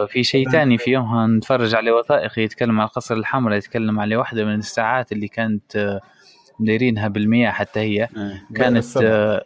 في 0.08 0.24
شيء 0.24 0.50
ثاني 0.50 0.78
في 0.78 0.92
يومها 0.92 1.28
نتفرج 1.28 1.76
عليه 1.76 1.92
وثائقي 1.92 2.42
يتكلم 2.42 2.80
على 2.80 2.88
القصر 2.88 3.16
الحمراء 3.16 3.58
يتكلم 3.58 4.00
على 4.00 4.16
واحدة 4.16 4.46
من 4.46 4.56
الساعات 4.56 5.12
اللي 5.12 5.28
كانت 5.28 6.00
مديرينها 6.60 7.08
بالمياه 7.08 7.52
حتى 7.52 7.80
هي. 7.80 8.04
إيه. 8.04 8.44
كانت 8.56 8.98
آه، 8.98 9.46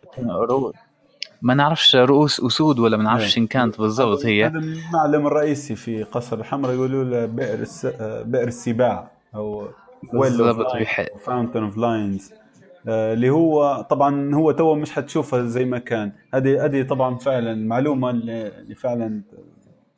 ما 1.41 1.53
نعرفش 1.53 1.95
رؤوس 1.95 2.39
أسود 2.39 2.79
ولا 2.79 2.97
ما 2.97 3.03
نعرفش 3.03 3.37
إيه. 3.37 3.43
إن 3.43 3.47
كانت 3.47 3.77
بالضبط 3.81 4.25
هي. 4.25 4.45
هذا 4.45 4.59
المعلم 4.59 5.27
الرئيسي 5.27 5.75
في 5.75 6.03
قصر 6.03 6.39
الحمراء 6.39 6.73
يقولوا 6.73 7.03
له 7.03 7.25
بئر 7.25 7.59
الس... 7.59 7.85
بئر 8.25 8.47
السباع 8.47 9.11
أو 9.35 9.67
بالضبط 10.13 10.67
Fountain 11.25 11.63
of 11.63 11.77
Lions 11.77 12.33
اللي 12.87 13.29
هو 13.29 13.81
طبعا 13.89 14.35
هو 14.35 14.51
تو 14.51 14.75
مش 14.75 14.91
حتشوفها 14.91 15.43
زي 15.45 15.65
ما 15.65 15.79
كان. 15.79 16.11
هذه 16.33 16.65
هذه 16.65 16.83
طبعا 16.83 17.17
فعلا 17.17 17.55
معلومة 17.55 18.09
اللي 18.09 18.75
فعلا 18.75 19.21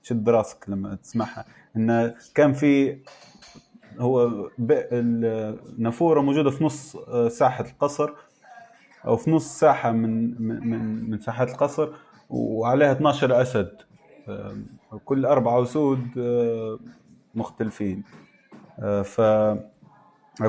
تشد 0.03 0.29
راسك 0.29 0.65
لما 0.67 0.95
تسمعها. 0.95 1.45
انه 1.75 2.13
كان 2.35 2.53
في 2.53 2.97
هو 3.99 4.49
النافورة 4.69 6.21
موجودة 6.21 6.49
في 6.49 6.63
نص 6.63 6.95
آه، 6.95 7.27
ساحة 7.27 7.65
القصر 7.65 8.09
أو 9.05 9.17
في 9.17 9.31
نص 9.31 9.59
ساحة 9.59 9.91
من 9.91 10.41
من 10.41 11.09
من 11.09 11.19
ساحات 11.19 11.49
القصر 11.49 11.89
وعليها 12.29 12.91
12 12.91 13.41
أسد 13.41 13.71
آه، 14.27 14.55
كل 15.05 15.25
أربعة 15.25 15.63
اسود 15.63 16.07
آه، 16.17 16.79
مختلفين. 17.35 18.03
ف 19.03 19.21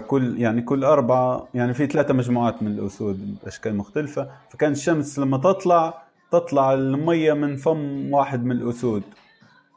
كل 0.07 0.41
يعني 0.41 0.63
كل 0.63 0.85
أربعة 0.85 1.49
يعني 1.55 1.75
في 1.75 1.87
ثلاثة 1.87 2.15
مجموعات 2.15 2.63
من 2.63 2.71
الأسود 2.71 3.39
بأشكال 3.43 3.77
مختلفة. 3.77 4.31
فكان 4.51 4.73
الشمس 4.73 5.19
لما 5.19 5.39
تطلع 5.39 6.03
تطلع 6.31 6.75
المية 6.75 7.33
من 7.33 7.57
فم 7.57 8.13
واحد 8.15 8.45
من 8.45 8.53
الأسود. 8.53 9.03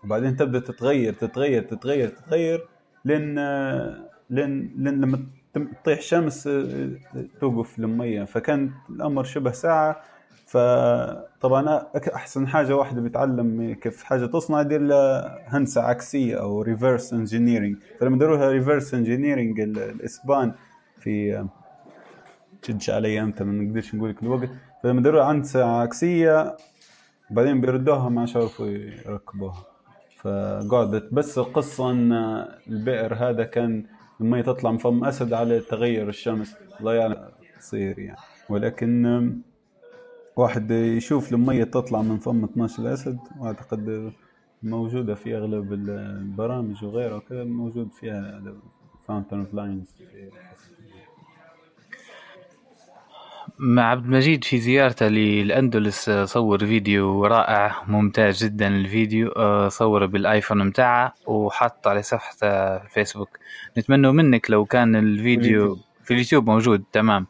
وبعدين 0.04 0.36
تبدأ 0.36 0.60
تتغير 0.60 1.14
تتغير 1.14 1.62
تتغير 1.64 2.10
تتغير. 2.10 2.68
لأن 3.06 3.36
لأن 4.30 4.70
لأن 4.78 5.02
لما 5.02 5.20
تطيح 5.54 6.02
شمس 6.02 6.48
آه، 6.48 6.90
توقف 7.42 7.80
المية 7.80 8.24
فكان 8.24 8.72
الأمر 8.90 9.24
شبه 9.24 9.52
ساعة. 9.52 10.02
فطبعا 10.48 11.88
أحسن 12.16 12.48
حاجة 12.48 12.76
واحدة 12.76 13.02
بيتعلم 13.02 13.74
كيف 13.82 14.04
حاجة 14.04 14.26
تصنع 14.26 14.62
يدير 14.62 14.82
لها 14.82 15.40
هندسة 15.48 15.82
عكسية 15.82 16.36
أو 16.42 16.62
reverse 16.62 17.14
engineering 17.14 17.78
فلما 18.00 18.18
داروا 18.18 18.38
لها 18.38 18.52
reverse 18.52 18.94
engineering 18.94 19.60
الإسبان 19.60 20.54
في 21.00 21.46
تشدش 22.62 22.90
علي 22.90 23.22
أمتى 23.22 23.44
ما 23.44 23.64
نقدرش 23.64 23.96
نقول 23.96 24.10
لك 24.10 24.24
الوقت. 24.24 24.50
فلما 24.84 25.02
داروا 25.02 25.24
هندسه 25.24 25.66
عكسية 25.66 26.58
بعدين 27.32 27.62
بيردوها 27.62 28.10
ما 28.10 28.22
عرفوا 28.36 28.68
يركبوها. 29.06 29.75
فقعدت 30.26 31.14
بس 31.14 31.38
القصة 31.38 31.92
أن 31.92 32.12
البئر 32.68 33.14
هذا 33.14 33.44
كان 33.44 33.86
المي 34.22 34.44
تطلع 34.44 34.72
من 34.72 34.78
فم 34.78 35.04
أسد 35.04 35.34
على 35.34 35.60
تغير 35.60 36.10
الشمس 36.10 36.56
الله 36.80 36.94
يعلم 36.94 37.30
تصير 37.60 38.00
يعني. 38.00 38.20
ولكن 38.50 39.34
واحد 40.36 40.72
يشوف 40.72 41.34
المية 41.34 41.64
تطلع 41.64 42.02
من 42.02 42.18
فم 42.18 42.44
12 42.44 42.94
أسد 42.94 43.20
وأعتقد 43.40 44.14
موجودة 44.64 45.16
في 45.16 45.38
أغلب 45.38 45.74
البرامج 45.74 46.84
وغيرها 46.84 47.16
وكذا 47.16 47.44
موجود 47.44 47.94
فيها 47.94 48.42
fountain 49.08 49.40
of 49.40 49.54
lions 49.54 49.96
مع 53.60 53.92
عبد 53.92 54.06
المجيد 54.06 54.44
في 54.44 54.60
زيارته 54.60 55.08
للأندلس 55.08 56.10
آه، 56.10 56.26
صور 56.26 56.60
فيديو 56.60 57.26
رائع 57.26 57.84
ممتاز 57.88 58.44
جدا 58.44 58.68
الفيديو 58.68 59.30
آه، 59.30 59.68
صوره 59.68 60.06
بالآيفون 60.06 60.68
متاعه 60.68 61.14
وحط 61.28 61.88
على 61.88 62.02
صفحته 62.02 62.78
في 62.78 62.86
الفيسبوك. 62.86 63.40
نتمنى 63.78 64.12
منك 64.12 64.52
لو 64.52 64.66
كان 64.66 64.96
الفيديو 64.96 65.78
في 66.04 66.14
اليوتيوب 66.14 66.50
موجود 66.50 66.84
تمام. 66.94 67.28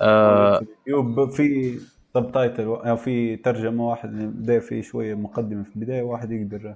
آه، 0.00 0.58
في 0.58 0.66
اليوتيوب 0.86 1.30
في 1.30 1.78
subtitle 2.14 2.64
أو 2.64 2.96
في 2.96 3.36
ترجمة 3.36 3.88
واحد 3.88 4.42
داير 4.42 4.60
فيه 4.60 4.82
شوية 4.82 5.14
مقدمة 5.14 5.62
في 5.62 5.76
البداية 5.76 6.02
واحد 6.02 6.32
يقدر 6.32 6.74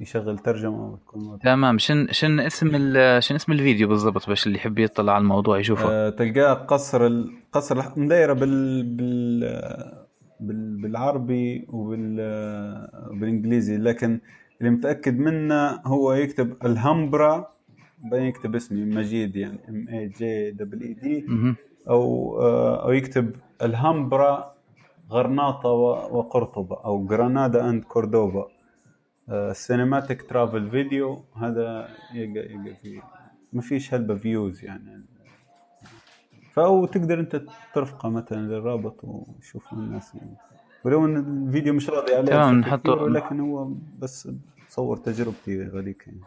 يشغل 0.00 0.38
ترجمة 0.38 0.92
وتكون 0.92 1.38
تمام. 1.38 1.78
شن 1.78 2.06
شن 2.10 2.40
اسم 2.40 2.68
شن 3.18 3.34
اسم 3.34 3.52
الفيديو 3.52 3.88
بالضبط 3.88 4.28
باش 4.28 4.46
اللي 4.46 4.58
يحب 4.58 4.78
يطلع 4.78 5.12
على 5.12 5.22
الموضوع 5.22 5.58
يشوفه؟ 5.58 5.90
أه 5.90 6.10
تلقاه 6.10 6.54
قصر 6.54 7.06
القصر 7.06 7.82
مدايرة 7.96 8.32
بال 8.32 8.82
بال 10.40 10.80
بالعربي 10.82 11.66
وبالانجليزي 11.68 13.76
لكن 13.76 14.20
اللي 14.60 14.70
متأكد 14.70 15.18
منه 15.18 15.80
هو 15.86 16.12
يكتب 16.12 16.56
Alhambra 16.64 17.48
بعدين 17.98 18.26
يكتب 18.26 18.54
اسمي 18.54 18.84
مجيد 18.84 19.36
يعني 19.36 19.58
M 19.68 19.88
A 19.88 20.08
J 20.08 20.50
double 20.50 20.82
E 20.82 20.92
D 20.92 21.26
أو 21.88 22.36
آه، 22.40 22.84
أو 22.84 22.92
يكتب 22.92 23.30
Alhambra 23.62 24.54
غرناطة 25.10 25.68
وقرطبة 25.68 26.76
أو 26.84 27.06
Granada 27.06 27.70
and 27.70 27.84
Cordoba 27.84 28.48
cinematic 29.52 30.28
travel 30.28 30.70
video 30.70 31.24
هذا 31.36 31.88
يلقى 32.14 32.52
يلقى 32.52 32.74
فيه 32.82 33.00
ما 33.52 33.62
فيش 33.62 33.94
هلبة 33.94 34.14
views 34.14 34.64
يعني. 34.64 35.04
فأو 36.52 36.86
تقدر 36.86 37.20
أنت 37.20 37.42
ترفقه 37.74 38.08
مثلا 38.08 38.38
للرابط 38.38 39.04
وشوف 39.04 39.72
الناس 39.72 40.14
يعني. 40.14 40.36
ولو 40.84 41.04
إن 41.04 41.46
الفيديو 41.46 41.74
مش 41.74 41.90
راضي 41.90 42.14
عليه 42.14 42.26
تمام 42.26 42.60
نحطه 42.60 43.08
لكن 43.08 43.40
هو 43.40 43.68
بس 43.98 44.28
صور 44.68 44.96
تجربتي 44.96 45.68
غاديك 45.68 46.04
يعني. 46.06 46.20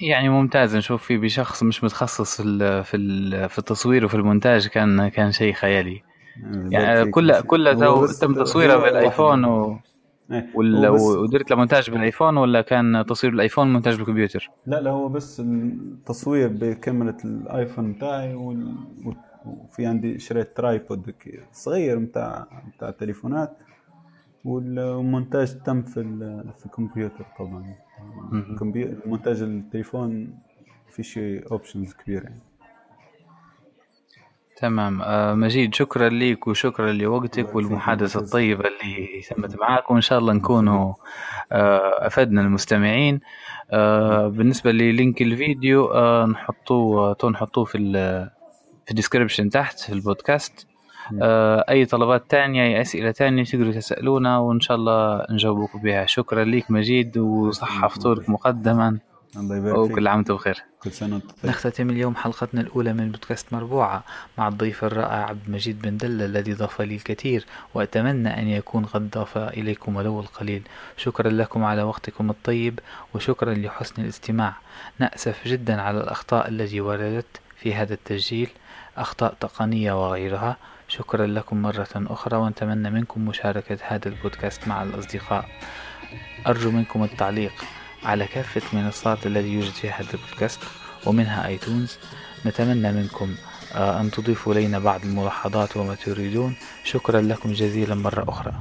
يعني 0.00 0.28
ممتاز 0.28 0.76
نشوف 0.76 1.02
فيه 1.02 1.18
بشخص 1.18 1.62
مش 1.62 1.84
متخصص 1.84 2.40
في 2.40 3.48
في 3.48 3.58
التصوير 3.58 4.04
وفي 4.04 4.14
المونتاج 4.14 4.68
كان 4.68 5.08
كان 5.08 5.32
شيء 5.32 5.52
خيالي. 5.52 6.02
يعني 6.70 7.10
كل 7.10 7.40
كل 7.40 7.76
تم 8.20 8.34
تصويره 8.34 8.76
بالآيفون 8.76 9.44
و. 9.44 9.80
ولا 10.54 10.90
ودرت 10.90 11.50
له 11.50 11.56
مونتاج 11.56 11.90
بالآيفون 11.90 12.36
ولا 12.36 12.60
كان 12.60 13.04
تصوير 13.08 13.30
بالايفون 13.30 13.72
مونتاج 13.72 13.96
بالكمبيوتر؟ 13.96 14.50
لا 14.66 14.80
لا 14.80 14.90
هو 14.90 15.08
بس 15.08 15.40
التصوير 15.40 16.48
بكاميرا 16.48 17.16
الآيفون 17.24 17.92
بتاعي 17.92 18.34
وفي 18.34 19.86
عندي 19.86 20.18
شريت 20.18 20.56
tripod 20.56 21.14
صغير 21.52 21.98
بتاع 21.98 22.46
بتاع 22.76 22.88
التليفونات 22.88 23.56
والمونتاج 24.44 25.62
تم 25.62 25.82
في 25.82 26.02
في 26.58 26.66
الكمبيوتر 26.66 27.26
طبعا 27.38 27.74
مونتاج 29.06 29.42
التليفون 29.42 30.38
في 30.90 31.02
شيء 31.02 31.52
options 31.52 31.94
كبيرة 31.94 32.24
يعني. 32.24 32.47
تمام. 34.60 35.02
آه 35.02 35.34
مجيد 35.34 35.74
شكرا 35.74 36.08
لك 36.08 36.46
وشكرا 36.46 36.92
لوقتك 36.92 37.54
والمحادثة 37.54 38.20
الطيبة 38.20 38.64
اللي 38.68 39.20
تمت 39.30 39.60
معك 39.60 39.90
وإن 39.90 40.00
شاء 40.00 40.18
الله 40.18 40.32
نكونوا 40.32 40.94
آه 41.52 42.06
أفدنا 42.06 42.40
المستمعين. 42.40 43.20
آه 43.70 44.28
بالنسبة 44.28 44.72
لل 44.72 44.89
link 44.89 45.22
الفيديو 45.22 45.92
نحطوه 46.26 47.12
تو 47.12 47.30
نحطوه 47.30 47.64
في 47.64 47.78
في 48.84 48.90
ال 48.90 48.95
description 48.95 49.50
تحت 49.50 49.78
في 49.80 49.92
البودكاست. 49.92 50.66
آه 51.22 51.64
أي 51.68 51.84
طلبات 51.84 52.30
تانية 52.30 52.62
أي 52.62 52.80
أسئلة 52.80 53.10
تانية 53.10 53.44
تقدروا 53.44 53.72
تسألونا 53.72 54.38
وإن 54.38 54.60
شاء 54.60 54.76
الله 54.76 55.26
نجاوبكم 55.30 55.78
بها. 55.78 56.06
شكرا 56.06 56.44
لك 56.44 56.70
مجيد 56.70 57.18
وصحة 57.18 57.88
فطورك 57.88 58.30
مقدما. 58.30 58.98
الله 59.36 59.56
يبارك 59.56 59.78
وكل 59.78 59.94
فيك. 59.94 60.06
عام 60.06 60.16
وأنتم 60.16 60.34
بخير. 60.34 60.64
كل 60.82 60.92
سنة 60.92 61.14
وأنت 61.14 61.30
طيب 61.30 61.50
نختتم 61.50 61.90
اليوم 61.90 62.16
حلقتنا 62.16 62.60
الأولى 62.60 62.92
من 62.92 63.10
بودكاست 63.10 63.52
مربوعة 63.52 64.04
مع 64.38 64.48
الضيف 64.48 64.84
الرائع 64.84 65.24
عبد 65.24 65.46
المجيد 65.46 65.82
بن 65.82 65.96
دلة 65.96 66.24
الذي 66.24 66.52
ضاف 66.52 66.82
لي 66.82 66.94
الكثير 66.94 67.44
وأتمنى 67.74 68.42
أن 68.42 68.48
يكون 68.48 68.84
قد 68.84 69.10
ضاف 69.10 69.38
إليكم 69.38 69.96
ولو 69.96 70.20
القليل. 70.20 70.62
شكرا 70.96 71.30
لكم 71.30 71.64
على 71.64 71.82
وقتكم 71.82 72.30
الطيب 72.30 72.80
وشكرا 73.14 73.54
لحسن 73.54 74.02
الاستماع. 74.02 74.56
نأسف 74.98 75.48
جدا 75.48 75.80
على 75.80 76.00
الأخطاء 76.00 76.48
التي 76.48 76.80
وردت 76.80 77.40
في 77.56 77.74
هذا 77.74 77.94
التسجيل 77.94 78.48
أخطاء 78.96 79.34
تقنية 79.40 80.06
وغيرها. 80.06 80.56
شكرا 80.88 81.26
لكم 81.26 81.62
مرة 81.62 81.88
أخرى 81.94 82.36
ونتمنى 82.36 82.90
منكم 82.90 83.28
مشاركة 83.28 83.78
هذا 83.82 84.08
البودكاست 84.08 84.68
مع 84.68 84.82
الأصدقاء. 84.82 85.48
أرجو 86.46 86.70
منكم 86.70 87.04
التعليق. 87.04 87.52
على 88.04 88.26
كافة 88.26 88.62
المنصات 88.72 89.26
التي 89.26 89.48
يوجد 89.48 89.72
فيها 89.72 90.00
البودكاست 90.00 90.60
ومنها 91.06 91.46
آيتونز. 91.46 91.98
نتمنى 92.46 92.92
منكم 92.92 93.34
آه، 93.74 94.00
أن 94.00 94.10
تضيفوا 94.10 94.52
إلينا 94.52 94.78
بعض 94.78 95.04
الملاحظات 95.04 95.76
وما 95.76 95.94
تريدون. 95.94 96.54
شكرا 96.84 97.20
لكم 97.20 97.52
جزيلا 97.52 97.94
مرة 97.94 98.24
أخرى. 98.28 98.52